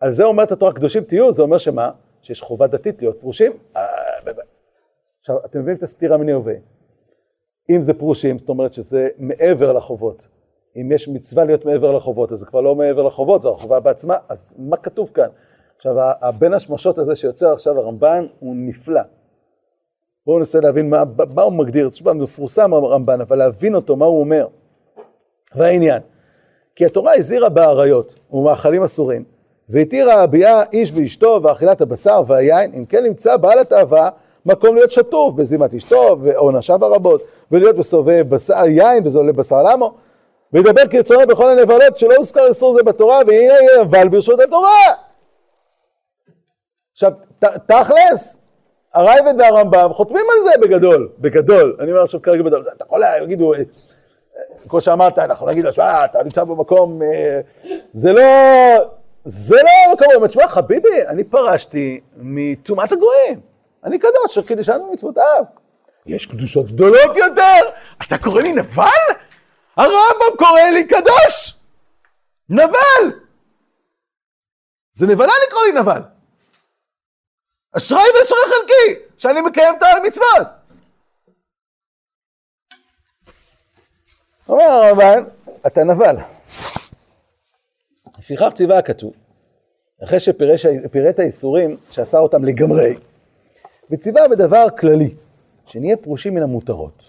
על 0.00 0.10
זה 0.10 0.24
אומרת 0.24 0.52
התורה 0.52 0.72
קדושים 0.72 1.04
תהיו, 1.04 1.32
זה 1.32 1.42
אומר 1.42 1.58
שמה? 1.58 1.90
שיש 2.22 2.42
חובה 2.42 2.66
דתית 2.66 3.02
להיות 3.02 3.20
פרושים? 3.20 3.52
אה, 3.76 3.82
עכשיו, 5.20 5.36
אתם 5.44 5.58
מבינים 5.58 5.76
את 5.76 5.82
הסתירה 5.82 6.16
מיני 6.16 6.32
הווה. 6.32 6.54
אם 7.70 7.82
זה 7.82 7.94
פרושים, 7.94 8.38
זאת 8.38 8.48
אומרת 8.48 8.74
שזה 8.74 9.08
מעבר 9.18 9.72
לחובות. 9.72 10.28
אם 10.76 10.92
יש 10.92 11.08
מצווה 11.08 11.44
להיות 11.44 11.64
מעבר 11.64 11.92
לחובות, 11.92 12.32
אז 12.32 12.38
זה 12.38 12.46
כבר 12.46 12.60
לא 12.60 12.74
מעבר 12.74 13.02
לחובות, 13.02 13.42
זו 13.42 13.54
החובה 13.54 13.80
בעצמה, 13.80 14.16
אז 14.28 14.54
מה 14.58 14.76
כתוב 14.76 15.10
כאן? 15.14 15.28
עכשיו, 15.82 15.94
הבין 15.98 16.54
השמשות 16.54 16.98
הזה 16.98 17.16
שיוצר 17.16 17.52
עכשיו 17.52 17.78
הרמב"ן 17.78 18.26
הוא 18.40 18.54
נפלא. 18.56 19.00
בואו 20.26 20.38
ננסה 20.38 20.60
להבין 20.60 20.90
מה, 20.90 21.02
מה 21.34 21.42
הוא 21.42 21.52
מגדיר, 21.52 21.88
זה 21.88 22.12
מפורסם 22.14 22.74
הרמב"ן, 22.74 23.20
אבל 23.20 23.38
להבין 23.38 23.74
אותו, 23.74 23.96
מה 23.96 24.06
הוא 24.06 24.20
אומר. 24.20 24.46
והעניין, 25.54 26.02
כי 26.76 26.86
התורה 26.86 27.14
הזהירה 27.14 27.48
באריות 27.48 28.14
ומאכלים 28.32 28.82
אסורים, 28.82 29.24
והתירה 29.68 30.22
הביאה 30.22 30.62
איש 30.72 30.92
באשתו 30.92 31.40
ואכילת 31.42 31.80
הבשר 31.80 32.22
והיין, 32.26 32.72
אם 32.74 32.84
כן 32.84 33.04
נמצא 33.04 33.36
בעל 33.36 33.58
התאווה 33.58 34.08
מקום 34.46 34.76
להיות 34.76 34.90
שטוף 34.90 35.34
בזימת 35.34 35.74
אשתו 35.74 36.16
ועונשיו 36.22 36.84
הרבות, 36.84 37.22
ולהיות 37.52 37.76
בסובב 37.76 38.24
בשר 38.28 38.66
יין 38.66 39.06
וזולה 39.06 39.32
בשר 39.32 39.62
למו, 39.62 39.94
וידבר 40.52 40.86
כרצונו 40.90 41.26
בכל 41.26 41.50
הנבלות 41.50 41.96
שלא 41.96 42.14
הוזכר 42.16 42.46
איסור 42.46 42.72
זה 42.72 42.82
בתורה, 42.82 43.20
והנה 43.26 43.82
אבל 43.82 44.08
ברשות 44.08 44.40
התורה. 44.40 45.11
עכשיו, 46.92 47.12
תכלס, 47.66 48.38
הרייבד 48.94 49.34
והרמב"ם 49.38 49.92
חותמים 49.92 50.24
על 50.32 50.44
זה 50.44 50.50
בגדול, 50.62 51.08
בגדול. 51.18 51.76
אני 51.80 51.90
אומר 51.90 52.02
עכשיו 52.02 52.22
כרגע 52.22 52.42
בגדול, 52.42 52.64
אתה 52.76 52.84
יכול 52.84 53.00
להגיד, 53.00 53.40
כמו 54.68 54.80
שאמרת, 54.80 55.18
אנחנו 55.18 55.46
נגיד 55.46 55.64
לו, 55.64 55.72
שמע, 55.72 56.04
אתה 56.04 56.22
נמצא 56.22 56.44
במקום, 56.44 57.02
אה, 57.02 57.40
זה 57.94 58.12
לא, 58.12 58.22
זה 59.24 59.56
לא 59.56 59.90
המקום, 59.90 60.06
אומר, 60.14 60.26
תשמע, 60.26 60.48
חביבי, 60.48 61.06
אני 61.06 61.24
פרשתי 61.24 62.00
מטומאת 62.16 62.92
הגויים. 62.92 63.40
אני 63.84 63.98
קדוש, 63.98 64.14
אשר 64.26 64.42
קידשנו 64.42 64.92
מצוותיו. 64.92 65.42
יש 66.06 66.26
קדושות 66.26 66.66
גדולות 66.66 67.16
יותר? 67.16 67.60
אתה 68.02 68.18
קורא 68.18 68.42
לי 68.42 68.52
נבל? 68.52 68.84
הרמב"ם 69.76 70.36
קורא 70.38 70.60
לי 70.72 70.84
קדוש! 70.86 71.58
נבל! 72.48 73.20
זה 74.92 75.06
נבלה 75.06 75.32
לקרוא 75.46 75.62
לי 75.66 75.80
נבל. 75.80 76.11
אשראי 77.76 78.02
ואשראי 78.18 78.40
חלקי, 78.46 79.04
שאני 79.18 79.40
מקיים 79.40 79.74
את 79.78 79.82
המצוות. 79.82 80.46
אומר 84.48 84.64
הרמב"ן, 84.64 85.24
אתה 85.66 85.84
נבל. 85.84 86.16
לפיכך 88.18 88.48
ציווה 88.54 88.78
הכתוב, 88.78 89.12
אחרי 90.04 90.20
שפירט 90.20 91.18
האיסורים 91.18 91.76
שאסר 91.90 92.18
אותם 92.18 92.44
לגמרי, 92.44 92.94
וציווה 93.90 94.28
בדבר 94.28 94.66
כללי, 94.78 95.14
שנהיה 95.66 95.96
פרושים 95.96 96.34
מן 96.34 96.42
המותרות. 96.42 97.02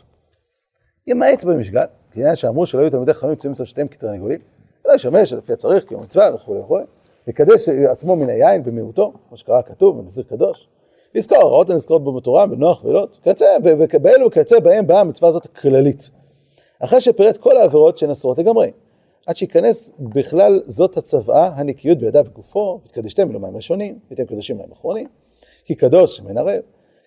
ימעט 1.07 1.43
במשגל, 1.43 1.85
כעניין 2.13 2.35
שאמרו 2.35 2.65
שלא 2.65 2.81
יהיו 2.81 2.91
תלמידי 2.91 3.13
חכמים 3.13 3.33
מצויים 3.33 3.53
מצוות 3.53 3.67
שתיהם 3.67 3.87
כתרנגולים, 3.87 4.39
ולא 4.85 4.93
ישמש 4.93 5.33
לפי 5.33 5.53
הצריך 5.53 5.87
כיום 5.87 6.03
מצווה 6.03 6.35
וכו' 6.35 6.59
וכו', 6.63 6.79
וקדש 7.27 7.69
עצמו 7.69 8.15
מן 8.15 8.29
היין 8.29 8.63
במיעוטו, 8.63 9.13
כמו 9.27 9.37
שקרא 9.37 9.61
כתוב 9.61 10.01
בנזיר 10.01 10.23
קדוש, 10.23 10.67
לזכור 11.15 11.37
הוראות 11.37 11.69
הנזכרות 11.69 12.03
בו 12.03 12.13
בתורה, 12.13 12.45
בנוח 12.45 12.83
ולוט, 12.83 13.17
ובאלו 13.93 14.31
כיוצא 14.31 14.59
בהם 14.59 14.87
באה 14.87 14.99
המצווה 14.99 15.29
הזאת 15.29 15.45
הכללית. 15.45 16.09
אחרי 16.79 17.01
שפירט 17.01 17.37
כל 17.37 17.57
העבירות 17.57 17.97
שהן 17.97 18.09
אסורות 18.09 18.37
לגמרי, 18.37 18.71
עד 19.25 19.35
שייכנס 19.35 19.93
בכלל 19.99 20.61
זאת 20.67 20.97
הצוואה, 20.97 21.47
הנקיות 21.55 21.97
בידיו 21.97 22.25
וגופו, 22.27 22.79
ותקדשתם 22.85 23.31
אלו 23.31 23.39
מים 23.39 23.55
ראשונים, 23.55 23.99
ואתם 24.11 24.25
קדושים 24.25 24.57
מים 24.57 24.71
אחרונים, 24.71 25.07
כי 25.65 25.75
קדוש 25.75 26.17
שמן 26.17 26.37
ערב, 26.37 26.61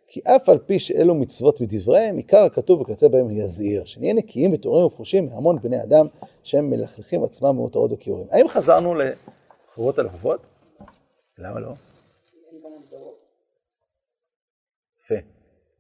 כי 0.09 0.21
אף 0.25 0.49
על 0.49 0.59
פי 0.59 0.79
שאלו 0.79 1.15
מצוות 1.15 1.61
מדבריהם, 1.61 2.17
עיקר 2.17 2.43
הכתוב 2.43 2.81
וכיוצא 2.81 3.09
בהם 3.09 3.31
יזהיר, 3.31 3.85
שנהיה 3.85 4.15
נקיים 4.15 4.53
וטהורים 4.53 4.87
ופרושים 4.87 5.27
מהמון 5.27 5.59
בני 5.63 5.83
אדם 5.83 6.07
שהם 6.43 6.71
מלכלכים 6.71 7.25
עצמם 7.25 7.57
מאותרות 7.57 7.93
וכיורים. 7.93 8.27
האם 8.31 8.49
חזרנו 8.49 8.95
לחובות 9.77 9.99
הלבבות? 9.99 10.47
למה 11.39 11.61
לא? 11.61 11.73
יפה, 15.05 15.15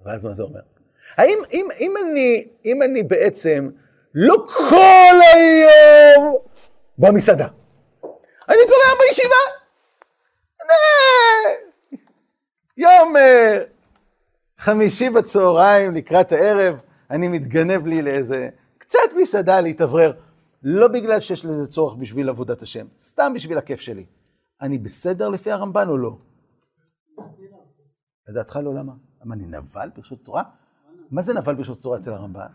ואז 0.04 0.24
מה 0.24 0.34
זה 0.34 0.42
אומר? 0.42 0.60
האם 1.16 1.38
אם, 1.52 1.68
אם 1.80 1.94
אני, 1.96 2.48
אם 2.64 2.82
אני 2.82 3.02
בעצם 3.02 3.70
לא 4.14 4.46
כל 4.46 5.16
היום 5.34 6.36
במסעדה, 6.98 7.46
אני 8.48 8.58
כל 8.66 8.74
היום 8.86 8.98
בישיבה, 9.00 9.36
יום 12.76 13.16
אה, 13.16 13.62
חמישי 14.58 15.10
בצהריים 15.10 15.94
לקראת 15.94 16.32
הערב, 16.32 16.80
אני 17.10 17.28
מתגנב 17.28 17.86
לי 17.86 18.02
לאיזה 18.02 18.48
קצת 18.78 18.98
מסעדה 19.16 19.60
להתאוורר, 19.60 20.12
לא 20.68 20.88
בגלל 20.88 21.20
שיש 21.20 21.44
לזה 21.44 21.66
צורך 21.66 21.94
בשביל 21.94 22.28
עבודת 22.28 22.62
השם, 22.62 22.86
סתם 22.98 23.32
בשביל 23.34 23.58
הכיף 23.58 23.80
שלי. 23.80 24.06
אני 24.60 24.78
בסדר 24.78 25.28
לפי 25.28 25.50
הרמב"ן 25.50 25.88
או 25.88 25.96
לא? 25.96 26.18
לדעתך 28.28 28.56
לא 28.62 28.74
למה? 28.74 28.92
למה 29.20 29.34
אני 29.34 29.46
נבל 29.46 29.88
ברשות 29.96 30.20
התורה? 30.22 30.42
מה 31.10 31.22
זה 31.22 31.34
נבל 31.34 31.54
ברשות 31.54 31.78
התורה 31.78 31.98
אצל 31.98 32.12
הרמב"ן? 32.12 32.46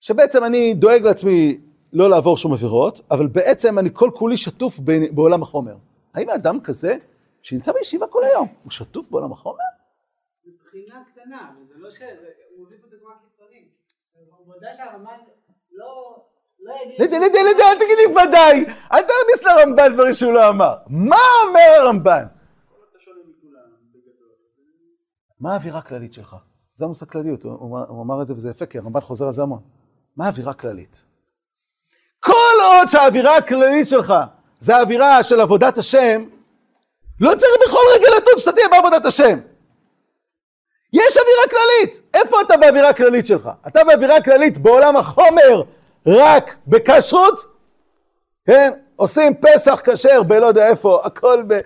שבעצם 0.00 0.44
אני 0.44 0.74
דואג 0.74 1.02
לעצמי 1.02 1.60
לא 1.92 2.10
לעבור 2.10 2.36
שום 2.36 2.52
עבירות, 2.52 3.00
אבל 3.10 3.26
בעצם 3.26 3.78
אני 3.78 3.90
כל 3.92 4.10
כולי 4.14 4.36
שטוף 4.36 4.78
בעולם 5.14 5.42
החומר. 5.42 5.76
האם 6.14 6.30
האדם 6.30 6.60
כזה, 6.60 6.96
שנמצא 7.42 7.72
בישיבה 7.72 8.06
כל 8.06 8.24
היום, 8.24 8.48
הוא 8.62 8.70
שטוף 8.70 9.08
בעולם 9.10 9.32
החומר? 9.32 9.64
זו 10.44 10.50
בחינה 10.64 11.04
קטנה, 11.12 11.54
זה 11.68 11.82
לא 11.82 11.90
ש... 11.90 12.02
הוא 12.56 12.66
מביא 12.66 12.76
פה 12.80 12.86
דוגמה 12.90 13.10
קיצונית. 13.24 13.68
הוא 14.12 14.46
מודה 14.46 14.74
שהרמב"ן 14.74 15.18
לא... 15.72 16.22
יגיד... 16.62 17.00
לידי, 17.00 17.18
לידי, 17.18 17.44
לידי, 17.44 17.62
אל 17.62 17.74
תגידי 17.74 18.06
ודאי, 18.06 18.64
אל 18.92 19.02
תכניס 19.02 19.42
לרמב"ן 19.42 19.94
דברים 19.94 20.14
שהוא 20.14 20.32
לא 20.32 20.48
אמר. 20.48 20.74
מה 20.86 21.16
אומר 21.46 21.60
הרמב"ן? 21.80 22.24
מה 25.40 25.52
האווירה 25.52 25.78
הכללית 25.78 26.12
שלך? 26.12 26.36
זה 26.74 26.84
המושג 26.84 27.06
כלליות, 27.06 27.42
הוא, 27.42 28.02
אמר 28.02 28.22
את 28.22 28.26
זה 28.26 28.34
וזה 28.34 28.50
יפה, 28.50 28.66
כי 28.66 28.78
הרמב"ן 28.78 29.00
חוזר 29.00 29.26
על 29.26 29.32
זה 29.32 29.42
המון. 29.42 29.60
מה 30.16 30.26
האווירה 30.26 30.50
הכללית? 30.50 31.06
כל 32.20 32.58
עוד 32.64 32.88
שהאווירה 32.88 33.36
הכללית 33.36 33.88
שלך 33.88 34.14
זה 34.58 34.76
האווירה 34.76 35.22
של 35.22 35.40
עבודת 35.40 35.78
השם, 35.78 36.24
לא 37.20 37.30
צריך 37.36 37.52
בכל 37.66 37.78
רגע 37.94 38.06
נתון 38.16 38.38
שאתה 38.38 38.52
תהיה 38.52 38.68
בעבודת 38.68 39.06
השם. 39.06 39.38
יש 40.92 41.16
אווירה 41.16 41.42
כללית. 41.50 42.02
איפה 42.14 42.40
אתה 42.40 42.56
באווירה 42.56 42.88
הכללית 42.88 43.26
שלך? 43.26 43.50
אתה 43.66 43.84
באווירה 43.84 44.16
הכללית 44.16 44.58
בעולם 44.58 44.96
החומר 44.96 45.62
רק 46.06 46.56
בכשרות? 46.66 47.44
כן? 48.46 48.72
עושים 48.96 49.34
פסח 49.34 49.80
כשר 49.84 50.22
בלא 50.22 50.46
יודע 50.46 50.68
איפה, 50.68 51.00
הכל 51.04 51.42
ב... 51.46 51.60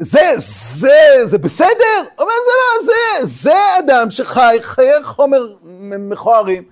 זה, 0.00 0.32
זה, 0.76 1.20
זה 1.24 1.38
בסדר? 1.38 2.02
אומר 2.18 2.32
זה 2.44 2.52
לא, 2.58 2.84
זה, 2.84 3.26
זה 3.26 3.78
אדם 3.78 4.10
שחי 4.10 4.56
חיי 4.60 5.02
חומר 5.02 5.54
מכוערים, 5.98 6.62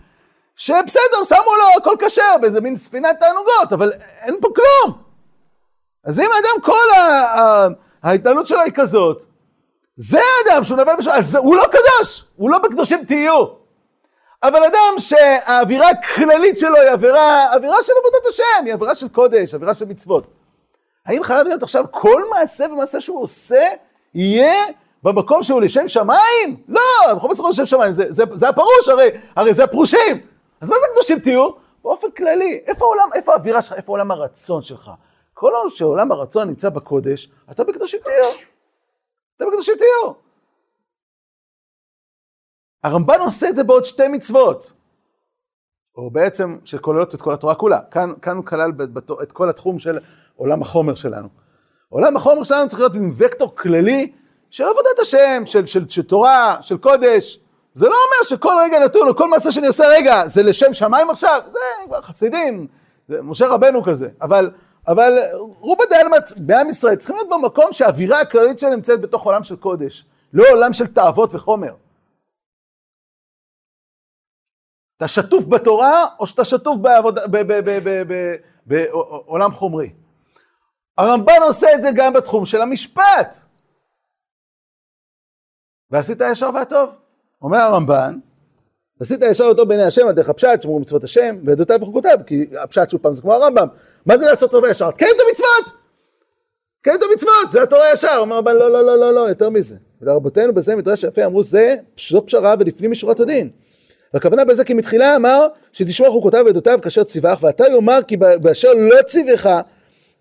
שבסדר, 0.57 1.25
שמו 1.29 1.57
לו 1.59 1.65
הכל 1.81 1.97
כשר 1.99 2.37
באיזה 2.41 2.61
מין 2.61 2.77
ספינת 2.77 3.21
תענוגות, 3.21 3.73
אבל 3.73 3.93
אין 4.21 4.37
פה 4.41 4.49
כלום. 4.55 4.99
אז 6.05 6.21
אם 6.21 6.29
האדם 6.37 6.63
כל 6.63 7.01
ההתנהלות 8.03 8.47
שלו 8.47 8.61
היא 8.61 8.73
כזאת, 8.75 9.23
זה 9.97 10.21
האדם 10.21 10.65
שהוא 10.65 10.79
נבל 10.79 10.97
בשביל, 10.99 11.15
הוא 11.39 11.57
לא 11.57 11.65
קדוש, 11.67 12.25
הוא 12.37 12.51
לא 12.51 12.59
בקדושים 12.59 13.05
תהיו. 13.05 13.60
אבל 14.43 14.65
אדם 14.65 14.95
שהאווירה 14.99 15.91
הכללית 15.91 16.57
שלו 16.57 16.77
היא 16.77 16.91
אווירה, 16.91 17.55
אווירה 17.55 17.83
של 17.83 17.93
עבודת 18.01 18.27
השם, 18.29 18.65
היא 18.65 18.75
אווירה 18.75 18.95
של 18.95 19.09
קודש, 19.09 19.55
אווירה 19.55 19.75
של 19.75 19.85
מצוות. 19.85 20.27
האם 21.07 21.23
חייב 21.23 21.47
להיות 21.47 21.63
עכשיו 21.63 21.85
כל 21.91 22.23
מעשה 22.31 22.65
ומעשה 22.73 23.01
שהוא 23.01 23.23
עושה 23.23 23.65
יהיה 24.15 24.55
במקום 25.03 25.43
שהוא 25.43 25.61
לשם 25.61 25.89
שמיים? 25.89 26.57
לא, 26.69 27.15
בכל 27.17 27.29
מקום 27.29 27.51
לשם 27.51 27.67
שמיים, 27.67 27.93
זה, 27.93 28.05
זה, 28.09 28.25
זה 28.35 28.49
הפרוש, 28.49 28.89
הרי, 28.89 29.11
הרי 29.37 29.55
זה 29.55 29.65
הפרושים. 29.65 30.21
אז 30.61 30.71
מה 30.71 30.77
זה 30.77 30.87
קדושים 30.95 31.19
תהיו? 31.19 31.51
באופן 31.83 32.11
כללי, 32.11 32.61
איפה 32.67 32.85
העולם, 32.85 33.09
איפה 33.15 33.33
האווירה 33.33 33.63
שלך, 33.63 33.77
איפה 33.77 33.93
עולם 33.93 34.11
הרצון 34.11 34.63
שלך? 34.63 34.91
כל 35.35 35.53
עוד 35.55 35.77
שעולם 35.77 36.13
הרצון 36.13 36.49
נמצא 36.49 36.69
בקודש, 36.69 37.31
אתה 37.51 37.65
בקדושים 37.65 38.01
תהיו. 38.05 38.33
אתה 39.37 39.45
בקדושים 39.47 39.75
תהיו. 39.79 40.13
הרמב"ן 42.85 43.21
עושה 43.21 43.49
את 43.49 43.57
זה 43.57 43.65
בעוד 43.65 43.85
שתי 43.85 44.09
מצוות. 44.09 44.73
או 45.97 46.11
בעצם 46.11 46.59
שכוללות 46.65 47.15
את 47.15 47.23
כל 47.23 47.35
התורה 47.35 47.55
כולה. 47.55 47.79
כאן, 47.91 48.13
כאן 48.23 48.37
הוא 48.37 48.45
כלל 48.45 48.73
את 49.23 49.33
כל 49.33 49.51
התחום 49.51 49.79
של 49.79 49.99
עולם 50.37 50.63
החומר 50.63 50.95
שלנו. 50.95 51.29
עולם 51.89 52.17
החומר 52.17 52.43
שלנו 52.43 52.69
צריך 52.69 52.81
להיות 52.81 52.95
עם 52.95 53.13
וקטור 53.17 53.57
כללי 53.57 54.13
של 54.51 54.65
עבודת 54.65 54.99
השם, 55.03 55.43
של, 55.47 55.67
של, 55.67 55.89
של 55.89 56.03
תורה, 56.03 56.57
של 56.61 56.79
קודש. 56.79 57.41
זה 57.73 57.89
לא 57.89 57.95
אומר 57.95 58.25
שכל 58.25 58.53
רגע 58.61 58.79
נתון, 58.79 59.09
או 59.09 59.17
כל 59.17 59.29
מעשה 59.29 59.51
שאני 59.51 59.67
עושה 59.67 59.85
רגע, 59.89 60.29
זה 60.29 60.43
לשם 60.43 60.75
שמיים 60.75 61.11
עכשיו, 61.11 61.41
זה 61.47 61.59
כבר 61.87 62.01
חסידים, 62.01 62.67
זה 63.09 63.23
משה 63.23 63.49
רבנו 63.49 63.83
כזה. 63.83 64.09
אבל, 64.23 64.51
אבל 64.89 65.19
רובה 65.39 65.85
דיילמץ 65.91 66.35
בעם 66.37 66.69
ישראל 66.69 66.97
צריכים 66.97 67.17
להיות 67.17 67.29
במקום 67.29 67.73
שהאווירה 67.73 68.21
הכללית 68.21 68.59
שלהם 68.59 68.73
נמצאת 68.73 69.01
בתוך 69.01 69.27
עולם 69.27 69.45
של 69.45 69.57
קודש, 69.57 70.05
לא 70.33 70.45
עולם 70.51 70.73
של 70.73 70.87
תאוות 70.87 71.35
וחומר. 71.35 71.73
אתה 75.01 75.09
שטוף 75.09 75.45
בתורה, 75.45 76.07
או 76.19 76.27
שאתה 76.27 76.45
שטוף 76.45 76.77
בעולם 78.67 79.53
חומרי. 79.53 79.93
הרמב"ן 80.99 81.43
עושה 81.43 81.67
את 81.75 81.83
זה 81.83 81.89
גם 81.95 82.13
בתחום 82.13 82.45
של 82.45 82.61
המשפט. 82.61 83.37
ועשית 85.91 86.21
הישר 86.21 86.51
והטוב. 86.55 86.91
אומר 87.43 87.59
הרמב"ן, 87.59 88.19
עשית 89.01 89.23
הישר 89.23 89.45
והטוב 89.47 89.69
בעיני 89.69 89.83
השם 89.83 90.07
על 90.07 90.13
דרך 90.13 90.29
הפשט, 90.29 90.63
שמרו 90.63 90.81
מצוות 90.81 91.05
השם, 91.05 91.37
ועדותיו 91.45 91.79
וחוקותיו, 91.83 92.19
כי 92.27 92.47
הפשט 92.63 92.91
שוב 92.91 93.01
פעם 93.01 93.15
זה 93.15 93.23
כמו 93.23 93.33
הרמב"ם. 93.35 93.69
מה 94.07 94.19
זה 94.19 94.27
לעשות 94.27 94.51
טוב 94.51 94.65
וישר? 94.65 94.91
תקיים 94.91 95.13
את 95.17 95.21
המצוות! 95.29 95.81
תקיים 96.81 96.97
את 96.97 97.03
המצוות, 97.11 97.53
זה 97.53 97.63
התורה 97.63 97.85
הישר. 97.85 98.17
אומר 98.19 98.35
הרמב"ן, 98.35 98.55
לא, 98.55 98.71
לא, 98.71 98.85
לא, 98.85 98.99
לא, 98.99 99.15
לא, 99.15 99.21
יותר 99.21 99.51
מזה. 99.51 99.77
ולרבותינו 100.01 100.55
בזה 100.55 100.77
מדרש 100.77 101.05
יפה 101.05 101.25
אמרו, 101.25 101.43
זה, 101.43 101.77
זו 102.11 102.27
פשרה 102.27 102.55
ולפנים 102.59 102.91
משורת 102.91 103.21
הדין. 103.21 103.51
והכוונה 104.15 104.45
בזה 104.45 104.65
כי 104.65 104.75
מתחילה 104.75 105.17
אמר 105.17 105.47
שתשמור 105.73 106.11
חוקותיו 106.11 106.43
ועדותיו 106.47 106.79
כאשר 106.83 107.05
ציווך 107.05 107.43
ואתה 107.43 107.65
יאמר 107.69 108.03
כי 108.03 108.17
באשר 108.17 108.69
לא 108.77 109.03
ציווך 109.03 109.47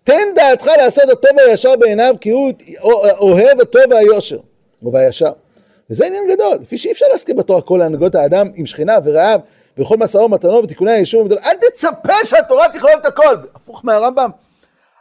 תן 0.04 0.34
דעתך 0.34 0.66
לעשות 0.66 1.04
הטוב 1.12 1.30
והישר 1.36 1.76
בעיניו 1.76 2.14
כי 2.20 2.30
הוא 2.30 2.52
אוהב 3.20 3.60
הטוב 3.60 3.82
והיושר 3.90 4.38
והישר. 4.82 5.32
וזה 5.90 6.06
עניין 6.06 6.24
גדול, 6.30 6.58
לפי 6.62 6.78
שאי 6.78 6.92
אפשר 6.92 7.06
להסכים 7.12 7.36
בתורה 7.36 7.62
כל 7.62 7.82
הנהגות 7.82 8.14
האדם 8.14 8.50
עם 8.54 8.66
שכינה 8.66 8.98
ורעב 9.04 9.40
וכל 9.78 9.96
מסעו 9.96 10.24
ומתנו 10.24 10.62
ותיקוני 10.62 10.90
הישור 10.90 11.20
ומדונו. 11.20 11.40
אל 11.40 11.56
תצפה 11.56 12.24
שהתורה 12.24 12.68
תכלול 12.68 12.92
את 13.00 13.06
הכל. 13.06 13.36
הפוך 13.54 13.84
מהרמב"ם. 13.84 14.30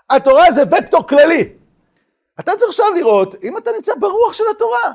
התורה 0.10 0.52
זה 0.52 0.64
וקטור 0.64 1.08
כללי. 1.08 1.54
אתה 2.40 2.52
צריך 2.58 2.70
עכשיו 2.70 2.86
לראות 2.96 3.36
אם 3.44 3.58
אתה 3.58 3.72
נמצא 3.72 3.92
ברוח 4.00 4.34
של 4.34 4.44
התורה. 4.56 4.92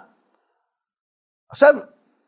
עכשיו, 1.50 1.74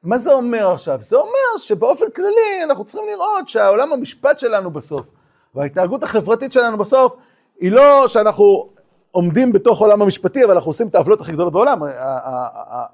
מה 0.06 0.18
זה 0.18 0.32
אומר 0.32 0.72
עכשיו? 0.72 0.98
זה 1.02 1.16
אומר 1.16 1.58
שבאופן 1.58 2.10
כללי 2.16 2.64
אנחנו 2.64 2.84
צריכים 2.84 3.08
לראות 3.08 3.48
שהעולם 3.48 3.92
המשפט 3.92 4.38
שלנו 4.38 4.70
בסוף, 4.70 5.10
וההתנהגות 5.54 6.02
החברתית 6.02 6.52
שלנו 6.52 6.78
בסוף, 6.78 7.16
היא 7.60 7.72
לא 7.72 8.08
שאנחנו 8.08 8.68
עומדים 9.10 9.52
בתוך 9.52 9.80
העולם 9.80 10.02
המשפטי, 10.02 10.44
אבל 10.44 10.54
אנחנו 10.54 10.68
עושים 10.68 10.88
את 10.88 10.94
העוולות 10.94 11.20
הכי 11.20 11.32
גדולות 11.32 11.52
בעולם. 11.52 11.80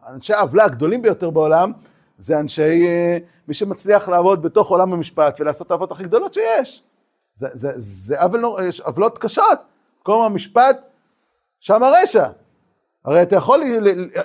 אנשי 0.08 0.32
העוולה 0.34 0.64
הגדולים 0.64 1.02
ביותר 1.02 1.30
בעולם, 1.30 1.72
זה 2.18 2.38
אנשי, 2.38 2.86
אה, 2.86 3.18
מי 3.48 3.54
שמצליח 3.54 4.08
לעבוד 4.08 4.42
בתוך 4.42 4.68
עולם 4.68 4.92
המשפט 4.92 5.40
ולעשות 5.40 5.66
את 5.66 5.70
העוולות 5.70 5.92
הכי 5.92 6.04
גדולות 6.04 6.34
שיש. 6.34 6.82
זה, 7.36 7.48
זה, 7.52 7.72
זה 7.76 8.16
עוולות 8.84 9.18
קשות. 9.18 9.58
מקום 10.00 10.22
המשפט, 10.22 10.86
שם 11.60 11.82
הרשע. 11.82 12.26
הרי 13.04 13.22
אתה 13.22 13.36
יכול, 13.36 13.62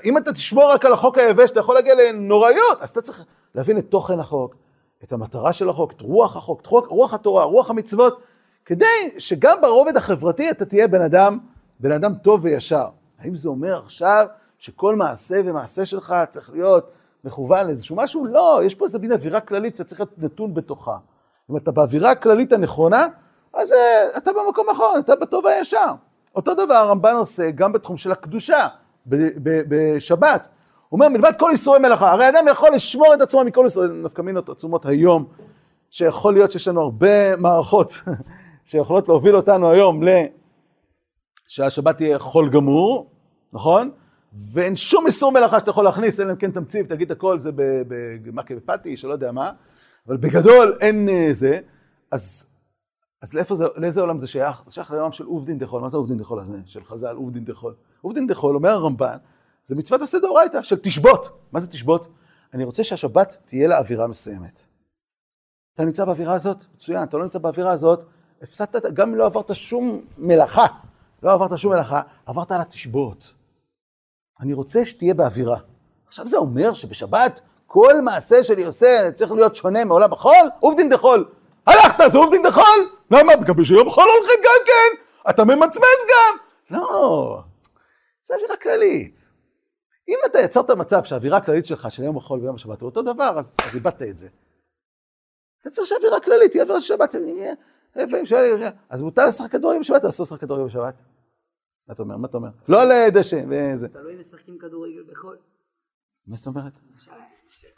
אם 0.06 0.18
אתה 0.18 0.34
תשמור 0.34 0.72
רק 0.72 0.86
על 0.86 0.94
החוק 0.94 1.18
היבש, 1.18 1.52
אתה 1.52 1.60
יכול 1.60 1.76
להגיע 1.76 1.94
לנוראיות. 1.96 2.82
אז 2.82 2.90
אתה 2.90 3.02
צריך 3.02 3.24
להבין 3.56 3.78
את 3.78 3.86
תוכן 3.90 4.20
החוק, 4.20 4.56
את 5.04 5.14
המטרה 5.14 5.54
של 5.54 5.70
החוק, 5.70 5.92
את 5.92 6.02
רוח 6.02 6.36
החוק, 6.36 6.62
את 6.62 6.68
רוח, 6.68 7.14
התורה, 7.14 7.44
רוח 7.44 7.70
המצוות, 7.70 8.22
כדי 8.66 8.86
שגם 9.18 9.58
ברובד 9.62 9.98
החברתי 9.98 10.50
אתה 10.50 10.66
תהיה 10.66 10.88
בן 10.88 11.02
אדם, 11.02 11.40
בן 11.80 11.92
אדם 11.92 12.14
טוב 12.16 12.40
וישר. 12.44 12.88
האם 13.20 13.36
זה 13.36 13.50
אומר 13.50 13.78
עכשיו 13.78 14.26
שכל 14.58 14.96
מעשה 14.96 15.42
ומעשה 15.46 15.86
שלך 15.86 16.16
צריך 16.30 16.50
להיות 16.54 16.92
מכוון 17.24 17.68
לאיזשהו 17.68 17.96
משהו? 17.96 18.26
לא, 18.26 18.60
יש 18.64 18.76
פה 18.76 18.86
איזה 18.86 19.00
מין 19.00 19.12
אווירה 19.12 19.40
כללית 19.40 19.74
שאתה 19.74 19.84
צריך 19.84 20.00
להיות 20.00 20.14
נתון 20.18 20.54
בתוכה. 20.54 20.98
אם 21.52 21.58
אתה 21.58 21.72
באווירה 21.72 22.12
הכללית 22.12 22.54
הנכונה, 22.54 23.08
אז 23.54 23.72
אה, 23.72 24.18
אתה 24.18 24.32
במקום 24.34 24.70
נכון, 24.70 25.00
אתה 25.00 25.16
בטוב 25.16 25.48
הישר. 25.48 25.94
אותו 26.38 26.54
דבר 26.54 26.74
הרמב"ן 26.74 27.16
עושה 27.16 27.52
גם 27.52 27.74
בתחום 27.74 27.98
של 27.98 28.12
הקדושה, 28.12 28.68
בשבת. 29.08 30.48
הוא 30.90 30.98
אומר, 30.98 31.10
מלבד 31.10 31.32
כל 31.40 31.52
איסורי 31.52 31.80
מלאכה, 31.80 32.12
הרי 32.12 32.30
אדם 32.30 32.46
יכול 32.52 32.70
לשמור 32.76 33.14
את 33.14 33.22
עצמו 33.22 33.44
מכל 33.44 33.66
איסורי, 33.66 33.88
נפקא 34.04 34.22
מינות 34.22 34.50
עצומות 34.50 34.86
היום, 34.86 35.26
שיכול 35.92 36.34
להיות 36.34 36.52
שיש 36.52 36.68
לנו 36.68 36.82
הרבה 36.82 37.36
מערכות 37.36 38.02
שיכולות 38.66 39.08
להוביל 39.08 39.36
אותנו 39.36 39.72
היום 39.72 40.04
ל... 40.04 40.10
שהשבת 41.48 41.98
תהיה 41.98 42.20
חול 42.20 42.50
גמור, 42.50 43.10
נכון? 43.54 43.92
ואין 44.54 44.76
שום 44.76 45.06
איסור 45.06 45.32
מלאכה 45.32 45.60
שאתה 45.60 45.72
יכול 45.72 45.86
להכניס, 45.86 46.20
אלא 46.20 46.32
אם 46.32 46.36
כן 46.36 46.52
תמציא 46.52 46.84
ותגיד 46.84 47.12
הכל, 47.12 47.40
זה 47.40 47.52
במכה 48.24 48.56
בפטיש, 48.56 49.04
או 49.04 49.10
לא 49.10 49.14
יודע 49.14 49.32
מה, 49.32 49.52
אבל 50.08 50.18
בגדול 50.18 50.78
אין 50.82 51.10
אה, 51.10 51.28
זה, 51.32 51.60
אז, 52.12 52.46
אז 53.22 53.34
לאיפה 53.34 53.56
זה, 53.56 53.66
לאיזה 53.76 54.02
עולם 54.02 54.20
זה 54.20 54.28
שייך? 54.28 54.64
זה 54.66 54.72
שייך 54.72 54.92
לעולם 54.92 55.12
של 55.12 55.26
עובדין 55.26 55.58
דחול, 55.58 55.82
מה 55.82 55.90
זה 55.90 55.98
עובדין 55.98 56.18
דחול 56.18 56.40
הזה? 56.40 56.58
של 56.66 56.86
חז"ל, 56.86 57.16
עובדין 57.16 57.46
דחול. 57.46 57.76
עובדין 58.02 58.28
דחול, 58.28 58.56
אומר 58.56 58.70
הרמב"ן, 58.70 59.18
זה 59.64 59.76
מצוות 59.76 60.02
עשה 60.02 60.20
דאורייתא, 60.20 60.64
של 60.64 60.76
תשבות. 60.76 61.30
מה 61.52 61.60
זה 61.60 61.68
תשבות? 61.68 62.08
אני 62.54 62.64
רוצה 62.64 62.84
שהשבת 62.84 63.42
תהיה 63.46 63.68
לה 63.68 63.78
אווירה 63.78 64.08
מסוימת. 64.08 64.68
אתה 65.74 65.86
נמצא 65.86 66.06
באווירה 66.06 66.34
הזאת? 66.34 66.64
מצוין, 66.76 67.04
אתה 67.04 67.18
לא 67.18 67.24
נמצא 67.24 67.40
באווירה 67.40 67.72
הזאת, 67.72 68.04
הפסדת, 68.42 68.94
גם 68.94 69.10
אם 69.10 69.16
לא 69.16 69.26
עברת 69.26 69.56
שום 69.56 70.02
מלאכה, 70.18 70.66
לא 71.24 71.32
עברת 71.32 71.58
שום 71.58 71.74
מלאכה, 71.74 72.02
עברת 72.26 72.52
על 72.52 72.62
התשבות. 72.62 73.34
אני 74.40 74.54
רוצה 74.54 74.86
שתהיה 74.86 75.14
באווירה. 75.14 75.58
עכשיו 76.08 76.28
זה 76.28 76.38
אומר 76.38 76.74
שבשבת 76.74 77.42
כל 77.68 78.02
מעשה 78.02 78.44
שאני 78.44 78.66
עושה 78.66 79.12
צריך 79.14 79.32
להיות 79.32 79.56
שונה 79.56 79.86
מעולם 79.86 80.14
החול? 80.14 80.50
עובדין 80.60 80.90
דחול. 80.90 81.30
הלכת, 81.68 82.12
זה 82.12 82.18
עובדין 82.18 82.42
דחול? 82.44 82.98
למה? 83.12 83.36
גם 83.36 83.56
ביום 83.56 83.90
חול 83.90 84.04
הולכים 84.18 84.40
גם 84.44 84.66
כן. 84.66 85.04
אתה 85.30 85.44
ממצמץ 85.44 86.02
גם. 86.10 86.38
לא, 86.72 87.42
זה 88.24 88.36
אווירה 88.36 88.58
כללית. 88.58 89.34
אם 90.10 90.18
אתה 90.26 90.40
יצרת 90.40 90.72
מצב 90.72 91.04
שהאווירה 91.04 91.38
הכללית 91.38 91.66
שלך 91.66 91.92
של 91.92 92.04
יום 92.04 92.18
החול 92.18 92.40
ויום 92.40 92.56
השבת 92.56 92.82
הוא 92.82 92.90
אותו 92.90 93.02
דבר, 93.02 93.40
אז, 93.40 93.56
אז 93.68 93.76
איבדת 93.76 94.02
את 94.02 94.18
זה. 94.18 94.28
אתה 95.62 95.70
צריך 95.70 95.88
שהאווירה 95.88 96.20
כללית 96.20 96.52
תהיה 96.52 96.64
אווירה 96.64 96.82
של 96.82 96.88
שבת. 96.88 97.16
אז 98.90 99.02
מותר 99.02 99.26
לשחק 99.26 99.52
כדורגל 99.52 99.80
בשבת, 99.80 100.04
או 100.04 100.10
אסור 100.10 100.24
לשחק 100.24 100.42
כדורגל 100.42 100.66
בשבת? 100.66 101.02
מה 101.88 101.94
אתה 101.94 102.04
אומר? 102.04 102.18
מה 102.18 102.28
אתה 102.28 102.38
אומר? 102.38 102.50
לא 102.68 102.82
על 102.82 103.10
דשא 103.10 103.42
וזה. 103.50 103.90
תלוי 103.90 104.14
אם 104.14 104.20
משחקים 104.20 104.58
כדורגל 104.58 105.04
בחול. 105.12 105.38
מה 106.28 106.38
זאת 106.38 106.48
אומרת? 106.48 106.74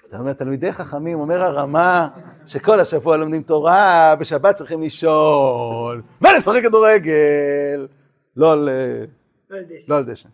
אתה 0.09 0.17
אומר, 0.19 0.33
תלמידי 0.33 0.71
חכמים, 0.71 1.19
אומר 1.19 1.41
הרמה, 1.41 2.07
שכל 2.45 2.79
השבוע 2.79 3.17
לומדים 3.17 3.43
תורה, 3.43 4.15
בשבת 4.19 4.55
צריכים 4.55 4.81
לישון, 4.81 6.01
ולשחק 6.21 6.61
כדורגל, 6.63 7.87
לא 8.35 8.51
על, 8.51 8.69
אה, 8.69 9.05
לא 9.49 9.57
על 9.57 9.63
דשא. 9.63 9.91
לא 9.91 9.97
על 9.97 10.03
דשא. 10.03 10.29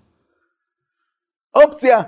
אופציה. 1.56 2.02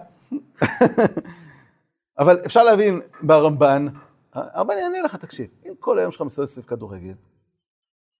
אבל 2.19 2.41
אפשר 2.45 2.63
להבין 2.63 3.01
ברמב"ן, 3.21 3.87
הרמב"ן 4.33 4.77
יענה 4.77 5.01
לך, 5.01 5.15
תקשיב, 5.15 5.47
אם 5.65 5.73
כל 5.79 5.99
היום 5.99 6.11
שלך 6.11 6.21
מסתובב 6.21 6.47
סביב 6.47 6.65
כדורגל, 6.65 7.13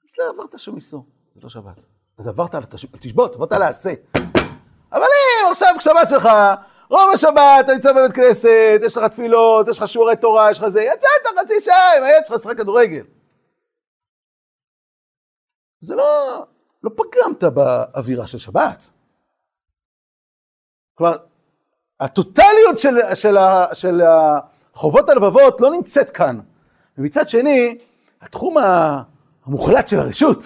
אז 0.06 0.14
לא 0.18 0.24
עברת 0.30 0.60
שום 0.60 0.76
איסור, 0.76 1.06
זה 1.36 1.42
לא 1.44 1.50
שבת. 1.50 1.86
אז 2.18 2.28
עברת 2.28 2.56
על 2.56 2.64
תשבות, 3.00 3.36
עברת 3.36 3.52
על 3.52 3.62
העשה. 3.62 3.94
אבל 4.92 5.04
אם 5.04 5.52
עכשיו 5.52 5.76
שבת 5.80 6.10
שלך, 6.10 6.28
רוב 6.90 7.10
השבת 7.14 7.66
אתה 7.66 7.74
נמצא 7.74 7.94
בבית 7.94 8.14
כנסת, 8.14 8.80
יש 8.86 8.98
לך 8.98 9.04
תפילות, 9.04 9.68
יש 9.68 9.78
לך 9.78 9.88
שיעורי 9.88 10.16
תורה, 10.16 10.52
יש 10.52 10.60
לך 10.60 10.68
זה, 10.68 10.82
יצאת 10.82 11.40
חצי 11.40 11.60
שעה 11.60 11.98
עם 11.98 12.04
הילד 12.04 12.26
שלך 12.26 12.36
לשחק 12.36 12.58
כדורגל. 12.58 13.04
זה 15.82 15.96
לא, 15.96 16.46
לא 16.84 16.92
פגמת 16.96 17.44
באווירה 17.44 18.28
של 18.28 18.38
שבת. 18.38 18.90
כלומר, 20.96 21.18
הטוטליות 22.00 22.80
של, 22.80 23.16
של, 23.16 23.36
של 23.74 24.02
החובות 24.02 25.10
הלבבות 25.10 25.62
לא 25.62 25.72
נמצאת 25.72 26.10
כאן. 26.10 26.40
ומצד 26.98 27.30
שני, 27.30 27.78
התחום 28.22 28.56
המוחלט 29.46 29.88
של 29.88 30.00
הרשות, 30.00 30.44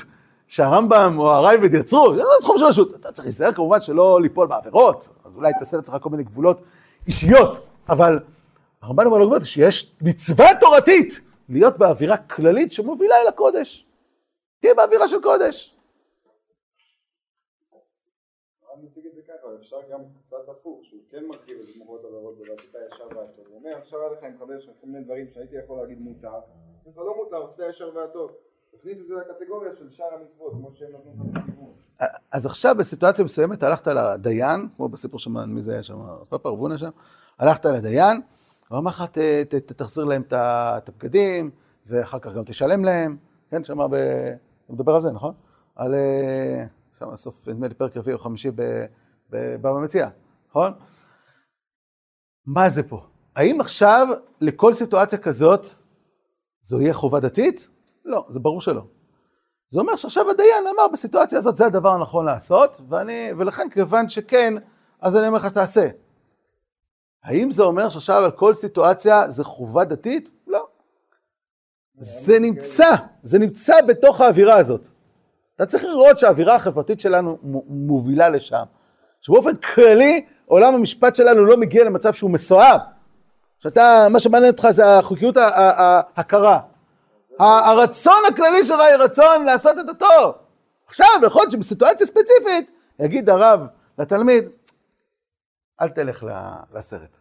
שהרמב"ם 0.52 1.16
או 1.18 1.30
הרייבד 1.30 1.74
יצרו, 1.74 2.16
זה 2.16 2.22
לא 2.22 2.30
תחום 2.42 2.58
של 2.58 2.66
רשות. 2.66 2.94
אתה 2.94 3.12
צריך 3.12 3.26
להיזהר 3.26 3.54
כמובן 3.54 3.82
שלא 3.82 4.22
ליפול 4.22 4.48
בעבירות, 4.48 5.10
אז 5.24 5.36
אולי 5.36 5.52
תעשה 5.60 5.78
לעצמך 5.78 5.98
כל 6.02 6.10
מיני 6.10 6.24
גבולות 6.24 6.62
אישיות, 7.08 7.56
אבל 7.90 8.20
הרמב"ן 8.82 9.06
אומר 9.06 9.18
לגבות 9.18 9.42
שיש 9.46 9.96
מצווה 10.02 10.46
תורתית 10.60 11.22
להיות 11.50 11.78
באווירה 11.78 12.18
כללית 12.18 12.72
שמובילה 12.72 13.16
אל 13.22 13.28
הקודש. 13.28 13.86
תהיה 14.60 14.74
באווירה 14.74 15.08
של 15.08 15.22
קודש. 15.22 15.78
מציג 18.84 19.06
את 19.06 19.16
זה 19.16 19.22
ככה, 19.22 19.48
אפשר 19.60 19.78
גם 19.92 20.00
קצת 20.26 20.50
הפוך, 20.50 20.80
שהוא 20.84 21.02
כן 21.10 21.26
מרחיב 21.26 21.58
את 21.60 21.76
מורות 21.78 22.06
עבירות 22.06 22.36
ולעשות 22.38 22.76
הישר 22.76 23.08
והטוב. 23.08 23.46
הוא 23.48 23.58
אומר, 23.58 23.78
עכשיו 23.78 24.00
היה 24.00 24.12
לך 24.12 24.24
עם 24.24 24.38
חבר 24.40 24.60
שלך 24.60 24.72
כל 24.82 24.88
מיני 24.88 25.04
דברים 25.04 25.28
שהייתי 25.34 25.56
יכול 25.56 25.78
להגיד 25.82 26.00
מותר, 26.00 26.40
לך 26.86 26.98
לא 26.98 27.16
מותר, 27.16 27.38
עושה 27.38 27.66
הישר 27.66 27.92
והטוב. 27.96 28.32
תכניס 28.78 29.02
את 29.02 29.06
זה 29.06 29.14
לקטגוריה 29.16 29.76
של 29.76 29.90
שאר 29.92 30.06
המצוות, 30.20 30.54
כמו 30.54 30.72
שהם 30.74 30.90
נתנו 30.94 31.32
בכיוון. 31.32 31.74
אז 32.32 32.46
עכשיו 32.46 32.76
בסיטואציה 32.78 33.26
מסוימת 33.26 33.64
הלכת 33.64 33.88
לדיין, 33.88 34.70
כמו 34.76 34.90
בסיפור 34.90 35.20
שם, 35.20 35.50
מי 35.50 35.62
זה 35.62 35.74
היה 35.74 35.84
שם, 35.84 36.00
פאפה 36.30 36.50
רבונה 36.50 36.78
שם, 36.78 36.90
הלכת 37.40 37.66
לדיין, 37.66 38.22
הוא 38.70 38.78
אמר 38.78 38.92
לך, 38.92 39.04
תחזיר 39.76 40.04
להם 40.04 40.22
את 40.22 40.34
את 40.34 40.90
הבגדים, 40.90 41.52
ואחר 41.86 42.20
כך 42.20 42.34
גם 42.34 42.44
תשלם 42.44 42.86
להם, 42.86 43.18
כן, 43.50 43.64
שם 43.64 43.78
ב... 43.92 43.96
הוא 44.68 44.76
מדבר 44.76 44.96
על 44.96 45.02
זה, 45.02 45.12
נכון? 45.12 45.34
על... 45.76 45.96
אה, 45.96 46.66
שם 47.00 47.16
סוף, 47.16 47.48
נדמה 47.48 47.68
לי 47.68 47.74
פרק 47.74 47.98
רביעי 47.98 48.14
או 48.14 48.20
חמישי 48.20 48.52
בבבא 49.30 49.80
מציע, 49.84 50.08
נכון? 50.50 50.74
מה 52.46 52.70
זה 52.70 52.84
פה? 52.84 53.06
האם 53.36 53.62
עכשיו 53.62 54.08
לכל 54.42 54.74
סיטואציה 54.74 55.20
כזאת 55.20 55.66
זו 56.62 56.82
יהיה 56.82 56.94
חובה 56.94 57.20
דתית? 57.20 57.70
לא, 58.06 58.26
זה 58.30 58.40
ברור 58.40 58.62
שלא. 58.62 58.82
זה 59.70 59.80
אומר 59.80 59.96
שעכשיו 59.96 60.30
הדיין 60.30 60.68
אמר 60.68 60.88
בסיטואציה 60.94 61.38
הזאת 61.38 61.58
זה 61.58 61.66
הדבר 61.66 61.90
הנכון 61.90 62.26
לעשות, 62.26 62.82
ואני, 62.90 63.30
ולכן 63.38 63.70
כיוון 63.70 64.10
שכן, 64.10 64.54
אז 65.02 65.18
אני 65.18 65.28
אומר 65.28 65.38
לך 65.38 65.50
שתעשה. 65.50 65.90
האם 67.24 67.52
זה 67.52 67.64
אומר 67.64 67.90
שעכשיו 67.90 68.24
על 68.24 68.32
כל 68.32 68.54
סיטואציה 68.54 69.30
זה 69.30 69.44
חובה 69.44 69.84
דתית? 69.84 70.30
לא. 70.48 70.68
זה 72.00 72.40
נמצא, 72.40 72.96
זה 73.24 73.40
נמצא 73.40 73.74
בתוך 73.88 74.22
האווירה 74.22 74.56
הזאת. 74.56 74.88
אתה 75.56 75.66
צריך 75.66 75.84
לראות 75.84 76.18
שהאווירה 76.18 76.56
החברתית 76.56 77.00
שלנו 77.00 77.38
מובילה 77.68 78.30
לשם. 78.30 78.64
שבאופן 79.22 79.56
כללי 79.56 80.26
עולם 80.46 80.74
המשפט 80.74 81.16
שלנו 81.16 81.46
לא 81.46 81.58
מגיע 81.58 81.84
למצב 81.84 82.14
שהוא 82.14 82.32
מסואב. 82.32 82.80
שאתה, 83.60 84.08
מה 84.10 84.20
שמעניין 84.20 84.52
אותך 84.52 84.68
זה 84.70 84.98
החוקיות 84.98 85.38
ה- 85.38 85.48
ה- 85.48 85.82
ה- 85.82 86.02
הקרה. 86.16 86.56
ה- 86.56 86.71
הרצון 87.42 88.24
הכללי 88.30 88.66
שלך 88.66 88.80
היא 88.80 88.96
רצון 88.96 89.46
לעשות 89.46 89.76
את 89.80 89.90
הטוב. 89.90 90.36
עכשיו, 90.88 91.08
יכול 91.26 91.42
להיות 91.42 91.52
שבסיטואציה 91.52 92.08
ספציפית, 92.08 92.72
יגיד 93.00 93.30
הרב 93.30 93.68
לתלמיד, 93.98 94.50
אל 95.82 95.90
תלך 95.90 96.24
לסרט. 96.74 97.18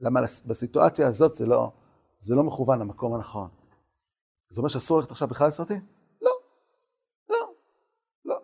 למה 0.00 0.20
בסיטואציה 0.46 1.06
הזאת 1.06 1.34
זה 1.34 1.46
לא, 1.46 1.70
זה 2.18 2.34
לא 2.34 2.42
מכוון 2.42 2.80
למקום 2.80 3.14
הנכון. 3.14 3.48
זה 4.50 4.60
אומר 4.60 4.68
שאסור 4.68 4.98
ללכת 4.98 5.10
עכשיו 5.10 5.28
בכלל 5.28 5.48
לסרטים? 5.48 5.86
לא. 6.22 6.30
לא. 7.28 7.50
לא. 8.24 8.38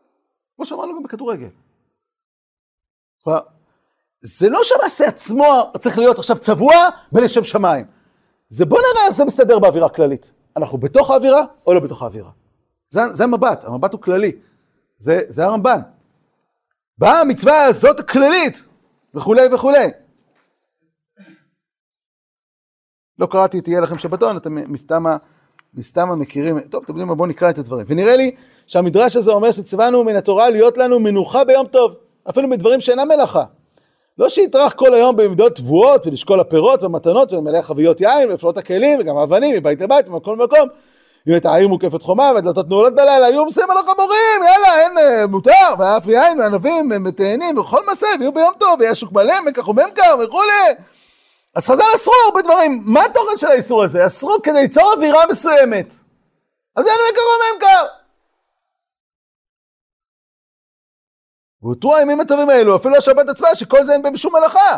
כמו 0.56 0.66
שאמרנו 0.66 0.96
גם 0.96 1.02
בכדורגל. 1.02 1.48
זה 4.22 4.48
לא 4.48 4.60
שהמעשה 4.62 5.08
עצמו 5.08 5.72
צריך 5.78 5.98
להיות 5.98 6.18
עכשיו 6.18 6.38
צבוע 6.38 6.74
בלשם 7.12 7.44
שמיים. 7.44 7.86
זה 8.48 8.64
בוא 8.64 8.78
נראה 8.78 9.06
איך 9.06 9.14
זה 9.14 9.24
מסתדר 9.24 9.58
באווירה 9.58 9.88
כללית. 9.88 10.32
אנחנו 10.56 10.78
בתוך 10.78 11.10
האווירה 11.10 11.44
או 11.66 11.74
לא 11.74 11.80
בתוך 11.80 12.02
האווירה. 12.02 12.30
זה, 12.88 13.00
זה 13.10 13.24
המבט, 13.24 13.64
המבט 13.64 13.92
הוא 13.92 14.00
כללי. 14.00 14.32
זה, 14.98 15.20
זה 15.28 15.44
הרמב"ן. 15.44 15.80
באה 16.98 17.20
המצווה 17.20 17.64
הזאת 17.64 18.00
הכללית, 18.00 18.64
וכולי 19.14 19.54
וכולי. 19.54 19.90
לא 23.18 23.26
קראתי 23.26 23.60
תהיה 23.60 23.80
לכם 23.80 23.98
שבתון, 23.98 24.36
אתם 24.36 24.72
מסתמה, 24.72 25.16
מסתמה 25.74 26.16
מכירים, 26.16 26.60
טוב, 26.60 26.82
אתם 26.82 26.92
יודעים 26.92 27.08
מה, 27.08 27.14
בואו 27.14 27.28
נקרא 27.28 27.50
את 27.50 27.58
הדברים. 27.58 27.86
ונראה 27.88 28.16
לי 28.16 28.36
שהמדרש 28.66 29.16
הזה 29.16 29.30
אומר 29.30 29.52
שציוונו 29.52 30.04
מן 30.04 30.16
התורה 30.16 30.50
להיות 30.50 30.78
לנו 30.78 31.00
מנוחה 31.00 31.44
ביום 31.44 31.66
טוב, 31.66 31.94
אפילו 32.30 32.48
מדברים 32.48 32.80
שאינם 32.80 33.08
מלאכה. 33.08 33.44
לא 34.18 34.28
שיטרח 34.28 34.72
כל 34.72 34.94
היום 34.94 35.16
בעמדות 35.16 35.56
תבואות 35.56 36.06
ולשקול 36.06 36.40
הפירות 36.40 36.82
והמתנות 36.82 37.32
ולמלא 37.32 37.62
חביות 37.62 38.00
יין 38.00 38.30
ולפנות 38.30 38.58
הכלים 38.58 39.00
וגם 39.00 39.16
האבנים 39.16 39.56
מבית 39.56 39.80
לבית 39.80 40.08
ומכל 40.08 40.36
מקום. 40.36 40.68
אם 41.28 41.36
את 41.36 41.46
העיר 41.46 41.68
מוקפת 41.68 42.02
חומה 42.02 42.30
והדלתות 42.34 42.68
נעולות 42.68 42.94
בלילה, 42.94 43.28
יהיו 43.28 43.42
עושים 43.42 43.70
על 43.70 43.76
החמורים, 43.76 44.42
יאללה, 44.44 44.80
אין, 44.80 44.98
אה, 44.98 45.26
מותר, 45.26 45.74
ואף 45.78 46.06
יין 46.06 46.40
וענבים 46.40 46.92
ותאנים 47.06 47.58
וכל 47.58 47.86
מעשה, 47.86 48.06
ויהיו 48.18 48.32
ביום 48.32 48.52
טוב, 48.58 48.80
ויהיה 48.80 48.94
שוק 48.94 49.12
מלא, 49.12 49.34
מקח 49.46 49.68
וממכר 49.68 50.14
וכולי. 50.24 50.74
אז 51.54 51.66
חז"ל 51.66 51.82
אסרו 51.94 52.14
הרבה 52.26 52.42
דברים. 52.42 52.82
מה 52.84 53.04
התוכן 53.04 53.36
של 53.36 53.46
האיסור 53.46 53.82
הזה? 53.82 54.06
אסרו 54.06 54.36
כדי 54.42 54.62
ליצור 54.62 54.92
אווירה 54.92 55.26
מסוימת. 55.30 55.94
אז 56.76 56.86
אין 56.86 56.96
מקח 57.10 57.22
וממכר. 57.22 58.01
והותרו 61.62 61.96
הימים 61.96 62.20
הטובים 62.20 62.50
האלו, 62.50 62.76
אפילו 62.76 62.96
השבת 62.96 63.28
עצמה, 63.28 63.54
שכל 63.54 63.84
זה 63.84 63.92
אין 63.92 64.02
בהם 64.02 64.16
שום 64.16 64.36
מלאכה. 64.36 64.76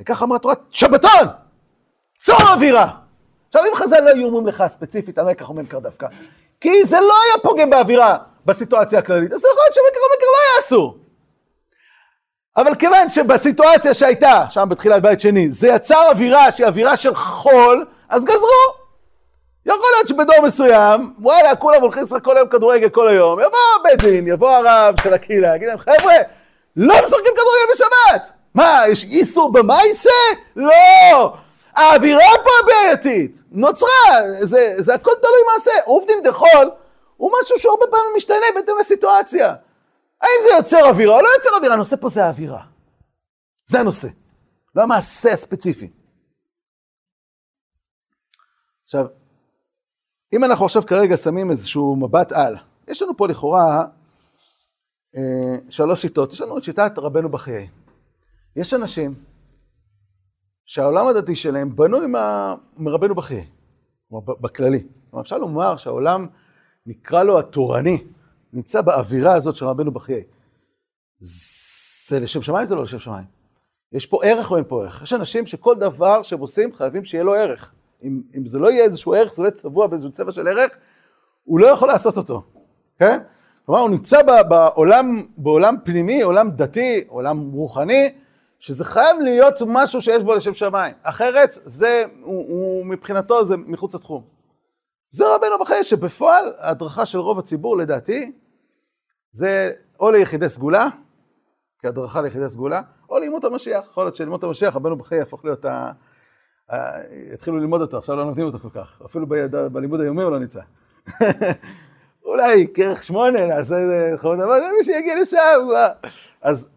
וכך 0.00 0.22
אמרה 0.22 0.38
תורת 0.38 0.58
שבתון! 0.70 1.26
צור 2.16 2.42
אווירה! 2.52 2.90
עכשיו 3.48 3.62
אם 3.70 3.74
חז"ל 3.74 4.00
לא 4.00 4.10
היו 4.10 4.26
אומרים 4.26 4.46
לך 4.46 4.64
ספציפית 4.68 5.18
על 5.18 5.26
מקח 5.26 5.50
וממכר 5.50 5.78
דווקא, 5.78 6.06
כי 6.60 6.84
זה 6.84 7.00
לא 7.00 7.14
היה 7.24 7.42
פוגם 7.42 7.70
באווירה 7.70 8.16
בסיטואציה 8.46 8.98
הכללית, 8.98 9.32
אז 9.32 9.38
יכול 9.38 9.62
להיות 9.62 9.74
שמקח 9.74 10.00
וממכר 10.00 10.26
לא 10.26 10.38
היה 10.42 10.60
אסור. 10.60 10.98
אבל 12.56 12.74
כיוון 12.74 13.08
שבסיטואציה 13.08 13.94
שהייתה, 13.94 14.44
שם 14.50 14.68
בתחילת 14.70 15.02
בית 15.02 15.20
שני, 15.20 15.52
זה 15.52 15.68
יצר 15.68 16.10
אווירה 16.10 16.52
שהיא 16.52 16.66
אווירה 16.66 16.96
של 16.96 17.14
חול, 17.14 17.86
אז 18.08 18.24
גזרו. 18.24 18.75
יכול 19.66 19.86
להיות 19.96 20.08
שבדור 20.08 20.46
מסוים, 20.46 21.14
וואלה, 21.18 21.56
כולם 21.56 21.82
הולכים 21.82 22.02
לשחק 22.02 22.24
כל 22.24 22.36
היום 22.36 22.48
כדורגל 22.48 22.88
כל 22.88 23.08
היום, 23.08 23.40
יבוא 23.40 23.58
בית 23.82 24.02
דין, 24.02 24.26
יבוא 24.28 24.50
הרב 24.50 24.94
של 25.02 25.14
הקהילה, 25.14 25.56
יגיד 25.56 25.68
להם, 25.68 25.78
חבר'ה, 25.78 26.14
לא 26.76 26.94
משחקים 26.94 27.32
כדורגל 27.32 27.72
בשבת! 27.72 28.32
מה, 28.54 28.82
יש 28.88 29.04
איסור 29.04 29.52
במייסה? 29.52 30.10
לא! 30.56 31.34
האווירה 31.76 32.30
פה 32.44 32.50
הבעייתית, 32.62 33.42
נוצרה, 33.50 33.88
זה, 34.40 34.74
זה 34.78 34.94
הכל 34.94 35.10
תלוי 35.20 35.40
מעשה. 35.52 35.70
עובדין 35.84 36.22
דחול 36.22 36.70
הוא 37.16 37.32
משהו 37.40 37.58
שהרבה 37.58 37.86
פעמים 37.90 38.16
משתנה 38.16 38.46
בהתאם 38.54 38.74
לסיטואציה. 38.80 39.54
האם 40.20 40.42
זה 40.42 40.48
יוצר 40.56 40.88
אווירה 40.88 41.16
או 41.16 41.22
לא 41.22 41.28
יוצר 41.36 41.50
אווירה? 41.56 41.74
הנושא 41.74 41.96
פה 41.96 42.08
זה 42.08 42.24
האווירה. 42.24 42.62
זה 43.66 43.80
הנושא, 43.80 44.08
לא 44.74 44.82
המעשה 44.82 45.32
הספציפי. 45.32 45.90
עכשיו, 48.84 49.06
אם 50.32 50.44
אנחנו 50.44 50.64
עכשיו 50.64 50.86
כרגע 50.86 51.16
שמים 51.16 51.50
איזשהו 51.50 51.96
מבט 51.96 52.32
על, 52.32 52.56
יש 52.88 53.02
לנו 53.02 53.16
פה 53.16 53.28
לכאורה 53.28 53.84
אה, 55.16 55.56
שלוש 55.70 56.02
שיטות. 56.02 56.32
יש 56.32 56.40
לנו 56.40 56.58
את 56.58 56.62
שיטת 56.62 56.98
רבנו 56.98 57.28
בחיי. 57.28 57.68
יש 58.56 58.74
אנשים 58.74 59.14
שהעולם 60.66 61.06
הדתי 61.06 61.34
שלהם 61.34 61.76
בנוי 61.76 62.06
מה, 62.06 62.54
מרבנו 62.76 63.14
בחיי, 63.14 63.44
כלומר 64.08 64.34
בכללי. 64.40 64.86
כלומר 65.10 65.22
אפשר 65.22 65.38
לומר 65.38 65.76
שהעולם, 65.76 66.26
נקרא 66.86 67.22
לו 67.22 67.38
התורני, 67.38 68.04
נמצא 68.52 68.80
באווירה 68.80 69.34
הזאת 69.34 69.56
של 69.56 69.66
רבנו 69.66 69.92
בחיי. 69.92 70.24
זה 71.18 72.20
לשם 72.20 72.42
שמיים, 72.42 72.66
זה 72.66 72.74
לא 72.74 72.82
לשם 72.82 72.98
שמיים. 72.98 73.24
יש 73.92 74.06
פה 74.06 74.24
ערך 74.24 74.50
או 74.50 74.56
אין 74.56 74.64
פה 74.68 74.82
ערך? 74.82 75.02
יש 75.02 75.12
אנשים 75.12 75.46
שכל 75.46 75.74
דבר 75.74 76.22
שהם 76.22 76.38
עושים 76.38 76.74
חייבים 76.74 77.04
שיהיה 77.04 77.24
לו 77.24 77.34
ערך. 77.34 77.74
אם, 78.02 78.22
אם 78.36 78.46
זה 78.46 78.58
לא 78.58 78.70
יהיה 78.70 78.84
איזשהו 78.84 79.14
ערך, 79.14 79.34
זה 79.34 79.42
לא 79.42 79.48
יהיה 79.48 79.56
צבוע 79.56 79.86
באיזשהו 79.86 80.12
צבע 80.12 80.32
של 80.32 80.48
ערך, 80.48 80.72
הוא 81.44 81.60
לא 81.60 81.66
יכול 81.66 81.88
לעשות 81.88 82.16
אותו, 82.16 82.42
כן? 82.98 83.18
כלומר, 83.66 83.80
הוא 83.80 83.90
נמצא 83.90 84.22
בעולם, 84.48 85.26
בעולם 85.36 85.76
פנימי, 85.84 86.22
עולם 86.22 86.50
דתי, 86.50 87.04
עולם 87.08 87.50
רוחני, 87.52 88.14
שזה 88.58 88.84
חייב 88.84 89.16
להיות 89.20 89.54
משהו 89.66 90.00
שיש 90.00 90.22
בו 90.22 90.34
לשם 90.34 90.54
שמיים. 90.54 90.94
אחרת, 91.02 91.48
זה, 91.52 92.04
הוא, 92.22 92.44
הוא 92.48 92.86
מבחינתו 92.86 93.44
זה 93.44 93.56
מחוץ 93.56 93.94
לתחום. 93.94 94.24
זה 95.10 95.34
רבנו 95.34 95.58
בחיי, 95.60 95.84
שבפועל 95.84 96.54
ההדרכה 96.58 97.06
של 97.06 97.18
רוב 97.18 97.38
הציבור, 97.38 97.76
לדעתי, 97.76 98.32
זה 99.32 99.72
או 100.00 100.10
ליחידי 100.10 100.48
סגולה, 100.48 100.88
כהדרכה 101.82 102.20
ליחידי 102.20 102.48
סגולה, 102.48 102.80
או 103.10 103.18
לימות 103.18 103.44
המשיח. 103.44 103.86
יכול 103.90 104.04
להיות 104.04 104.16
שלימות 104.16 104.44
המשיח, 104.44 104.76
רבנו 104.76 104.96
בחיי 104.96 105.18
יהפוך 105.18 105.44
להיות 105.44 105.64
ה... 105.64 105.92
התחילו 107.32 107.56
ללמוד 107.56 107.80
אותו, 107.80 107.98
עכשיו 107.98 108.16
לא 108.16 108.24
נותנים 108.24 108.46
אותו 108.46 108.58
כל 108.58 108.70
כך. 108.70 109.02
אפילו 109.04 109.26
ב, 109.26 109.34
בלימוד 109.72 110.00
היומי 110.00 110.22
הוא 110.22 110.30
לא 110.30 110.38
נמצא. 110.38 110.60
אולי 112.24 112.66
כרך 112.74 113.04
שמונה, 113.04 113.46
נעשה 113.46 113.78
איזה 113.78 114.14
חוות 114.20 114.38
אבל 114.40 114.60
מי 114.76 114.84
שיגיע 114.84 115.20
לשם. 115.20 115.36
אז 116.40 116.70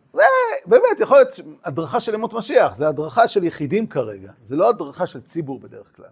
באמת 0.66 1.00
יכול 1.00 1.18
להיות 1.18 1.30
הדרכה 1.64 2.00
של 2.00 2.14
ימות 2.14 2.34
משיח, 2.34 2.76
זה 2.76 2.88
הדרכה 2.88 3.28
של 3.28 3.44
יחידים 3.44 3.88
כרגע, 3.88 4.32
זה 4.42 4.56
לא 4.56 4.70
הדרכה 4.70 5.08
של 5.08 5.22
ציבור 5.22 5.60
בדרך 5.60 5.96
כלל. 5.96 6.10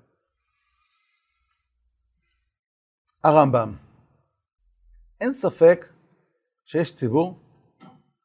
הרמב"ם, 3.23 3.73
אין 5.21 5.33
ספק 5.33 5.85
שיש 6.65 6.95
ציבור 6.95 7.39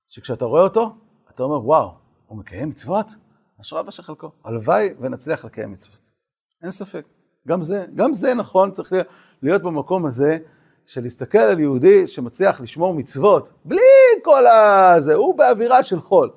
שכשאתה 0.08 0.44
רואה 0.44 0.62
אותו, 0.62 0.94
אתה 1.30 1.42
אומר, 1.42 1.66
וואו, 1.66 1.94
הוא 2.26 2.38
מקיים 2.38 2.68
מצוות? 2.68 3.06
אשריו 3.62 3.88
אשר 3.88 4.02
חלקו. 4.02 4.30
הלוואי 4.44 4.94
ונצליח 5.00 5.44
לקיים 5.44 5.72
מצוות. 5.72 6.12
אין 6.62 6.70
ספק. 6.70 7.04
גם 7.48 7.62
זה, 7.62 7.84
גם 7.94 8.12
זה 8.12 8.34
נכון, 8.34 8.70
צריך 8.72 8.92
להיות 9.42 9.62
במקום 9.62 10.06
הזה 10.06 10.38
של 10.86 11.00
להסתכל 11.00 11.38
על 11.38 11.60
יהודי 11.60 12.06
שמצליח 12.06 12.60
לשמור 12.60 12.94
מצוות, 12.94 13.52
בלי 13.64 13.80
כל 14.24 14.46
הזה, 14.46 15.14
הוא 15.14 15.34
באווירה 15.34 15.82
של 15.82 16.00
חול. 16.00 16.30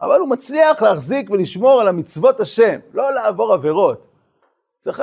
אבל 0.00 0.20
הוא 0.20 0.28
מצליח 0.28 0.82
להחזיק 0.82 1.30
ולשמור 1.30 1.80
על 1.80 1.88
המצוות 1.88 2.40
השם, 2.40 2.78
לא 2.94 3.14
לעבור 3.14 3.52
עבירות. 3.52 4.06
צריך, 4.80 5.02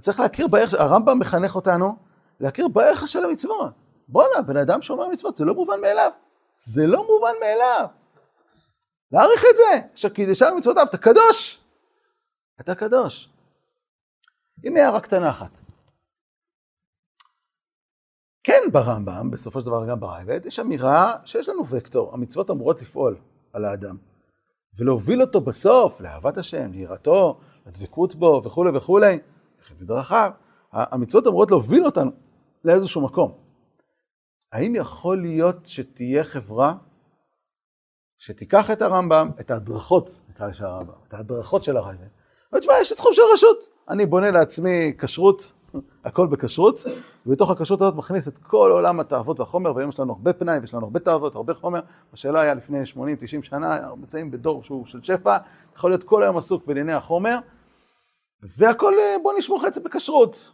צריך 0.00 0.20
להכיר 0.20 0.48
בערך, 0.48 0.74
הרמב"ם 0.74 1.18
מחנך 1.18 1.54
אותנו 1.54 1.96
להכיר 2.40 2.68
בערך 2.68 3.08
של 3.08 3.24
המצוות. 3.24 3.72
בואנה, 4.08 4.42
בן 4.42 4.56
אדם 4.56 4.82
ששומר 4.82 5.08
מצוות, 5.08 5.36
זה 5.36 5.44
לא 5.44 5.54
מובן 5.54 5.80
מאליו. 5.80 6.10
זה 6.56 6.86
לא 6.86 7.06
מובן 7.06 7.32
מאליו. 7.40 7.86
להעריך 9.12 9.44
את 9.50 9.56
זה, 9.56 9.86
שקידשנו 9.94 10.56
במצוותיו, 10.56 10.86
אתה 10.90 10.98
קדוש. 10.98 11.64
אתה 12.60 12.74
קדוש. 12.74 13.32
הנה 14.64 14.80
הערה 14.80 15.00
קטנה 15.00 15.30
אחת. 15.30 15.60
כן 18.44 18.62
ברמב"ם, 18.72 19.30
בסופו 19.30 19.60
של 19.60 19.66
דבר 19.66 19.90
גם 19.90 20.00
בראב"ד, 20.00 20.46
יש 20.46 20.58
אמירה 20.58 21.16
שיש 21.24 21.48
לנו 21.48 21.68
וקטור, 21.68 22.14
המצוות 22.14 22.50
אמורות 22.50 22.82
לפעול 22.82 23.18
על 23.52 23.64
האדם, 23.64 23.96
ולהוביל 24.78 25.22
אותו 25.22 25.40
בסוף 25.40 26.00
לאהבת 26.00 26.38
השם, 26.38 26.72
ליראתו, 26.72 27.40
לדבקות 27.66 28.14
בו 28.14 28.42
וכולי 28.44 28.70
וכולי, 28.76 29.18
בדרכיו. 29.80 30.30
המצוות 30.72 31.26
אמורות 31.26 31.50
להוביל 31.50 31.84
אותנו 31.84 32.10
לאיזשהו 32.64 33.00
מקום. 33.00 33.38
האם 34.52 34.74
יכול 34.74 35.22
להיות 35.22 35.66
שתהיה 35.66 36.24
חברה 36.24 36.74
שתיקח 38.18 38.70
את 38.70 38.82
הרמב"ם, 38.82 39.30
את 39.40 39.50
ההדרכות, 39.50 40.22
נקרא 40.28 40.46
לזה 40.46 40.64
הרמב"ם, 40.64 40.94
את 41.08 41.14
ההדרכות 41.14 41.64
של 41.64 41.76
הרייבד, 41.76 42.06
ותשמע, 42.52 42.72
יש 42.80 42.92
את 42.92 42.96
תחום 42.96 43.12
של 43.14 43.22
רשות. 43.34 43.68
אני 43.88 44.06
בונה 44.06 44.30
לעצמי 44.30 44.92
כשרות 44.98 45.52
הכל 46.04 46.26
בכשרות, 46.26 46.84
ובתוך 47.26 47.50
הכשרות 47.50 47.80
הזאת 47.80 47.94
מכניס 47.94 48.28
את 48.28 48.38
כל 48.38 48.70
עולם 48.72 49.00
התאוות 49.00 49.40
והחומר, 49.40 49.76
והיום 49.76 49.90
יש 49.90 50.00
לנו 50.00 50.12
הרבה 50.12 50.32
פנאי 50.32 50.58
ויש 50.58 50.74
לנו 50.74 50.84
הרבה 50.84 51.00
תאוות, 51.00 51.34
הרבה 51.34 51.54
חומר. 51.54 51.80
השאלה 52.12 52.40
היה 52.40 52.54
לפני 52.54 52.82
80-90 52.82 52.86
שנה, 53.42 53.76
אנחנו 53.76 53.96
נמצאים 53.96 54.30
בדור 54.30 54.62
שהוא 54.62 54.86
של 54.86 55.02
שפע, 55.02 55.36
יכול 55.76 55.90
להיות 55.90 56.02
כל 56.02 56.22
היום 56.22 56.36
עסוק 56.36 56.66
בענייני 56.66 56.94
החומר, 56.94 57.38
והכל 58.42 58.94
בוא 59.22 59.32
נשמור 59.38 59.62
חצי 59.62 59.80
בכשרות. 59.80 60.52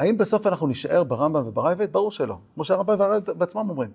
האם 0.00 0.18
בסוף 0.18 0.46
אנחנו 0.46 0.66
נישאר 0.66 1.04
ברמב"ם 1.04 1.46
ובראב"ד? 1.46 1.92
ברור 1.92 2.10
שלא. 2.10 2.38
כמו 2.54 2.64
שהרמב"ם 2.64 3.00
והראב"ד 3.00 3.38
בעצמם 3.38 3.70
אומרים. 3.70 3.92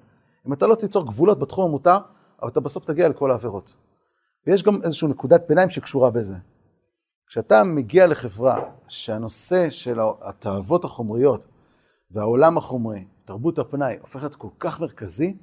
אם 0.48 0.54
אתה 0.54 0.68
לא 0.68 0.76
תיצור 0.76 1.06
גבולות 1.06 1.40
בתחום 1.40 1.66
המותר, 1.66 1.98
אבל 2.42 2.50
אתה 2.50 2.60
בסוף 2.60 2.86
תגיע 2.86 3.10
לכל 3.10 3.32
העבירות. 3.32 3.78
ויש 4.48 4.64
גם 4.64 4.80
איזושהי 4.84 5.08
נקודת 5.08 5.48
ביניים 5.50 5.70
שקשורה 5.70 6.12
בזה. 6.12 6.36
כשאתה 7.28 7.64
מגיע 7.64 8.08
לחברה 8.08 8.60
שהנושא 8.88 9.70
של 9.70 10.00
התאוות 10.22 10.86
החומריות 10.86 11.48
והעולם 12.12 12.58
החומרי, 12.58 13.08
תרבות 13.26 13.60
הפנאי, 13.60 13.98
הופך 14.02 14.16
להיות 14.16 14.36
כל 14.36 14.50
כך 14.60 14.82
מרכזי, 14.82 15.38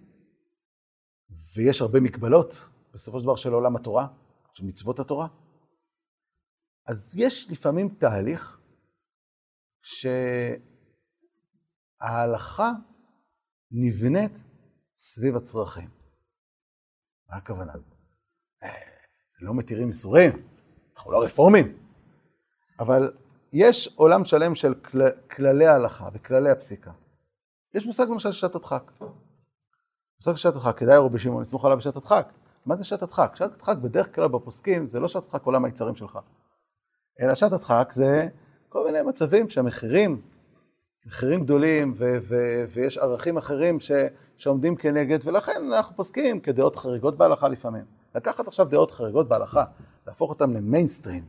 ויש 1.57 1.83
הרבה 1.83 2.01
מגבלות, 2.01 2.69
בסופו 2.95 3.19
של 3.19 3.25
דבר 3.25 3.37
של 3.37 3.53
עולם 3.53 3.77
התורה, 3.77 4.07
של 4.55 4.65
מצוות 4.65 5.01
התורה, 5.01 5.27
אז 6.87 7.15
יש 7.17 7.51
לפעמים 7.51 7.89
תהליך 7.89 8.62
שההלכה 12.01 12.71
נבנית 13.71 14.43
סביב 14.97 15.37
הצרכים. 15.37 15.89
מה 17.31 17.37
הכוונה? 17.37 17.73
אה, 18.63 18.69
לא 19.41 19.55
מתירים 19.55 19.89
איסורים, 19.89 20.33
אנחנו 20.97 21.13
לא 21.13 21.23
רפורמים, 21.25 21.79
אבל 22.79 23.13
יש 23.53 23.95
עולם 23.97 24.25
שלם 24.25 24.55
של 24.55 24.75
כל, 24.75 24.99
כללי 25.31 25.67
ההלכה 25.67 26.09
וכללי 26.13 26.51
הפסיקה. 26.51 26.93
יש 27.75 27.87
מושג 27.87 28.07
למשל 28.11 28.33
שעת 28.33 28.55
הדחק. 28.55 28.93
מושג 30.19 30.35
שעת 30.35 30.55
הדחק, 30.55 30.79
כדאי 30.79 30.97
רבי 30.97 31.19
שמעון 31.19 31.43
לסמוך 31.43 31.65
עליו 31.65 31.79
בשעת 31.79 31.97
הדחק. 31.97 32.33
מה 32.67 32.77
זה 32.77 32.85
שעת 32.85 33.03
הדחק? 33.03 33.33
שעת 33.35 33.55
הדחק 33.55 33.77
בדרך 33.77 34.15
כלל 34.15 34.29
בפוסקים 34.29 34.89
זה 34.89 35.01
לא 35.01 35.09
שעת 35.09 35.25
הדחק 35.25 35.43
עולם 35.43 35.65
היצרים 35.65 35.95
שלך. 35.95 36.19
אלא 37.21 37.35
שעת 37.35 37.53
הדחק 37.53 37.89
זה 37.93 38.29
כל 38.73 38.85
מיני 38.85 39.03
מצבים 39.03 39.49
שהמחירים, 39.51 40.21
מחירים 41.07 41.45
גדולים 41.45 41.95
ו- 41.97 42.19
ו- 42.23 42.65
ויש 42.69 42.99
ערכים 42.99 43.37
אחרים 43.37 43.81
ש- 43.81 43.91
שעומדים 44.37 44.77
כנגד, 44.77 45.19
ולכן 45.25 45.73
אנחנו 45.73 45.97
פוסקים 45.97 46.41
כדעות 46.41 46.77
חריגות 46.77 47.17
בהלכה 47.19 47.49
לפעמים. 47.49 47.85
לקחת 48.15 48.49
עכשיו 48.49 48.67
דעות 48.67 48.91
חריגות 48.91 49.29
בהלכה, 49.29 49.65
להפוך 50.07 50.31
אותן 50.31 50.51
למיינסטרים. 50.51 51.25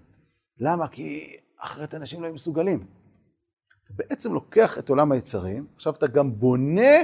למה? 0.59 0.87
כי 0.87 1.37
אחרת 1.59 1.95
אנשים 1.95 2.21
לא 2.21 2.25
יהיו 2.25 2.35
מסוגלים. 2.35 2.79
אתה 2.79 3.93
בעצם 3.95 4.33
לוקח 4.33 4.77
את 4.77 4.89
עולם 4.89 5.11
היצרים, 5.11 5.65
עכשיו 5.75 5.93
אתה 5.93 6.07
גם 6.07 6.39
בונה 6.39 7.01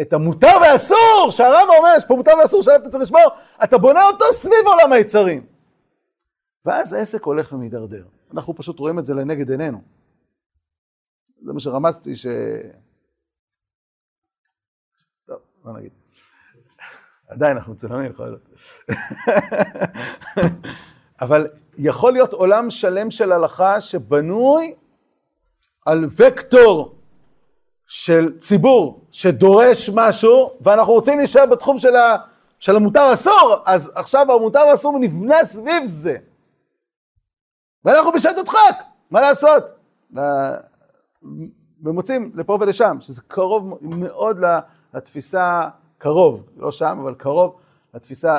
את 0.00 0.12
המותר 0.12 0.52
והאסור, 0.62 1.28
שהרמב"ם 1.30 1.74
אומר, 1.78 1.90
יש 1.96 2.04
פה 2.04 2.14
מותר 2.14 2.32
ואסור 2.40 2.62
שעליו 2.62 2.80
אתה 2.80 2.88
צריך 2.90 3.02
לשמור, 3.02 3.28
אתה 3.64 3.78
בונה 3.78 4.06
אותו 4.06 4.24
סביב 4.32 4.66
עולם 4.66 4.92
היצרים. 4.92 5.46
ואז 6.64 6.92
העסק 6.92 7.22
הולך 7.24 7.52
ומידרדר. 7.52 8.04
אנחנו 8.34 8.54
פשוט 8.54 8.78
רואים 8.78 8.98
את 8.98 9.06
זה 9.06 9.14
לנגד 9.14 9.50
עינינו. 9.50 9.82
זה 11.42 11.52
מה 11.52 11.60
שרמזתי 11.60 12.16
ש... 12.16 12.26
טוב, 15.26 15.38
לא 15.64 15.72
נגיד. 15.72 15.92
עדיין 17.28 17.56
אנחנו 17.56 17.72
מצולמים, 17.72 18.10
יכול 18.10 18.26
להיות. 18.26 18.48
אבל 21.20 21.48
יכול 21.78 22.12
להיות 22.12 22.32
עולם 22.32 22.70
שלם 22.70 23.10
של 23.10 23.32
הלכה 23.32 23.80
שבנוי 23.80 24.74
על 25.86 26.04
וקטור 26.16 26.94
של 27.86 28.38
ציבור 28.38 29.06
שדורש 29.10 29.90
משהו, 29.94 30.50
ואנחנו 30.60 30.92
רוצים 30.92 31.18
להישאר 31.18 31.46
בתחום 31.46 31.78
של, 31.78 31.96
ה, 31.96 32.16
של 32.58 32.76
המותר 32.76 33.10
אסור, 33.12 33.56
אז 33.66 33.92
עכשיו 33.94 34.32
המותר 34.32 34.74
אסור 34.74 34.98
נבנה 34.98 35.44
סביב 35.44 35.84
זה. 35.84 36.16
ואנחנו 37.84 38.12
בשעת 38.12 38.38
הדחק, 38.38 38.82
מה 39.10 39.20
לעשות? 39.20 39.64
ומוצאים 41.82 42.32
לפה 42.34 42.58
ולשם, 42.60 42.96
שזה 43.00 43.22
קרוב 43.22 43.78
מאוד 43.82 44.38
לתפיסה, 44.94 45.68
קרוב, 45.98 46.42
לא 46.56 46.72
שם, 46.72 46.98
אבל 47.02 47.14
קרוב 47.14 47.60
לתפיסה 47.94 48.38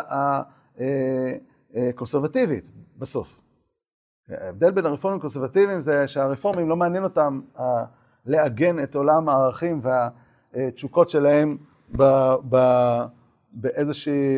הקונסרבטיבית 1.74 2.72
בסוף. 2.98 3.40
ההבדל 4.30 4.72
בין 4.72 4.86
הרפורמים 4.86 5.20
לקונסרבטיביים 5.20 5.82
זה 5.82 6.08
שהרפורמים 6.08 6.70
לא 6.70 6.76
מעניין 6.76 7.04
אותם 7.04 7.42
לעגן 8.26 8.84
את 8.84 8.96
עולם 8.96 9.30
הערכים 9.30 9.82
והתשוקות 10.54 11.10
שלהם 11.10 11.58
באיזשהי 13.52 14.38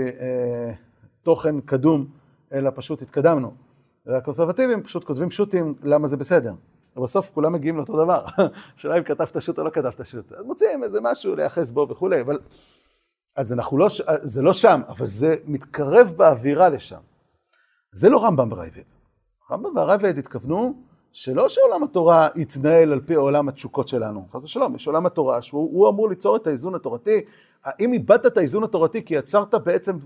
תוכן 1.24 1.62
קדום, 1.62 2.06
אלא 2.54 2.72
פשוט 2.76 3.02
התקדמנו. 3.02 3.63
והקונסרבטיבים 4.06 4.84
פשוט 4.84 5.04
כותבים 5.04 5.32
שו"תים 5.32 5.76
למה 5.84 6.08
זה 6.08 6.18
בסדר. 6.18 6.54
ובסוף 6.98 7.32
כולם 7.34 7.54
מגיעים 7.54 7.78
לאותו 7.78 8.04
דבר. 8.04 8.26
השאלה 8.78 8.98
אם 8.98 9.04
כתבת 9.04 9.42
שו"ת 9.42 9.60
או 9.60 9.64
לא 9.64 9.70
כתבת 9.70 10.08
שו"ת. 10.08 10.32
אז 10.32 10.46
מוצאים 10.46 10.84
איזה 10.84 11.00
משהו 11.02 11.36
להיאחז 11.36 11.72
בו 11.72 11.88
וכולי, 11.90 12.22
אבל... 12.22 12.40
אז 13.36 13.54
אנחנו 13.54 13.78
לא, 13.78 13.88
זה 14.24 14.42
לא 14.42 14.54
שם, 14.54 14.82
אבל 14.88 15.06
זה 15.06 15.36
מתקרב 15.46 16.14
באווירה 16.18 16.70
לשם. 16.70 17.00
זה 17.94 18.10
לא 18.10 18.26
רמב"ם 18.26 18.52
ורייבד. 18.52 18.84
רמב"ם 19.52 19.76
והרייבד 19.76 20.18
התכוונו 20.18 20.74
שלא 21.12 21.50
שעולם 21.50 21.84
התורה 21.84 22.30
יתנהל 22.36 22.92
על 22.94 23.02
פי 23.02 23.14
עולם 23.14 23.50
התשוקות 23.50 23.88
שלנו, 23.88 24.26
חס 24.30 24.44
ושלום, 24.44 24.76
יש 24.76 24.88
עולם 24.88 25.06
התורה 25.06 25.42
שהוא 25.42 25.90
אמור 25.90 26.10
ליצור 26.10 26.36
את 26.36 26.48
האיזון 26.48 26.76
התורתי. 26.76 27.22
אם 27.80 27.94
איבדת 27.94 28.26
את 28.26 28.38
האיזון 28.38 28.64
התורתי 28.64 29.06
כי 29.06 29.16
יצרת 29.16 29.56
בעצם 29.56 29.98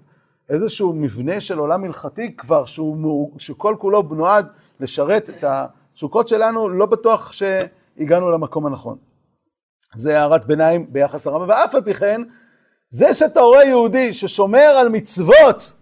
איזשהו 0.50 0.94
מבנה 0.94 1.42
של 1.42 1.60
עולם 1.60 1.84
הלכתי 1.84 2.38
כבר, 2.38 2.66
שהוא, 2.66 3.32
שכל 3.40 3.76
כולו 3.80 4.02
נועד 4.02 4.48
לשרת 4.80 5.30
את 5.30 5.44
התשוקות 5.44 6.28
שלנו, 6.28 6.70
לא 6.70 6.86
בטוח 6.86 7.32
שהגענו 7.34 8.32
למקום 8.32 8.66
הנכון. 8.66 8.98
זה 9.96 10.20
הערת 10.20 10.46
ביניים 10.46 10.94
ביחס 10.94 11.28
לרמב"ם, 11.28 11.50
ואף 11.50 11.76
על 11.76 11.82
פי 11.82 11.94
כן, 11.94 12.22
זה 12.90 13.14
שאתה 13.14 13.42
רואה 13.42 13.64
יהודי 13.64 14.14
ששומר 14.14 14.68
על 14.80 14.90
מצוות, 14.90 15.74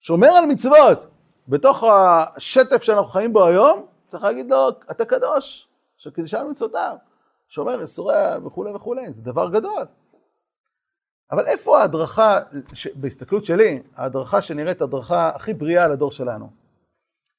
שומר 0.00 0.28
על 0.28 0.46
מצוות, 0.46 1.06
בתוך 1.48 1.84
השטף 1.84 2.82
שאנחנו 2.82 3.04
חיים 3.04 3.32
בו 3.32 3.44
היום, 3.46 3.86
צריך 4.08 4.24
להגיד 4.24 4.50
לו, 4.50 4.68
אתה 4.90 5.04
קדוש, 5.04 5.68
שקידשנו 5.96 6.50
מצוותיו, 6.50 6.96
שומר 7.48 7.82
איסוריה 7.82 8.38
וכולי 8.46 8.72
וכולי, 8.72 9.12
זה 9.12 9.22
דבר 9.22 9.50
גדול. 9.50 9.84
אבל 11.32 11.46
איפה 11.46 11.78
ההדרכה, 11.78 12.38
ש... 12.74 12.86
בהסתכלות 12.86 13.44
שלי, 13.44 13.82
ההדרכה 13.96 14.42
שנראית 14.42 14.82
הדרכה 14.82 15.28
הכי 15.28 15.54
בריאה 15.54 15.88
לדור 15.88 16.10
שלנו? 16.10 16.50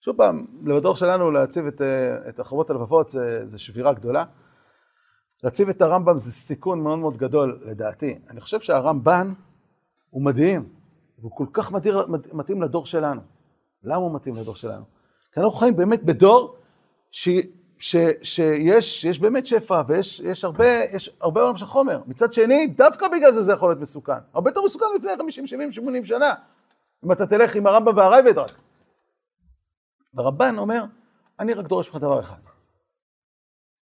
שוב 0.02 0.18
פעם, 0.18 0.46
לדור 0.66 0.96
שלנו 0.96 1.32
להציב 1.32 1.66
את, 1.68 1.82
את 2.30 2.40
החובות 2.40 2.70
הלבבות 2.70 3.10
זה, 3.10 3.46
זה 3.46 3.58
שבירה 3.58 3.94
גדולה. 3.94 4.24
להציב 5.44 5.70
את 5.70 5.82
הרמב"ם 5.82 6.18
זה 6.18 6.32
סיכון 6.32 6.84
מאוד 6.84 7.00
מאוד 7.00 7.18
גדול 7.18 7.62
לדעתי. 7.66 8.20
אני 8.30 8.42
חושב 8.42 8.60
שהרמב"ן 8.60 9.34
הוא 10.10 10.26
מדהים, 10.26 10.70
והוא 11.20 11.32
כל 11.36 11.46
כך 11.54 11.72
מדהיר, 11.72 12.08
מתאים 12.34 12.62
לדור 12.62 12.86
שלנו. 12.86 13.22
למה 13.84 13.96
הוא 13.96 14.16
מתאים 14.16 14.36
לדור 14.36 14.56
שלנו? 14.56 14.84
כי 15.34 15.40
אנחנו 15.40 15.52
חיים 15.58 15.76
באמת 15.76 16.04
בדור 16.04 16.56
ש, 17.12 17.30
ש, 17.84 17.96
שיש 18.22 19.02
שיש 19.02 19.20
באמת 19.20 19.46
שפע 19.46 19.82
ויש 19.88 20.20
יש 20.20 20.44
הרבה, 20.44 20.66
יש 20.92 21.10
הרבה 21.22 21.42
עולם 21.42 21.58
של 21.58 21.66
חומר. 21.66 22.02
מצד 22.08 22.34
שני, 22.34 22.68
דווקא 22.68 23.08
בגלל 23.08 23.32
זה 23.32 23.42
זה 23.42 23.54
יכול 23.54 23.70
להיות 23.70 23.82
מסוכן. 23.82 24.14
הרבה 24.34 24.50
יותר 24.50 24.62
מסוכן 24.62 24.86
לפני 24.96 25.12
50, 25.18 25.48
70, 25.48 25.72
80 25.72 26.06
שנה. 26.06 26.34
אם 27.06 27.12
אתה 27.12 27.28
תלך 27.28 27.56
עם 27.56 27.68
הרמב"ם 27.68 27.98
והרייבד 27.98 28.38
רק. 28.38 28.52
והרמב"ן 30.14 30.58
אומר, 30.58 30.84
אני 31.40 31.54
רק 31.54 31.66
דורש 31.66 31.90
ממך 31.90 31.98
דבר 31.98 32.20
אחד. 32.20 32.40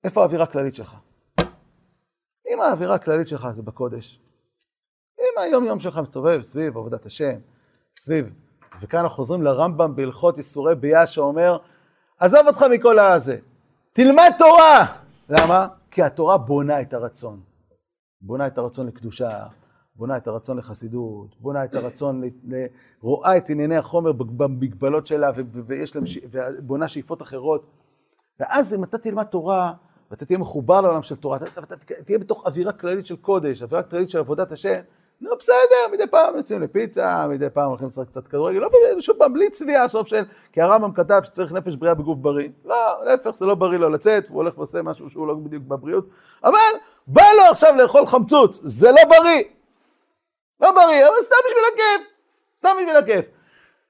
איפה 0.03 0.21
האווירה 0.21 0.43
הכללית 0.43 0.75
שלך? 0.75 0.95
אם 2.53 2.61
האווירה 2.61 2.95
הכללית 2.95 3.27
שלך 3.27 3.47
זה 3.51 3.61
בקודש, 3.61 4.19
אם 5.19 5.41
היום 5.41 5.63
יום 5.63 5.79
שלך 5.79 5.97
מסתובב 5.97 6.41
סביב 6.41 6.77
עבודת 6.77 7.05
השם, 7.05 7.39
סביב, 7.97 8.29
וכאן 8.81 8.99
אנחנו 8.99 9.15
חוזרים 9.15 9.43
לרמב"ם 9.43 9.95
בהלכות 9.95 10.37
איסורי 10.37 10.75
ביה 10.75 11.07
שאומר, 11.07 11.57
עזוב 12.19 12.47
אותך 12.47 12.65
מכל 12.71 12.99
הזה, 12.99 13.37
תלמד 13.93 14.31
תורה! 14.37 14.85
למה? 15.29 15.67
כי 15.91 16.03
התורה 16.03 16.37
בונה 16.37 16.81
את 16.81 16.93
הרצון. 16.93 17.39
בונה 18.21 18.47
את 18.47 18.57
הרצון 18.57 18.87
לקדושה, 18.87 19.45
בונה 19.95 20.17
את 20.17 20.27
הרצון 20.27 20.57
לחסידות, 20.57 21.35
בונה 21.39 21.63
את 21.63 21.75
הרצון, 21.75 22.23
ל... 22.23 22.65
רואה 23.01 23.37
את 23.37 23.49
ענייני 23.49 23.77
החומר 23.77 24.11
במגבלות 24.11 25.07
שלה, 25.07 25.31
ויש 25.65 25.95
להם, 25.95 26.05
ובונה 26.31 26.87
שאיפות 26.87 27.21
אחרות. 27.21 27.65
ואז 28.39 28.73
אם 28.73 28.83
אתה 28.83 28.97
תלמד 28.97 29.23
תורה, 29.23 29.73
ואתה 30.11 30.25
תהיה 30.25 30.39
מחובר 30.39 30.81
לעולם 30.81 31.03
של 31.03 31.15
תורה, 31.15 31.37
אתה, 31.37 31.45
אתה, 31.45 31.59
אתה 31.75 32.03
תהיה 32.05 32.19
בתוך 32.19 32.45
אווירה 32.45 32.71
כללית 32.71 33.05
של 33.05 33.15
קודש, 33.15 33.63
אווירה 33.63 33.83
כללית 33.83 34.09
של 34.09 34.19
עבודת 34.19 34.51
השם, 34.51 34.79
נו 35.21 35.29
בסדר, 35.39 35.87
מדי 35.91 36.07
פעם 36.07 36.37
יוצאים 36.37 36.61
לפיצה, 36.61 37.27
מדי 37.27 37.49
פעם 37.49 37.69
הולכים 37.69 37.87
לשחק 37.87 38.07
קצת 38.07 38.27
כדורגל, 38.27 38.59
לא 38.59 38.69
שוב 38.99 39.17
פעם, 39.17 39.33
בלי 39.33 39.49
צביעה, 39.49 39.87
סוף 39.87 40.07
של, 40.07 40.23
כי 40.51 40.61
הרמב"ם 40.61 40.93
כתב 40.93 41.21
שצריך 41.23 41.51
נפש 41.51 41.75
בריאה 41.75 41.93
בגוף 41.93 42.17
בריא. 42.17 42.49
לא, 42.65 43.05
להפך, 43.05 43.35
זה 43.35 43.45
לא 43.45 43.55
בריא 43.55 43.77
לו 43.77 43.89
לצאת, 43.89 44.29
הוא 44.29 44.35
הולך 44.35 44.57
ועושה 44.57 44.81
משהו 44.81 45.09
שהוא 45.09 45.27
לא 45.27 45.33
בדיוק 45.33 45.63
בבריאות, 45.63 46.09
אבל 46.43 46.57
בא 47.07 47.23
לו 47.37 47.43
עכשיו 47.51 47.75
לאכול 47.75 48.05
חמצוץ, 48.05 48.59
זה 48.63 48.91
לא 48.91 49.03
בריא. 49.09 49.43
לא 50.61 50.71
בריא, 50.71 51.07
אבל 51.07 51.21
סתם 51.21 51.35
בשביל 51.47 51.63
הכיף, 51.73 52.07
סתם 52.57 52.69
בשביל 52.79 52.95
הכיף. 52.95 53.25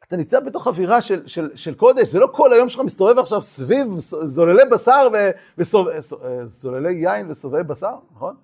אתה 0.07 0.17
נמצא 0.17 0.39
בתוך 0.39 0.67
אווירה 0.67 1.01
של, 1.01 1.27
של, 1.27 1.49
של 1.55 1.75
קודש, 1.75 2.07
זה 2.07 2.19
לא 2.19 2.27
כל 2.31 2.53
היום 2.53 2.69
שלך 2.69 2.81
מסתובב 2.81 3.19
עכשיו 3.19 3.41
סביב 3.41 3.87
זוללי 4.23 4.65
בשר 4.65 5.07
וזוללי 5.57 6.93
יין 6.93 7.29
וסובבי 7.29 7.63
בשר, 7.63 7.95
נכון? 8.15 8.35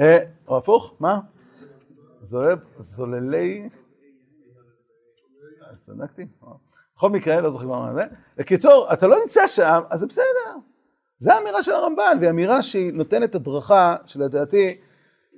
אה, 0.00 0.18
או 0.48 0.56
הפוך, 0.56 0.94
מה? 1.00 1.18
זולל, 2.22 2.56
זוללי... 2.78 3.68
צדקתי. 5.72 6.26
בכל 6.96 7.10
מקרה, 7.10 7.40
לא 7.40 7.50
זוכר 7.50 7.66
מה 7.66 7.94
זה. 7.94 8.04
בקיצור, 8.36 8.92
אתה 8.92 9.06
לא 9.06 9.16
נמצא 9.20 9.46
שם, 9.46 9.80
אז 9.90 10.00
זה 10.00 10.06
בסדר. 10.06 10.56
זו 11.18 11.32
האמירה 11.32 11.62
של 11.62 11.72
הרמב"ן, 11.72 12.16
והיא 12.20 12.30
אמירה 12.30 12.62
שהיא 12.62 12.92
נותנת 12.92 13.34
הדרכה, 13.34 13.96
שלדעתי 14.06 14.80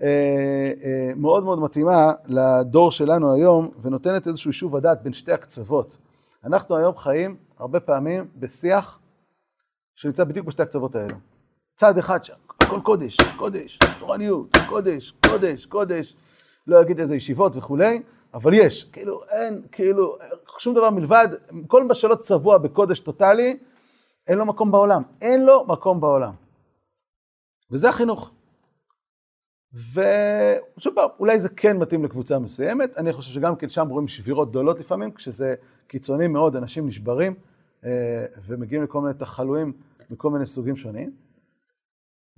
אה, 0.03 0.73
אה, 0.83 1.13
מאוד 1.17 1.45
מאוד 1.45 1.59
מתאימה 1.59 2.13
לדור 2.27 2.91
שלנו 2.91 3.35
היום, 3.35 3.71
ונותנת 3.83 4.27
איזשהו 4.27 4.49
יישוב 4.49 4.77
הדעת 4.77 5.03
בין 5.03 5.13
שתי 5.13 5.33
הקצוות. 5.33 5.99
אנחנו 6.45 6.77
היום 6.77 6.97
חיים 6.97 7.37
הרבה 7.59 7.81
פעמים 7.81 8.29
בשיח 8.37 8.99
שנמצא 9.95 10.25
בדיוק 10.25 10.47
בשתי 10.47 10.63
הקצוות 10.63 10.97
האלו. 10.97 11.17
צד 11.77 11.99
אחד 11.99 12.25
שם, 12.25 12.35
הכל 12.61 12.81
קודש, 12.81 13.17
קודש, 13.37 13.79
תורניות, 13.99 14.57
קודש, 14.69 15.15
קודש, 15.27 15.67
קודש, 15.67 16.17
לא 16.67 16.81
אגיד 16.81 17.01
איזה 17.01 17.17
ישיבות 17.17 17.57
וכולי, 17.57 18.03
אבל 18.35 18.55
יש, 18.55 18.85
כאילו 18.85 19.21
אין, 19.31 19.63
כאילו, 19.73 20.17
שום 20.59 20.75
דבר 20.75 20.91
מלבד, 20.91 21.29
כל 21.67 21.85
מה 21.85 21.95
שלא 21.95 22.15
צבוע 22.15 22.59
בקודש 22.59 23.01
טוטאלי, 23.01 23.59
אין 24.27 24.39
לו 24.39 24.47
מקום 24.47 24.71
בעולם, 24.73 25.03
אין 25.21 25.45
לו 25.45 25.67
מקום 25.67 26.01
בעולם. 26.01 26.33
וזה 27.71 27.89
החינוך. 27.89 28.33
ושוב 29.73 30.95
פעם, 30.95 31.09
אולי 31.19 31.39
זה 31.39 31.49
כן 31.49 31.77
מתאים 31.77 32.05
לקבוצה 32.05 32.39
מסוימת, 32.39 32.99
אני 32.99 33.13
חושב 33.13 33.31
שגם 33.31 33.57
כן 33.57 33.69
שם 33.69 33.89
רואים 33.89 34.09
שבירות 34.09 34.51
גדולות 34.51 34.81
לפעמים, 34.81 35.13
כשזה 35.13 35.55
קיצוני 35.87 36.29
מאוד, 36.29 36.57
אנשים 36.57 36.87
נשברים 36.87 37.35
אה, 37.85 38.27
ומגיעים 38.47 38.83
לכל 38.83 39.01
מיני 39.01 39.15
תחלואים 39.15 39.73
מכל 40.11 40.31
מיני 40.31 40.47
סוגים 40.47 40.77
שונים. 40.77 41.13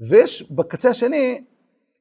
ויש 0.01 0.51
בקצה 0.51 0.91
השני 0.91 1.45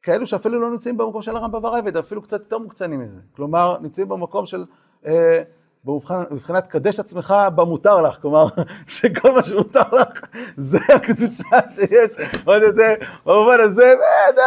כאלו 0.05 0.27
שאפילו 0.27 0.59
לא 0.59 0.69
נמצאים 0.69 0.97
במקום 0.97 1.21
של 1.21 1.35
הרמב"ם 1.35 1.63
והרייבד, 1.63 1.97
אפילו 1.97 2.21
קצת 2.21 2.39
יותר 2.39 2.57
מוקצנים 2.57 2.99
מזה. 2.99 3.19
כלומר, 3.35 3.77
נמצאים 3.81 4.09
במקום 4.09 4.45
של, 4.45 4.65
אה, 5.05 5.41
בבחינת 5.85 6.67
קדש 6.67 6.99
עצמך 6.99 7.35
במותר 7.55 8.01
לך, 8.01 8.17
כלומר, 8.21 8.45
שכל 8.87 9.31
מה 9.31 9.43
שמותר 9.43 9.81
לך 9.91 10.21
זה 10.57 10.77
הקדושה 10.95 11.69
שיש, 11.69 12.15
עוד 12.45 12.61
יותר, 12.61 12.93
במובן 13.25 13.59
הזה, 13.59 13.85
אה, 13.85 14.43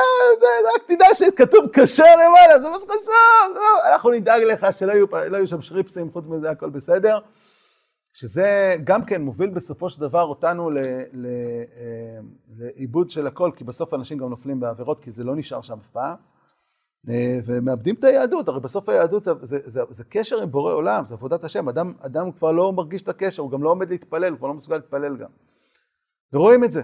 רק 0.74 0.82
תדע 0.86 1.06
שכתוב 1.12 1.64
כשר 1.72 2.14
למעלה, 2.14 2.60
זה 2.60 2.68
מה 2.68 2.76
שחשוב, 2.80 3.14
לא, 3.54 3.92
אנחנו 3.92 4.10
נדאג 4.10 4.42
לך 4.42 4.66
שלא 4.70 4.94
לא 5.12 5.36
יהיו 5.36 5.48
שם 5.48 5.62
שריפסים, 5.62 6.10
חוץ 6.10 6.26
מזה 6.26 6.50
הכל 6.50 6.70
בסדר. 6.70 7.18
שזה 8.20 8.76
גם 8.84 9.04
כן 9.04 9.22
מוביל 9.22 9.50
בסופו 9.50 9.90
של 9.90 10.00
דבר 10.00 10.22
אותנו 10.22 10.70
ל- 10.70 10.78
ל- 11.12 11.26
אה, 11.76 12.18
לעיבוד 12.56 13.10
של 13.10 13.26
הכל, 13.26 13.50
כי 13.56 13.64
בסוף 13.64 13.94
אנשים 13.94 14.18
גם 14.18 14.28
נופלים 14.28 14.60
בעבירות, 14.60 15.00
כי 15.00 15.10
זה 15.10 15.24
לא 15.24 15.36
נשאר 15.36 15.62
שם 15.62 15.78
אף 15.80 15.88
פעם. 15.88 16.16
אה, 17.08 17.38
ומאבדים 17.46 17.94
את 17.94 18.04
היהדות, 18.04 18.48
הרי 18.48 18.60
בסוף 18.60 18.88
היהדות 18.88 19.24
זה, 19.24 19.32
זה, 19.42 19.58
זה, 19.64 19.80
זה 19.90 20.04
קשר 20.04 20.42
עם 20.42 20.50
בורא 20.50 20.74
עולם, 20.74 21.06
זה 21.06 21.14
עבודת 21.14 21.44
השם, 21.44 21.68
אדם, 21.68 21.92
אדם 22.00 22.32
כבר 22.32 22.52
לא 22.52 22.72
מרגיש 22.72 23.02
את 23.02 23.08
הקשר, 23.08 23.42
הוא 23.42 23.50
גם 23.50 23.62
לא 23.62 23.70
עומד 23.70 23.90
להתפלל, 23.90 24.30
הוא 24.30 24.38
כבר 24.38 24.48
לא 24.48 24.54
מסוגל 24.54 24.76
להתפלל 24.76 25.16
גם. 25.16 25.30
ורואים 26.32 26.64
את 26.64 26.72
זה 26.72 26.82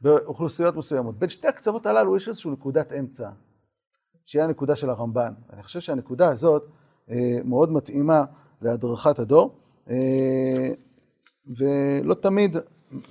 באוכלוסיות 0.00 0.76
מסוימות. 0.76 1.18
בין 1.18 1.28
שתי 1.28 1.48
הקצוות 1.48 1.86
הללו 1.86 2.16
יש 2.16 2.28
איזושהי 2.28 2.50
נקודת 2.50 2.92
אמצע, 2.92 3.30
שהיא 4.26 4.42
הנקודה 4.42 4.76
של 4.76 4.90
הרמב"ן. 4.90 5.32
אני 5.52 5.62
חושב 5.62 5.80
שהנקודה 5.80 6.30
הזאת 6.30 6.68
אה, 7.10 7.38
מאוד 7.44 7.72
מתאימה 7.72 8.24
להדרכת 8.62 9.18
הדור. 9.18 9.60
אה, 9.90 10.68
ולא 11.58 12.14
תמיד 12.14 12.56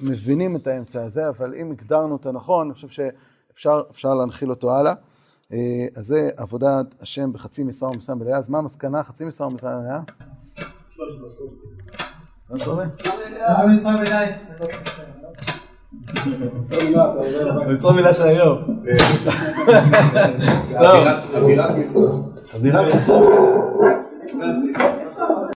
מבינים 0.02 0.56
את 0.56 0.68
האמצע 0.68 1.04
הזה, 1.04 1.30
אבל 1.30 1.56
אם 1.56 1.72
הגדרנו 1.72 2.14
אותו 2.14 2.32
נכון, 2.32 2.68
אני 2.68 2.74
חושב 2.74 2.88
שאפשר 3.56 4.14
להנחיל 4.14 4.50
אותו 4.50 4.76
הלאה. 4.76 4.94
אה, 5.54 5.58
אז 5.96 6.06
זה 6.06 6.30
עבודת 6.38 6.96
השם 7.02 7.34
בחצי 7.34 7.64
משרה 7.64 7.90
ומשרה 7.90 8.16
מלאה. 8.16 8.38
אז 8.38 8.50
מה 8.50 8.58
המסקנה? 8.58 9.04
חצי 9.04 9.26
משרה 9.26 9.48
ומשרה 9.48 9.82
מלאה? 9.82 10.00
משרה 17.72 17.94
מילה 17.94 18.14
של 18.14 18.24
היום. 18.24 18.58
אווירת 21.34 21.70
משרה. 21.78 22.10
אווירת 22.54 22.94
משרה. 22.94 23.20